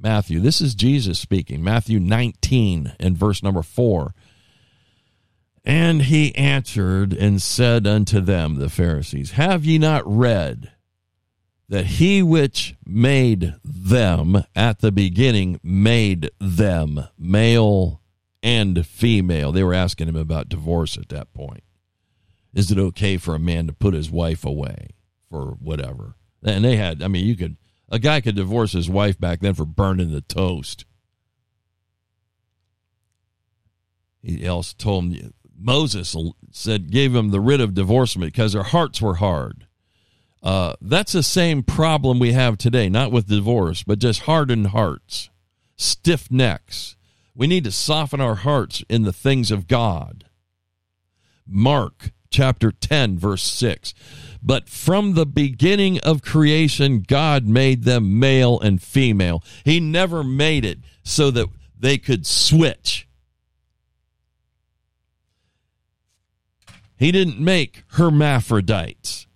Matthew. 0.04 0.42
This 0.42 0.60
is 0.60 0.76
Jesus 0.76 1.18
speaking. 1.18 1.64
Matthew 1.64 1.98
19 1.98 2.94
and 3.00 3.18
verse 3.18 3.42
number 3.42 3.64
4. 3.64 4.14
And 5.64 6.04
he 6.04 6.36
answered 6.36 7.14
and 7.14 7.42
said 7.42 7.88
unto 7.88 8.20
them, 8.20 8.56
the 8.56 8.70
Pharisees, 8.70 9.32
Have 9.32 9.64
ye 9.64 9.78
not 9.78 10.04
read 10.06 10.74
that 11.70 11.86
he 11.86 12.22
which 12.22 12.76
made 12.86 13.56
them 13.64 14.44
at 14.54 14.80
the 14.80 14.92
beginning 14.92 15.60
made 15.64 16.30
them 16.38 17.08
male 17.18 18.02
and 18.44 18.86
female? 18.86 19.52
They 19.52 19.64
were 19.64 19.74
asking 19.74 20.10
him 20.10 20.16
about 20.16 20.50
divorce 20.50 20.98
at 20.98 21.10
that 21.10 21.34
point. 21.34 21.64
Is 22.54 22.70
it 22.70 22.78
okay 22.78 23.18
for 23.18 23.34
a 23.34 23.40
man 23.40 23.66
to 23.66 23.74
put 23.74 23.96
his 23.96 24.12
wife 24.12 24.46
away 24.46 24.90
for 25.30 25.58
whatever? 25.60 26.16
And 26.44 26.64
they 26.64 26.76
had, 26.76 27.02
I 27.02 27.08
mean, 27.08 27.26
you 27.26 27.36
could 27.36 27.58
a 27.90 28.00
guy 28.00 28.22
could 28.22 28.36
divorce 28.36 28.74
his 28.74 28.90
wife 28.90 29.20
back 29.20 29.40
then 29.40 29.54
for 29.54 29.66
burning 29.66 30.12
the 30.12 30.22
toast. 30.22 30.86
He 34.22 34.46
else 34.46 34.74
told 34.74 35.14
him 35.14 35.34
Moses 35.56 36.16
said 36.52 36.92
gave 36.92 37.14
him 37.14 37.30
the 37.30 37.40
writ 37.40 37.62
of 37.62 37.74
divorcement 37.74 38.34
because 38.34 38.54
their 38.54 38.64
hearts 38.64 39.02
were 39.02 39.16
hard. 39.16 39.68
Uh, 40.42 40.74
that's 40.82 41.14
the 41.14 41.24
same 41.24 41.64
problem 41.64 42.20
we 42.20 42.34
have 42.34 42.58
today, 42.58 42.90
not 42.90 43.12
with 43.12 43.28
divorce, 43.28 43.84
but 43.84 44.00
just 44.00 44.24
hardened 44.24 44.68
hearts, 44.68 45.30
stiff 45.78 46.30
necks. 46.30 46.98
We 47.36 47.48
need 47.48 47.64
to 47.64 47.72
soften 47.72 48.22
our 48.22 48.36
hearts 48.36 48.84
in 48.90 49.04
the 49.04 49.14
things 49.14 49.50
of 49.50 49.68
God. 49.68 50.26
Mark 51.48 52.12
chapter 52.30 52.72
10, 52.72 53.18
verse 53.18 53.44
6. 53.44 53.94
But 54.42 54.70
from 54.70 55.14
the 55.14 55.26
beginning 55.26 56.00
of 56.00 56.22
creation, 56.22 57.04
God 57.08 57.46
made 57.46 57.84
them 57.84 58.20
male 58.20 58.60
and 58.60 58.82
female. 58.82 59.44
He 59.64 59.80
never 59.80 60.24
made 60.24 60.66
it 60.66 60.80
so 61.04 61.32
that 61.32 61.48
they 61.78 61.98
could 61.98 62.26
switch. 62.26 63.08
He 66.98 67.12
didn't 67.12 67.40
make 67.40 67.84
hermaphrodites. 67.94 69.28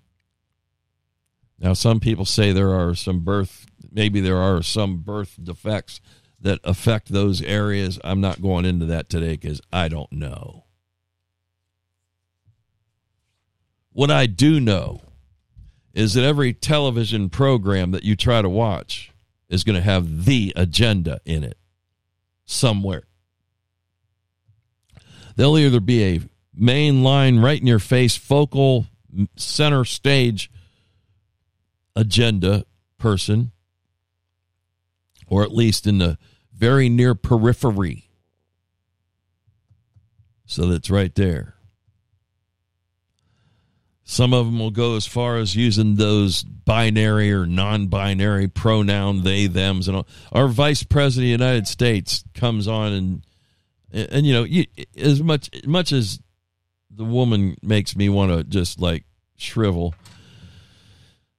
Now, 1.59 1.73
some 1.73 1.99
people 1.99 2.25
say 2.25 2.51
there 2.51 2.73
are 2.73 2.93
some 2.93 3.21
birth, 3.21 3.65
maybe 3.91 4.21
there 4.21 4.37
are 4.37 4.61
some 4.61 4.97
birth 4.97 5.37
defects 5.41 5.99
that 6.39 6.59
affect 6.63 7.09
those 7.09 7.41
areas. 7.41 7.99
I'm 8.03 8.21
not 8.21 8.41
going 8.41 8.65
into 8.65 8.85
that 8.87 9.09
today 9.09 9.37
because 9.37 9.61
I 9.71 9.87
don't 9.87 10.11
know. 10.11 10.65
What 13.91 14.11
I 14.11 14.27
do 14.27 14.59
know 14.59 15.01
is 15.93 16.13
that 16.13 16.23
every 16.23 16.53
television 16.53 17.29
program 17.29 17.91
that 17.91 18.03
you 18.03 18.15
try 18.15 18.41
to 18.43 18.49
watch 18.49 19.11
is 19.49 19.63
going 19.63 19.75
to 19.75 19.81
have 19.81 20.25
the 20.25 20.53
agenda 20.55 21.19
in 21.25 21.43
it 21.43 21.57
somewhere. 22.45 23.03
There'll 25.35 25.57
either 25.57 25.79
be 25.79 26.03
a 26.03 26.21
main 26.53 27.03
line 27.03 27.39
right 27.39 27.59
in 27.59 27.67
your 27.67 27.79
face, 27.79 28.15
focal 28.15 28.85
center 29.35 29.85
stage 29.85 30.51
agenda 31.95 32.65
person, 32.99 33.51
or 35.27 35.43
at 35.43 35.53
least 35.53 35.85
in 35.85 35.97
the 35.97 36.17
very 36.53 36.89
near 36.89 37.15
periphery. 37.15 38.09
So 40.45 40.65
that's 40.67 40.89
right 40.89 41.13
there. 41.13 41.55
Some 44.09 44.33
of 44.33 44.45
them 44.45 44.57
will 44.59 44.71
go 44.71 44.95
as 44.95 45.05
far 45.05 45.35
as 45.35 45.53
using 45.53 45.95
those 45.95 46.41
binary 46.41 47.33
or 47.33 47.45
non-binary 47.45 48.47
pronoun 48.47 49.23
they 49.23 49.47
them's 49.47 49.89
and 49.89 49.97
all. 49.97 50.07
Our 50.31 50.47
vice 50.47 50.83
president 50.83 51.25
of 51.25 51.39
the 51.39 51.43
United 51.43 51.67
States 51.67 52.23
comes 52.33 52.69
on 52.69 52.93
and 52.93 53.25
and, 53.91 54.09
and 54.11 54.25
you 54.25 54.33
know 54.33 54.43
you, 54.45 54.65
as 54.95 55.21
much 55.21 55.49
much 55.65 55.91
as 55.91 56.21
the 56.89 57.03
woman 57.03 57.57
makes 57.61 57.97
me 57.97 58.07
want 58.07 58.31
to 58.31 58.45
just 58.45 58.79
like 58.79 59.03
shrivel 59.35 59.93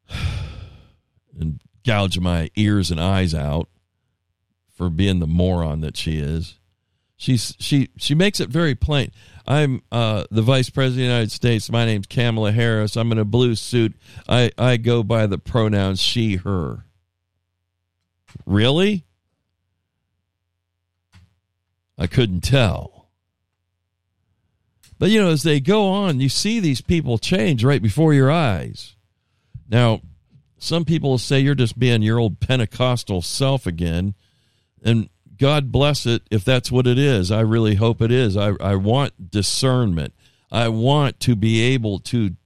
and 1.40 1.60
gouge 1.86 2.18
my 2.18 2.50
ears 2.54 2.90
and 2.90 3.00
eyes 3.00 3.34
out 3.34 3.70
for 4.78 4.88
being 4.88 5.18
the 5.18 5.26
moron 5.26 5.80
that 5.80 5.96
she 5.96 6.18
is. 6.18 6.54
She's 7.16 7.56
she 7.58 7.88
she 7.96 8.14
makes 8.14 8.38
it 8.38 8.48
very 8.48 8.76
plain. 8.76 9.10
I'm 9.44 9.82
uh, 9.90 10.24
the 10.30 10.40
Vice 10.40 10.70
President 10.70 11.00
of 11.02 11.08
the 11.08 11.14
United 11.14 11.32
States. 11.32 11.70
My 11.70 11.84
name's 11.84 12.06
Kamala 12.06 12.52
Harris. 12.52 12.96
I'm 12.96 13.10
in 13.10 13.18
a 13.18 13.24
blue 13.24 13.56
suit. 13.56 13.96
I, 14.28 14.52
I 14.56 14.76
go 14.76 15.02
by 15.02 15.26
the 15.26 15.38
pronouns 15.38 16.00
she, 16.00 16.36
her. 16.36 16.84
Really? 18.46 19.04
I 21.96 22.06
couldn't 22.06 22.42
tell. 22.42 23.08
But, 24.98 25.10
you 25.10 25.20
know, 25.20 25.30
as 25.30 25.44
they 25.44 25.60
go 25.60 25.88
on, 25.88 26.20
you 26.20 26.28
see 26.28 26.60
these 26.60 26.80
people 26.80 27.18
change 27.18 27.64
right 27.64 27.82
before 27.82 28.12
your 28.12 28.30
eyes. 28.30 28.96
Now, 29.68 30.02
some 30.58 30.84
people 30.84 31.18
say 31.18 31.40
you're 31.40 31.54
just 31.54 31.78
being 31.78 32.02
your 32.02 32.18
old 32.18 32.38
Pentecostal 32.38 33.22
self 33.22 33.66
again. 33.66 34.14
And 34.82 35.08
God 35.36 35.70
bless 35.70 36.06
it 36.06 36.22
if 36.30 36.44
that's 36.44 36.70
what 36.70 36.86
it 36.86 36.98
is. 36.98 37.30
I 37.30 37.40
really 37.40 37.76
hope 37.76 38.02
it 38.02 38.10
is. 38.10 38.36
I, 38.36 38.52
I 38.60 38.74
want 38.74 39.30
discernment. 39.30 40.14
I 40.50 40.68
want 40.68 41.20
to 41.20 41.36
be 41.36 41.60
able 41.74 41.98
to 42.00 42.36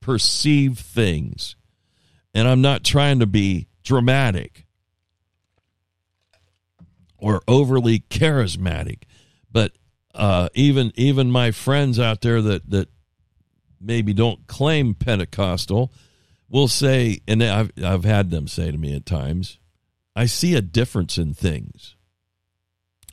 perceive 0.00 0.78
things. 0.78 1.56
And 2.34 2.48
I'm 2.48 2.60
not 2.60 2.84
trying 2.84 3.18
to 3.20 3.26
be 3.26 3.68
dramatic 3.82 4.66
or 7.18 7.42
overly 7.48 8.00
charismatic. 8.00 9.02
But 9.50 9.72
uh, 10.14 10.48
even 10.54 10.92
even 10.94 11.30
my 11.30 11.50
friends 11.50 11.98
out 11.98 12.20
there 12.20 12.40
that, 12.40 12.70
that 12.70 12.88
maybe 13.80 14.14
don't 14.14 14.46
claim 14.46 14.94
Pentecostal 14.94 15.92
will 16.48 16.68
say, 16.68 17.20
and 17.28 17.42
I've, 17.42 17.72
I've 17.82 18.04
had 18.04 18.30
them 18.30 18.48
say 18.48 18.70
to 18.70 18.78
me 18.78 18.94
at 18.94 19.04
times, 19.04 19.58
I 20.18 20.26
see 20.26 20.56
a 20.56 20.60
difference 20.60 21.16
in 21.16 21.32
things. 21.32 21.94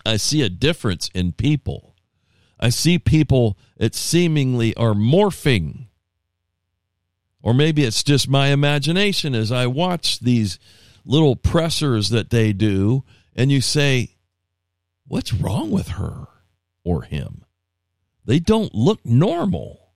I 0.04 0.18
see 0.18 0.42
a 0.42 0.50
difference 0.50 1.08
in 1.14 1.34
people. 1.34 1.96
I 2.60 2.70
see 2.70 2.98
people 2.98 3.60
that 3.78 3.94
seemingly 3.94 4.76
are 4.76 4.96
morphing. 4.96 5.86
Or 7.44 7.54
maybe 7.54 7.84
it's 7.84 8.04
just 8.04 8.28
my 8.28 8.48
imagination 8.48 9.36
as 9.36 9.52
I 9.52 9.68
watch 9.68 10.20
these 10.20 10.58
little 11.06 11.36
pressers 11.36 12.10
that 12.10 12.32
they 12.32 12.54
do, 12.54 13.04
and 13.36 13.52
you 13.52 13.62
say, 13.62 14.16
What's 15.08 15.32
wrong 15.32 15.70
with 15.70 15.90
her 15.90 16.26
or 16.84 17.04
him? 17.04 17.46
They 18.26 18.40
don't 18.40 18.74
look 18.74 19.06
normal. 19.06 19.92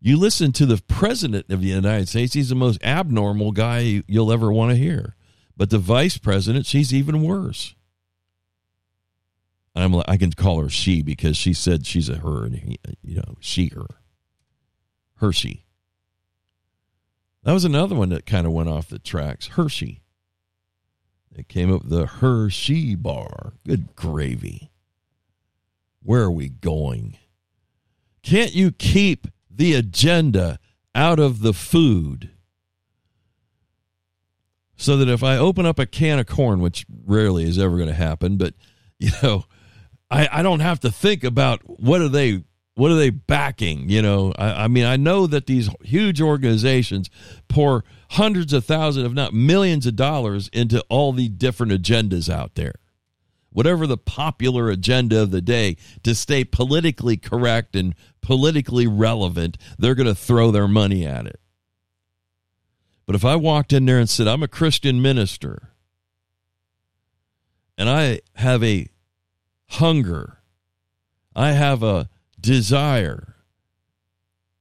You 0.00 0.16
listen 0.16 0.52
to 0.52 0.66
the 0.66 0.80
president 0.86 1.50
of 1.50 1.60
the 1.60 1.66
United 1.66 2.08
States, 2.08 2.34
he's 2.34 2.50
the 2.50 2.54
most 2.54 2.80
abnormal 2.84 3.50
guy 3.50 4.04
you'll 4.06 4.30
ever 4.30 4.52
want 4.52 4.70
to 4.70 4.76
hear. 4.76 5.16
But 5.60 5.68
the 5.68 5.76
vice 5.76 6.16
president, 6.16 6.64
she's 6.64 6.94
even 6.94 7.20
worse. 7.20 7.74
I'm 9.74 9.94
I 10.08 10.16
can 10.16 10.32
call 10.32 10.62
her 10.62 10.70
she 10.70 11.02
because 11.02 11.36
she 11.36 11.52
said 11.52 11.84
she's 11.84 12.08
a 12.08 12.16
her 12.16 12.46
and 12.46 12.78
you 13.02 13.16
know 13.16 13.36
she 13.40 13.70
her 13.74 13.84
Hershey. 15.16 15.66
That 17.42 17.52
was 17.52 17.66
another 17.66 17.94
one 17.94 18.08
that 18.08 18.24
kind 18.24 18.46
of 18.46 18.54
went 18.54 18.70
off 18.70 18.88
the 18.88 18.98
tracks. 18.98 19.48
Hershey. 19.48 20.00
It 21.30 21.46
came 21.46 21.70
up 21.70 21.82
the 21.84 22.06
Hershey 22.06 22.94
bar. 22.94 23.52
Good 23.66 23.94
gravy. 23.94 24.70
Where 26.02 26.22
are 26.22 26.30
we 26.30 26.48
going? 26.48 27.18
Can't 28.22 28.54
you 28.54 28.72
keep 28.72 29.26
the 29.50 29.74
agenda 29.74 30.58
out 30.94 31.18
of 31.18 31.42
the 31.42 31.52
food? 31.52 32.30
So 34.80 34.96
that 34.96 35.10
if 35.10 35.22
I 35.22 35.36
open 35.36 35.66
up 35.66 35.78
a 35.78 35.84
can 35.84 36.18
of 36.18 36.26
corn, 36.26 36.60
which 36.60 36.86
rarely 37.04 37.44
is 37.44 37.58
ever 37.58 37.76
going 37.76 37.90
to 37.90 37.94
happen, 37.94 38.38
but 38.38 38.54
you 38.98 39.10
know, 39.22 39.44
I, 40.10 40.28
I 40.32 40.42
don't 40.42 40.60
have 40.60 40.80
to 40.80 40.90
think 40.90 41.22
about 41.22 41.60
what 41.64 42.00
are 42.00 42.08
they 42.08 42.44
what 42.74 42.90
are 42.90 42.96
they 42.96 43.10
backing? 43.10 43.90
You 43.90 44.00
know, 44.00 44.32
I, 44.38 44.64
I 44.64 44.68
mean, 44.68 44.86
I 44.86 44.96
know 44.96 45.26
that 45.26 45.46
these 45.46 45.68
huge 45.82 46.22
organizations 46.22 47.10
pour 47.46 47.84
hundreds 48.12 48.54
of 48.54 48.64
thousands, 48.64 49.04
if 49.04 49.12
not 49.12 49.34
millions 49.34 49.84
of 49.86 49.96
dollars 49.96 50.48
into 50.50 50.82
all 50.88 51.12
the 51.12 51.28
different 51.28 51.72
agendas 51.72 52.32
out 52.32 52.54
there. 52.54 52.74
Whatever 53.50 53.86
the 53.86 53.98
popular 53.98 54.70
agenda 54.70 55.20
of 55.20 55.30
the 55.30 55.42
day 55.42 55.76
to 56.04 56.14
stay 56.14 56.42
politically 56.42 57.18
correct 57.18 57.76
and 57.76 57.94
politically 58.22 58.86
relevant, 58.86 59.58
they're 59.78 59.94
going 59.94 60.06
to 60.06 60.14
throw 60.14 60.50
their 60.50 60.68
money 60.68 61.04
at 61.04 61.26
it. 61.26 61.40
But 63.10 63.16
if 63.16 63.24
I 63.24 63.34
walked 63.34 63.72
in 63.72 63.86
there 63.86 63.98
and 63.98 64.08
said, 64.08 64.28
I'm 64.28 64.44
a 64.44 64.46
Christian 64.46 65.02
minister 65.02 65.72
and 67.76 67.90
I 67.90 68.20
have 68.36 68.62
a 68.62 68.86
hunger, 69.68 70.38
I 71.34 71.50
have 71.50 71.82
a 71.82 72.08
desire 72.40 73.34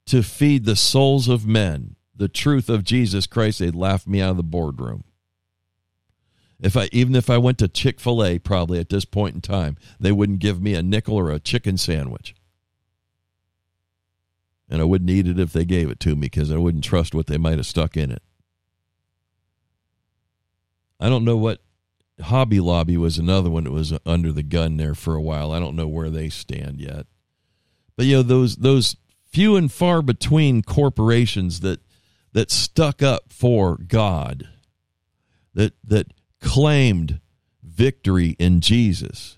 to 0.07 0.23
feed 0.23 0.65
the 0.65 0.75
souls 0.75 1.27
of 1.27 1.45
men 1.45 1.95
the 2.15 2.27
truth 2.27 2.69
of 2.69 2.83
Jesus 2.83 3.27
Christ, 3.27 3.59
they'd 3.59 3.75
laugh 3.75 4.07
me 4.07 4.19
out 4.19 4.31
of 4.31 4.37
the 4.37 4.41
boardroom. 4.41 5.03
If 6.59 6.75
I 6.75 6.89
even 6.91 7.13
if 7.13 7.29
I 7.29 7.37
went 7.37 7.59
to 7.59 7.67
Chick-fil-A 7.67 8.39
probably 8.39 8.79
at 8.79 8.89
this 8.89 9.05
point 9.05 9.35
in 9.35 9.41
time, 9.41 9.77
they 9.99 10.11
wouldn't 10.11 10.39
give 10.39 10.59
me 10.59 10.73
a 10.73 10.81
nickel 10.81 11.17
or 11.17 11.29
a 11.29 11.39
chicken 11.39 11.77
sandwich. 11.77 12.33
And 14.67 14.81
I 14.81 14.85
wouldn't 14.85 15.11
eat 15.11 15.27
it 15.27 15.39
if 15.39 15.53
they 15.53 15.65
gave 15.65 15.91
it 15.91 15.99
to 15.99 16.15
me 16.15 16.21
because 16.21 16.49
I 16.51 16.57
wouldn't 16.57 16.83
trust 16.83 17.13
what 17.13 17.27
they 17.27 17.37
might 17.37 17.59
have 17.59 17.67
stuck 17.67 17.95
in 17.95 18.09
it. 18.09 18.23
I 20.99 21.09
don't 21.09 21.23
know 21.23 21.37
what 21.37 21.61
Hobby 22.21 22.59
Lobby 22.59 22.97
was 22.97 23.17
another 23.17 23.49
one 23.49 23.63
that 23.63 23.71
was 23.71 23.93
under 24.05 24.31
the 24.31 24.43
gun 24.43 24.77
there 24.77 24.95
for 24.95 25.15
a 25.15 25.21
while. 25.21 25.51
I 25.51 25.59
don't 25.59 25.75
know 25.75 25.87
where 25.87 26.09
they 26.09 26.29
stand 26.29 26.81
yet. 26.81 27.05
But 27.95 28.05
you 28.05 28.17
know 28.17 28.23
those 28.23 28.57
those 28.57 28.95
few 29.25 29.55
and 29.55 29.71
far 29.71 30.01
between 30.01 30.61
corporations 30.61 31.61
that 31.61 31.81
that 32.33 32.51
stuck 32.51 33.01
up 33.01 33.31
for 33.31 33.77
God, 33.77 34.49
that 35.53 35.73
that 35.83 36.07
claimed 36.41 37.19
victory 37.63 38.35
in 38.39 38.61
Jesus. 38.61 39.37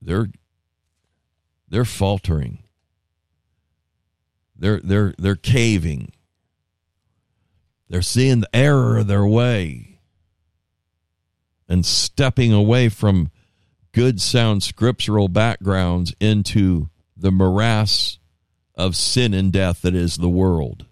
They're 0.00 0.28
they're 1.68 1.84
faltering. 1.84 2.62
They're 4.56 4.80
they're 4.80 5.14
they're 5.18 5.36
caving. 5.36 6.12
They're 7.88 8.02
seeing 8.02 8.40
the 8.40 8.50
error 8.54 8.98
of 8.98 9.06
their 9.06 9.26
way 9.26 10.00
and 11.68 11.84
stepping 11.84 12.52
away 12.52 12.88
from 12.88 13.30
good 13.92 14.20
sound 14.20 14.62
scriptural 14.62 15.28
backgrounds 15.28 16.14
into 16.20 16.90
the 17.16 17.32
morass 17.32 18.18
of 18.74 18.94
sin 18.94 19.34
and 19.34 19.52
death 19.52 19.82
that 19.82 19.94
is 19.94 20.16
the 20.16 20.28
world. 20.28 20.86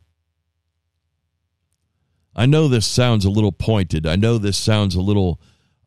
I 2.34 2.44
know 2.46 2.68
this 2.68 2.86
sounds 2.86 3.24
a 3.24 3.30
little 3.30 3.52
pointed. 3.52 4.06
I 4.06 4.16
know 4.16 4.36
this 4.36 4.58
sounds 4.58 4.94
a 4.94 5.00
little 5.00 5.40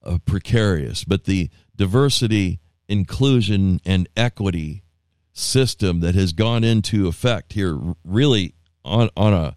uh, 0.04 0.18
precarious, 0.26 1.04
but 1.04 1.26
the 1.26 1.50
diversity, 1.76 2.60
inclusion, 2.88 3.80
and 3.86 4.10
equity 4.18 4.84
system 5.32 6.00
that 6.00 6.16
has 6.16 6.34
gone 6.34 6.64
into 6.64 7.08
effect 7.08 7.54
here 7.54 7.78
really 8.04 8.56
on, 8.84 9.10
on 9.16 9.34
a 9.34 9.56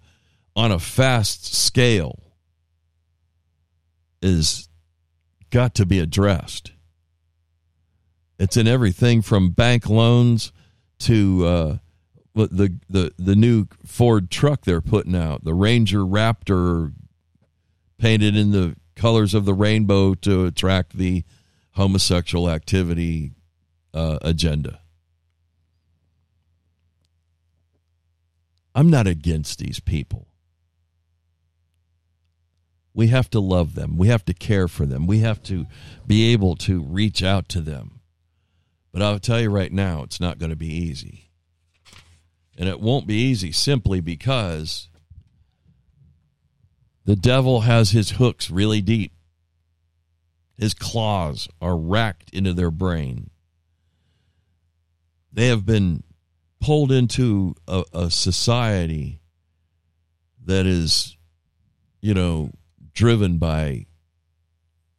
on 0.54 0.70
a 0.70 0.78
fast 0.78 1.54
scale 1.54 2.18
is 4.20 4.68
got 5.50 5.74
to 5.74 5.86
be 5.86 5.98
addressed. 5.98 6.72
It's 8.38 8.56
in 8.56 8.66
everything 8.66 9.22
from 9.22 9.50
bank 9.50 9.88
loans 9.88 10.52
to 11.00 11.46
uh, 11.46 11.76
the 12.34 12.78
the 12.88 13.12
the 13.18 13.36
new 13.36 13.66
Ford 13.84 14.30
truck 14.30 14.62
they're 14.62 14.80
putting 14.80 15.14
out, 15.14 15.44
the 15.44 15.54
Ranger 15.54 16.00
Raptor, 16.00 16.92
painted 17.98 18.36
in 18.36 18.50
the 18.50 18.76
colors 18.96 19.34
of 19.34 19.44
the 19.44 19.54
rainbow 19.54 20.14
to 20.14 20.44
attract 20.46 20.96
the 20.96 21.24
homosexual 21.72 22.50
activity 22.50 23.32
uh, 23.94 24.18
agenda. 24.22 24.80
I'm 28.74 28.90
not 28.90 29.06
against 29.06 29.58
these 29.58 29.80
people. 29.80 30.31
We 32.94 33.08
have 33.08 33.30
to 33.30 33.40
love 33.40 33.74
them. 33.74 33.96
We 33.96 34.08
have 34.08 34.24
to 34.26 34.34
care 34.34 34.68
for 34.68 34.84
them. 34.84 35.06
We 35.06 35.20
have 35.20 35.42
to 35.44 35.66
be 36.06 36.32
able 36.32 36.56
to 36.56 36.82
reach 36.82 37.22
out 37.22 37.48
to 37.50 37.60
them. 37.60 38.00
But 38.92 39.02
I'll 39.02 39.18
tell 39.18 39.40
you 39.40 39.50
right 39.50 39.72
now, 39.72 40.02
it's 40.02 40.20
not 40.20 40.38
going 40.38 40.50
to 40.50 40.56
be 40.56 40.72
easy. 40.72 41.30
And 42.58 42.68
it 42.68 42.80
won't 42.80 43.06
be 43.06 43.14
easy 43.14 43.50
simply 43.50 44.00
because 44.00 44.90
the 47.04 47.16
devil 47.16 47.62
has 47.62 47.90
his 47.90 48.12
hooks 48.12 48.50
really 48.50 48.82
deep. 48.82 49.12
His 50.58 50.74
claws 50.74 51.48
are 51.60 51.76
racked 51.76 52.30
into 52.30 52.52
their 52.52 52.70
brain. 52.70 53.30
They 55.32 55.48
have 55.48 55.64
been 55.64 56.02
pulled 56.60 56.92
into 56.92 57.54
a, 57.66 57.84
a 57.94 58.10
society 58.10 59.20
that 60.44 60.66
is, 60.66 61.16
you 62.00 62.12
know, 62.12 62.52
driven 62.92 63.38
by 63.38 63.86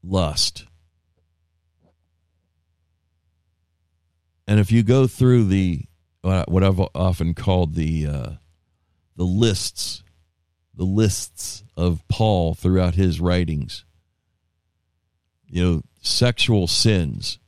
lust. 0.04 0.66
And 4.48 4.60
if 4.60 4.72
you 4.72 4.84
go 4.84 5.08
through 5.08 5.46
the 5.46 5.86
what 6.22 6.64
I've 6.64 6.80
often 6.96 7.34
called 7.34 7.76
the 7.76 8.08
uh, 8.08 8.30
the 9.16 9.24
lists, 9.24 10.04
the 10.74 10.86
lists 10.86 11.64
of 11.76 12.08
Paul 12.08 12.54
throughout 12.54 12.96
his 12.96 13.20
writings. 13.20 13.86
You 15.46 15.64
know, 15.64 15.82
sexual 16.02 16.68
sins 16.68 17.40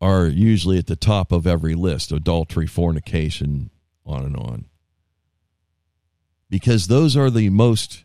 are 0.00 0.26
usually 0.26 0.78
at 0.78 0.86
the 0.86 0.96
top 0.96 1.32
of 1.32 1.46
every 1.46 1.74
list 1.74 2.12
adultery, 2.12 2.66
fornication, 2.66 3.70
on 4.04 4.24
and 4.24 4.36
on. 4.36 4.66
Because 6.48 6.88
those 6.88 7.16
are 7.16 7.30
the 7.30 7.48
most, 7.50 8.04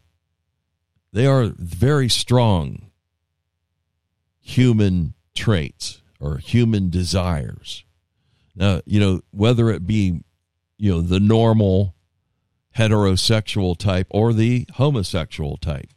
they 1.16 1.26
are 1.26 1.54
very 1.58 2.10
strong 2.10 2.92
human 4.42 5.14
traits 5.34 6.02
or 6.20 6.40
human 6.40 6.90
desires. 6.90 7.86
Now, 8.54 8.82
you 8.86 9.00
know, 9.00 9.22
whether 9.32 9.70
it 9.70 9.88
be, 9.88 10.26
you 10.78 10.92
know, 10.92 11.00
the 11.00 11.22
normal 11.22 11.96
heterosexual 12.78 13.78
type 13.78 14.08
or 14.10 14.34
the 14.34 14.68
homosexual 14.74 15.56
type, 15.56 15.88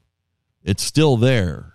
it's 0.62 0.84
still 0.84 1.16
there. 1.16 1.74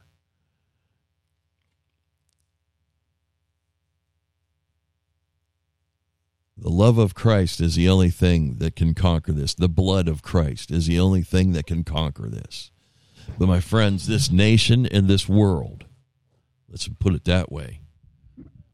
The 6.55 6.69
love 6.69 6.97
of 6.97 7.13
Christ 7.13 7.59
is 7.59 7.75
the 7.75 7.89
only 7.89 8.09
thing 8.09 8.59
that 8.59 8.77
can 8.77 8.93
conquer 8.93 9.33
this. 9.33 9.53
The 9.53 9.67
blood 9.67 10.07
of 10.07 10.21
Christ 10.21 10.71
is 10.71 10.87
the 10.87 10.97
only 10.97 11.23
thing 11.23 11.51
that 11.51 11.67
can 11.67 11.83
conquer 11.83 12.29
this. 12.29 12.71
But, 13.37 13.47
my 13.47 13.59
friends, 13.59 14.07
this 14.07 14.31
nation 14.31 14.85
and 14.85 15.07
this 15.07 15.27
world, 15.27 15.85
let's 16.69 16.87
put 16.87 17.13
it 17.13 17.25
that 17.25 17.51
way, 17.51 17.81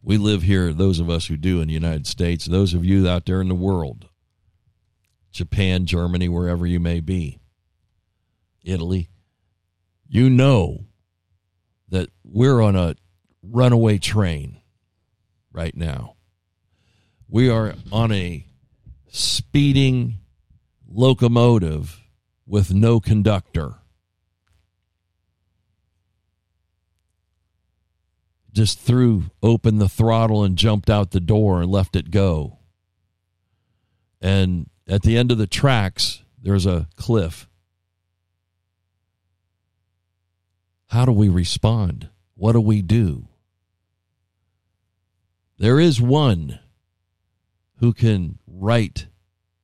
we 0.01 0.17
live 0.17 0.43
here, 0.43 0.73
those 0.73 0.99
of 0.99 1.09
us 1.09 1.27
who 1.27 1.37
do 1.37 1.61
in 1.61 1.67
the 1.67 1.73
United 1.73 2.07
States, 2.07 2.45
those 2.45 2.73
of 2.73 2.85
you 2.85 3.07
out 3.07 3.25
there 3.25 3.41
in 3.41 3.49
the 3.49 3.55
world, 3.55 4.07
Japan, 5.31 5.85
Germany, 5.85 6.29
wherever 6.29 6.65
you 6.65 6.79
may 6.79 6.99
be, 6.99 7.39
Italy, 8.63 9.09
you 10.07 10.29
know 10.29 10.85
that 11.89 12.09
we're 12.23 12.61
on 12.61 12.75
a 12.75 12.95
runaway 13.43 13.97
train 13.97 14.59
right 15.51 15.75
now. 15.75 16.15
We 17.27 17.49
are 17.49 17.75
on 17.91 18.11
a 18.11 18.45
speeding 19.11 20.15
locomotive 20.87 22.01
with 22.47 22.73
no 22.73 22.99
conductor. 22.99 23.75
Just 28.60 28.78
threw 28.78 29.24
open 29.41 29.78
the 29.78 29.88
throttle 29.88 30.43
and 30.43 30.57
jumped 30.57 30.89
out 30.89 31.12
the 31.12 31.22
door 31.22 31.62
and 31.62 31.72
left 31.72 31.95
it 31.95 32.12
go. 32.12 32.60
And 34.20 34.70
at 34.86 35.03
the 35.03 35.16
end 35.16 35.32
of 35.32 35.38
the 35.38 35.47
tracks, 35.47 36.24
there's 36.43 36.66
a 36.66 36.89
cliff. 36.97 37.47
How 40.88 41.05
do 41.05 41.14
we 41.14 41.30
respond? 41.30 42.10
What 42.36 42.51
do 42.51 42.60
we 42.60 42.82
do? 42.82 43.30
There 45.57 45.80
is 45.80 46.01
one 46.01 46.60
who 47.78 47.93
can 47.93 48.39
right 48.45 49.07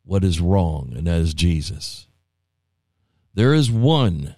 what 0.05 0.23
is 0.23 0.39
wrong, 0.39 0.93
and 0.95 1.05
that 1.05 1.19
is 1.19 1.33
Jesus. 1.33 2.07
There 3.33 3.53
is 3.53 3.69
one 3.69 4.37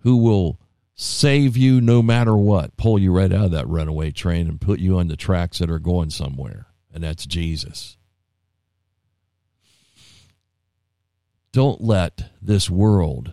who 0.00 0.18
will 0.18 0.59
save 1.02 1.56
you 1.56 1.80
no 1.80 2.02
matter 2.02 2.36
what, 2.36 2.76
pull 2.76 2.98
you 2.98 3.10
right 3.10 3.32
out 3.32 3.46
of 3.46 3.50
that 3.52 3.66
runaway 3.66 4.10
train 4.10 4.46
and 4.46 4.60
put 4.60 4.80
you 4.80 4.98
on 4.98 5.08
the 5.08 5.16
tracks 5.16 5.58
that 5.58 5.70
are 5.70 5.78
going 5.78 6.10
somewhere, 6.10 6.66
and 6.92 7.02
that's 7.02 7.24
Jesus. 7.24 7.96
Don't 11.52 11.80
let 11.80 12.30
this 12.42 12.68
world 12.68 13.32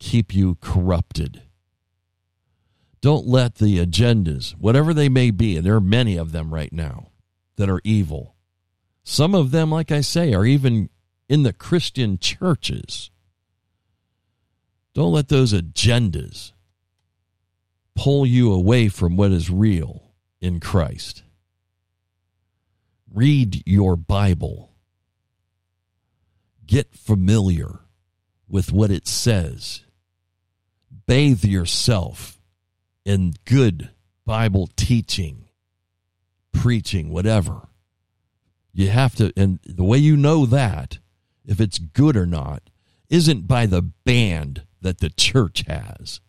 keep 0.00 0.34
you 0.34 0.56
corrupted. 0.60 1.40
Don't 3.00 3.28
let 3.28 3.54
the 3.54 3.78
agendas, 3.78 4.58
whatever 4.58 4.92
they 4.92 5.08
may 5.08 5.30
be, 5.30 5.56
and 5.56 5.64
there 5.64 5.76
are 5.76 5.80
many 5.80 6.16
of 6.16 6.32
them 6.32 6.52
right 6.52 6.72
now 6.72 7.10
that 7.54 7.70
are 7.70 7.80
evil. 7.84 8.34
Some 9.04 9.36
of 9.36 9.52
them, 9.52 9.70
like 9.70 9.92
I 9.92 10.00
say, 10.00 10.34
are 10.34 10.44
even 10.44 10.90
in 11.28 11.44
the 11.44 11.52
Christian 11.52 12.18
churches. 12.18 13.12
Don't 14.94 15.12
let 15.12 15.28
those 15.28 15.52
agendas 15.52 16.50
pull 17.96 18.26
you 18.26 18.52
away 18.52 18.88
from 18.88 19.16
what 19.16 19.32
is 19.32 19.50
real 19.50 20.12
in 20.40 20.60
Christ. 20.60 21.24
Read 23.12 23.62
your 23.66 23.96
Bible. 23.96 24.70
Get 26.66 26.94
familiar 26.94 27.80
with 28.48 28.70
what 28.70 28.90
it 28.90 29.08
says. 29.08 29.82
Bathe 31.06 31.44
yourself 31.44 32.38
in 33.04 33.34
good 33.44 33.90
Bible 34.24 34.68
teaching, 34.76 35.48
preaching, 36.52 37.10
whatever. 37.10 37.68
You 38.72 38.88
have 38.88 39.14
to, 39.16 39.32
and 39.36 39.58
the 39.64 39.84
way 39.84 39.98
you 39.98 40.16
know 40.16 40.44
that, 40.46 40.98
if 41.46 41.60
it's 41.60 41.78
good 41.78 42.16
or 42.16 42.26
not, 42.26 42.68
isn't 43.08 43.46
by 43.46 43.66
the 43.66 43.82
band 43.82 44.64
that 44.82 44.98
the 44.98 45.10
church 45.10 45.64
has. 45.66 46.20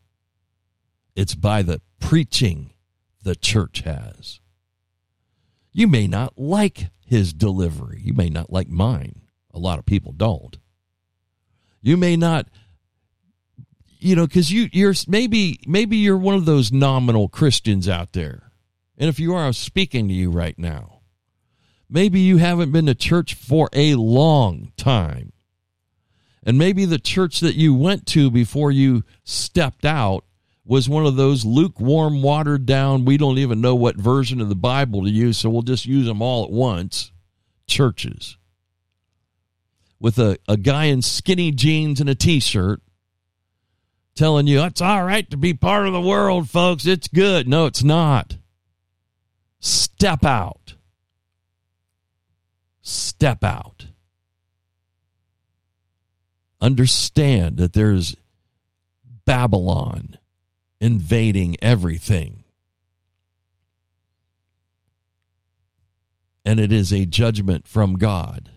It's 1.17 1.33
by 1.33 1.63
the 1.63 1.81
preaching 1.99 2.73
the 3.23 3.35
church 3.35 3.81
has. 3.81 4.39
You 5.73 5.87
may 5.87 6.05
not 6.05 6.37
like 6.37 6.89
his 7.07 7.33
delivery. 7.33 7.99
You 8.03 8.13
may 8.13 8.29
not 8.29 8.53
like 8.53 8.69
mine. 8.69 9.21
A 9.51 9.57
lot 9.57 9.79
of 9.79 9.85
people 9.87 10.11
don't. 10.11 10.59
You 11.81 11.97
may 11.97 12.17
not 12.17 12.47
you 13.99 14.15
know 14.15 14.27
cuz 14.27 14.51
you 14.51 14.69
you're 14.71 14.93
maybe 15.07 15.59
maybe 15.65 15.97
you're 15.97 16.17
one 16.17 16.35
of 16.35 16.45
those 16.45 16.71
nominal 16.71 17.29
Christians 17.29 17.89
out 17.89 18.13
there. 18.13 18.51
And 18.95 19.09
if 19.09 19.19
you 19.19 19.33
are 19.33 19.47
I'm 19.47 19.53
speaking 19.53 20.07
to 20.09 20.13
you 20.13 20.29
right 20.29 20.57
now. 20.59 20.99
Maybe 21.89 22.19
you 22.19 22.37
haven't 22.37 22.71
been 22.71 22.85
to 22.85 22.93
church 22.93 23.33
for 23.33 23.69
a 23.73 23.95
long 23.95 24.71
time. 24.77 25.33
And 26.43 26.59
maybe 26.59 26.85
the 26.85 26.99
church 26.99 27.39
that 27.39 27.55
you 27.55 27.73
went 27.73 28.05
to 28.07 28.29
before 28.29 28.71
you 28.71 29.03
stepped 29.23 29.83
out 29.83 30.23
was 30.67 30.89
one 30.89 31.05
of 31.05 31.15
those 31.15 31.45
lukewarm, 31.45 32.21
watered 32.21 32.65
down, 32.65 33.05
we 33.05 33.17
don't 33.17 33.37
even 33.37 33.61
know 33.61 33.75
what 33.75 33.95
version 33.95 34.41
of 34.41 34.49
the 34.49 34.55
Bible 34.55 35.03
to 35.03 35.09
use, 35.09 35.37
so 35.37 35.49
we'll 35.49 35.61
just 35.61 35.85
use 35.85 36.05
them 36.05 36.21
all 36.21 36.43
at 36.43 36.51
once 36.51 37.11
churches. 37.67 38.37
With 39.99 40.19
a, 40.19 40.37
a 40.47 40.57
guy 40.57 40.85
in 40.85 41.01
skinny 41.01 41.51
jeans 41.51 41.99
and 41.99 42.09
a 42.09 42.15
t 42.15 42.39
shirt 42.39 42.81
telling 44.13 44.47
you 44.47 44.63
it's 44.63 44.81
all 44.81 45.03
right 45.03 45.29
to 45.29 45.37
be 45.37 45.53
part 45.53 45.87
of 45.87 45.93
the 45.93 46.01
world, 46.01 46.49
folks. 46.49 46.85
It's 46.85 47.07
good. 47.07 47.47
No, 47.47 47.65
it's 47.65 47.83
not. 47.83 48.37
Step 49.59 50.23
out. 50.23 50.75
Step 52.81 53.43
out. 53.43 53.87
Understand 56.59 57.57
that 57.57 57.73
there's 57.73 58.15
Babylon 59.25 60.17
invading 60.79 61.57
everything. 61.61 62.43
And 66.45 66.59
it 66.59 66.71
is 66.71 66.93
a 66.93 67.05
judgment 67.05 67.67
from 67.67 67.95
God 67.95 68.51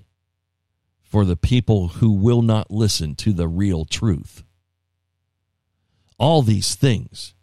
for 1.02 1.24
the 1.24 1.36
people 1.36 1.88
who 1.88 2.12
will 2.12 2.42
not 2.42 2.70
listen 2.70 3.16
to 3.16 3.32
the 3.32 3.48
real 3.48 3.84
truth. 3.84 4.44
All 6.16 6.42
these 6.42 6.76
things. 6.76 7.34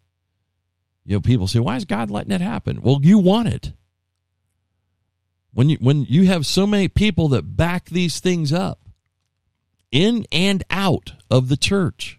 You 1.04 1.16
know, 1.16 1.20
people 1.20 1.48
say, 1.48 1.58
why 1.58 1.76
is 1.76 1.84
God 1.84 2.10
letting 2.10 2.32
it 2.32 2.40
happen? 2.40 2.80
Well, 2.80 3.00
you 3.02 3.18
want 3.18 3.48
it. 3.48 3.72
When 5.52 5.68
you, 5.68 5.76
when 5.80 6.04
you 6.04 6.26
have 6.26 6.46
so 6.46 6.66
many 6.66 6.88
people 6.88 7.28
that 7.28 7.56
back 7.56 7.86
these 7.90 8.20
things 8.20 8.52
up 8.52 8.80
in 9.90 10.26
and 10.30 10.62
out 10.70 11.12
of 11.30 11.48
the 11.48 11.56
church, 11.56 12.17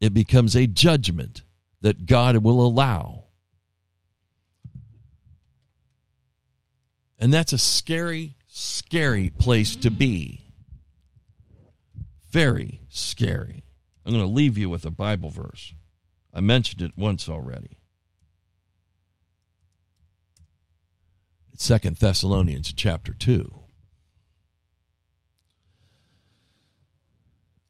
it 0.00 0.14
becomes 0.14 0.54
a 0.54 0.66
judgment 0.66 1.42
that 1.80 2.06
God 2.06 2.38
will 2.38 2.64
allow. 2.64 3.24
And 7.18 7.34
that's 7.34 7.52
a 7.52 7.58
scary, 7.58 8.36
scary 8.46 9.30
place 9.30 9.74
to 9.76 9.90
be. 9.90 10.52
Very 12.30 12.82
scary. 12.88 13.64
I'm 14.04 14.12
going 14.12 14.24
to 14.24 14.30
leave 14.30 14.56
you 14.56 14.70
with 14.70 14.84
a 14.84 14.90
Bible 14.90 15.30
verse. 15.30 15.74
I 16.32 16.40
mentioned 16.40 16.82
it 16.82 16.92
once 16.96 17.28
already. 17.28 17.78
It's 21.52 21.64
Second 21.64 21.96
Thessalonians 21.96 22.72
chapter 22.72 23.12
2. 23.12 23.57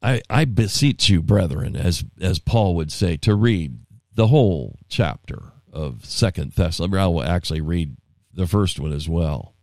I, 0.01 0.21
I 0.29 0.45
beseech 0.45 1.09
you, 1.09 1.21
brethren, 1.21 1.75
as 1.75 2.05
as 2.21 2.39
Paul 2.39 2.75
would 2.75 2.91
say, 2.91 3.17
to 3.17 3.35
read 3.35 3.79
the 4.13 4.27
whole 4.27 4.77
chapter 4.87 5.51
of 5.71 6.05
Second 6.05 6.53
Thessalonians. 6.53 7.01
I 7.01 7.07
will 7.07 7.23
actually 7.23 7.61
read 7.61 7.97
the 8.33 8.47
first 8.47 8.79
one 8.79 8.93
as 8.93 9.09
well. 9.09 9.55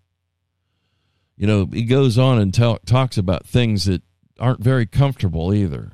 You 1.37 1.47
know, 1.47 1.67
he 1.67 1.85
goes 1.85 2.19
on 2.19 2.39
and 2.39 2.53
talks 2.53 3.19
about 3.19 3.47
things 3.47 3.85
that 3.85 4.03
aren't 4.39 4.63
very 4.63 4.87
comfortable 4.87 5.53
either. 5.53 5.93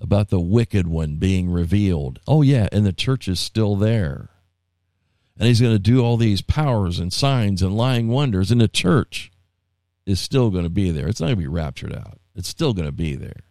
About 0.00 0.30
the 0.30 0.40
wicked 0.40 0.88
one 0.88 1.16
being 1.16 1.48
revealed. 1.48 2.18
Oh 2.26 2.42
yeah, 2.42 2.68
and 2.72 2.84
the 2.84 2.92
church 2.92 3.28
is 3.28 3.38
still 3.38 3.76
there. 3.76 4.30
And 5.38 5.46
he's 5.46 5.60
going 5.60 5.74
to 5.74 5.78
do 5.78 6.04
all 6.04 6.16
these 6.16 6.42
powers 6.42 6.98
and 6.98 7.12
signs 7.12 7.62
and 7.62 7.76
lying 7.76 8.08
wonders, 8.08 8.50
and 8.50 8.60
the 8.60 8.66
church 8.66 9.30
is 10.04 10.18
still 10.18 10.50
going 10.50 10.64
to 10.64 10.70
be 10.70 10.90
there. 10.90 11.06
It's 11.06 11.20
not 11.20 11.26
going 11.26 11.36
to 11.36 11.42
be 11.42 11.46
raptured 11.46 11.94
out. 11.94 12.18
It's 12.34 12.48
still 12.48 12.72
going 12.72 12.86
to 12.86 12.92
be 12.92 13.14
there. 13.14 13.42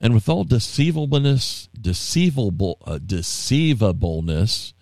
And 0.00 0.14
with 0.14 0.28
all 0.28 0.44
deceivableness, 0.44 1.68
deceivable, 1.78 2.78
uh, 2.86 2.98
deceivableness 2.98 4.72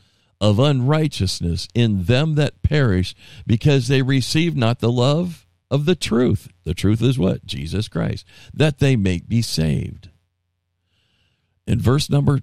of 0.41 0.59
unrighteousness 0.59 1.69
in 1.75 2.05
them 2.05 2.35
that 2.35 2.63
perish, 2.63 3.15
because 3.47 3.89
they 3.89 4.03
receive 4.03 4.55
not 4.55 4.81
the 4.81 4.93
love 4.93 5.47
of 5.71 5.87
the 5.87 5.97
truth. 5.97 6.49
The 6.65 6.75
truth 6.75 7.03
is 7.03 7.19
what? 7.19 7.47
Jesus 7.47 7.89
Christ, 7.89 8.27
that 8.53 8.79
they 8.79 8.97
may 8.97 9.21
be 9.27 9.41
saved. 9.41 10.11
In 11.67 11.81
verse 11.81 12.11
number 12.11 12.41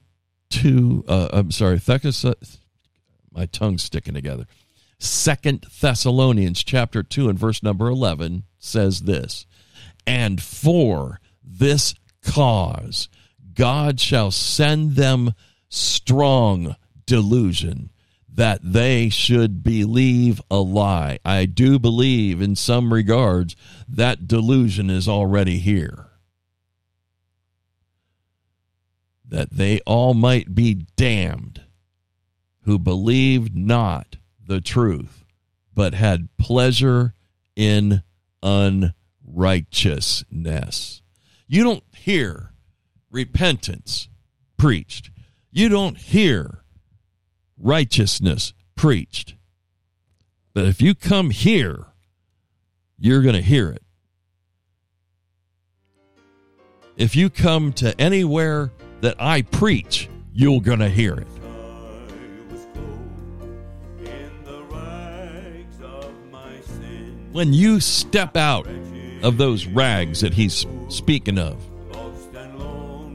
two, 0.49 1.05
uh, 1.07 1.29
I'm 1.31 1.51
sorry, 1.51 1.79
my 3.31 3.45
tongue's 3.45 3.83
sticking 3.83 4.13
together. 4.15 4.45
Second 5.03 5.65
Thessalonians 5.81 6.63
chapter 6.63 7.03
2 7.03 7.27
and 7.27 7.37
verse 7.37 7.61
number 7.61 7.87
11 7.87 8.45
says 8.57 9.01
this, 9.01 9.45
and 10.07 10.41
for 10.41 11.19
this 11.43 11.93
cause 12.25 13.09
God 13.53 13.99
shall 13.99 14.31
send 14.31 14.95
them 14.95 15.33
strong 15.67 16.77
delusion 17.05 17.91
that 18.33 18.61
they 18.63 19.09
should 19.09 19.61
believe 19.61 20.41
a 20.49 20.59
lie. 20.59 21.19
I 21.25 21.47
do 21.47 21.79
believe 21.79 22.41
in 22.41 22.55
some 22.55 22.93
regards 22.93 23.57
that 23.89 24.25
delusion 24.25 24.89
is 24.89 25.09
already 25.09 25.59
here. 25.59 26.07
That 29.27 29.51
they 29.51 29.81
all 29.81 30.13
might 30.13 30.55
be 30.55 30.85
damned 30.95 31.61
who 32.61 32.79
believed 32.79 33.53
not 33.53 34.15
the 34.45 34.61
truth, 34.61 35.23
but 35.73 35.93
had 35.93 36.29
pleasure 36.37 37.13
in 37.55 38.03
unrighteousness. 38.41 41.01
You 41.47 41.63
don't 41.63 41.83
hear 41.95 42.51
repentance 43.11 44.09
preached. 44.57 45.11
You 45.51 45.69
don't 45.69 45.97
hear 45.97 46.63
righteousness 47.57 48.53
preached. 48.75 49.35
But 50.53 50.65
if 50.65 50.81
you 50.81 50.95
come 50.95 51.29
here, 51.29 51.87
you're 52.97 53.21
going 53.21 53.35
to 53.35 53.41
hear 53.41 53.69
it. 53.69 53.83
If 56.95 57.15
you 57.15 57.29
come 57.29 57.73
to 57.73 57.99
anywhere 57.99 58.71
that 59.01 59.15
I 59.19 59.41
preach, 59.41 60.09
you're 60.31 60.61
going 60.61 60.79
to 60.79 60.89
hear 60.89 61.15
it. 61.15 61.27
When 67.33 67.51
you 67.51 67.79
step 67.79 68.37
out 68.37 68.67
of 69.23 69.37
those 69.37 69.65
rags 69.65 70.21
that 70.21 70.33
he's 70.33 70.65
speaking 70.87 71.39
of. 71.39 71.61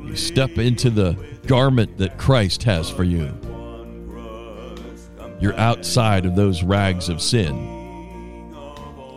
You 0.04 0.16
step 0.16 0.58
into 0.58 0.90
the 0.90 1.16
garment 1.46 1.98
that 1.98 2.18
Christ 2.18 2.64
has 2.64 2.90
for 2.90 3.04
you. 3.04 3.32
You're 5.40 5.56
outside 5.56 6.26
of 6.26 6.34
those 6.34 6.64
rags 6.64 7.08
of 7.08 7.22
sin. 7.22 7.76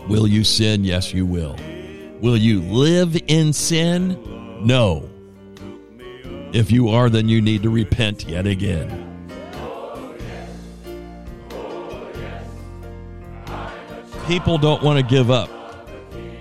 Will 0.08 0.28
you 0.28 0.44
sin? 0.44 0.84
Yes, 0.84 1.14
you 1.14 1.26
will. 1.26 1.56
Will 2.22 2.38
you 2.38 2.62
live 2.62 3.18
in 3.28 3.54
sin? 3.54 4.18
No. 4.66 5.10
If 6.54 6.70
you 6.70 6.90
are, 6.90 7.10
then 7.10 7.28
you 7.28 7.42
need 7.42 7.64
to 7.64 7.70
repent 7.70 8.28
yet 8.28 8.46
again. 8.46 9.11
People 14.32 14.58
don't 14.58 14.82
want 14.82 14.98
to 14.98 15.04
give 15.04 15.30
up 15.30 15.50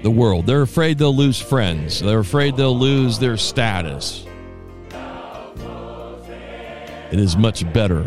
the 0.05 0.12
world. 0.12 0.47
They're 0.47 0.62
afraid 0.62 0.97
they'll 0.97 1.12
lose 1.12 1.41
friends. 1.41 1.99
They're 1.99 2.20
afraid 2.20 2.57
they'll 2.57 2.78
lose 2.78 3.18
their 3.18 3.36
status. 3.36 4.24
It 7.11 7.18
is 7.18 7.36
much 7.36 7.70
better. 7.72 8.05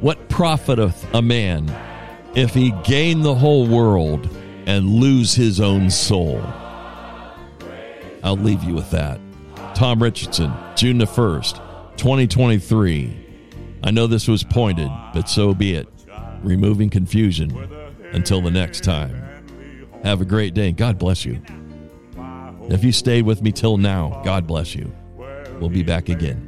What 0.00 0.30
profiteth 0.30 1.06
a 1.12 1.20
man 1.20 1.70
if 2.34 2.54
he 2.54 2.70
gain 2.84 3.20
the 3.20 3.34
whole 3.34 3.66
world 3.66 4.26
and 4.64 4.86
lose 4.86 5.34
his 5.34 5.60
own 5.60 5.90
soul? 5.90 6.42
I'll 8.22 8.38
leave 8.38 8.64
you 8.64 8.72
with 8.72 8.90
that. 8.92 9.20
Tom 9.74 10.02
Richardson, 10.02 10.50
June 10.76 10.96
the 10.96 11.04
1st, 11.04 11.56
2023. 11.98 13.26
I 13.84 13.90
know 13.90 14.06
this 14.06 14.26
was 14.26 14.42
pointed, 14.42 14.90
but 15.12 15.28
so 15.28 15.52
be 15.52 15.74
it. 15.74 15.86
Removing 16.42 16.90
confusion. 16.90 17.50
Until 18.12 18.40
the 18.40 18.50
next 18.50 18.82
time, 18.82 19.22
have 20.02 20.20
a 20.20 20.24
great 20.24 20.54
day. 20.54 20.72
God 20.72 20.98
bless 20.98 21.24
you. 21.24 21.40
If 22.68 22.84
you 22.84 22.92
stayed 22.92 23.24
with 23.24 23.42
me 23.42 23.52
till 23.52 23.76
now, 23.76 24.20
God 24.24 24.46
bless 24.46 24.74
you. 24.74 24.92
We'll 25.60 25.70
be 25.70 25.82
back 25.82 26.08
again. 26.08 26.46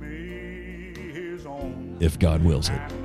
If 2.00 2.18
God 2.18 2.42
wills 2.44 2.68
it. 2.68 3.01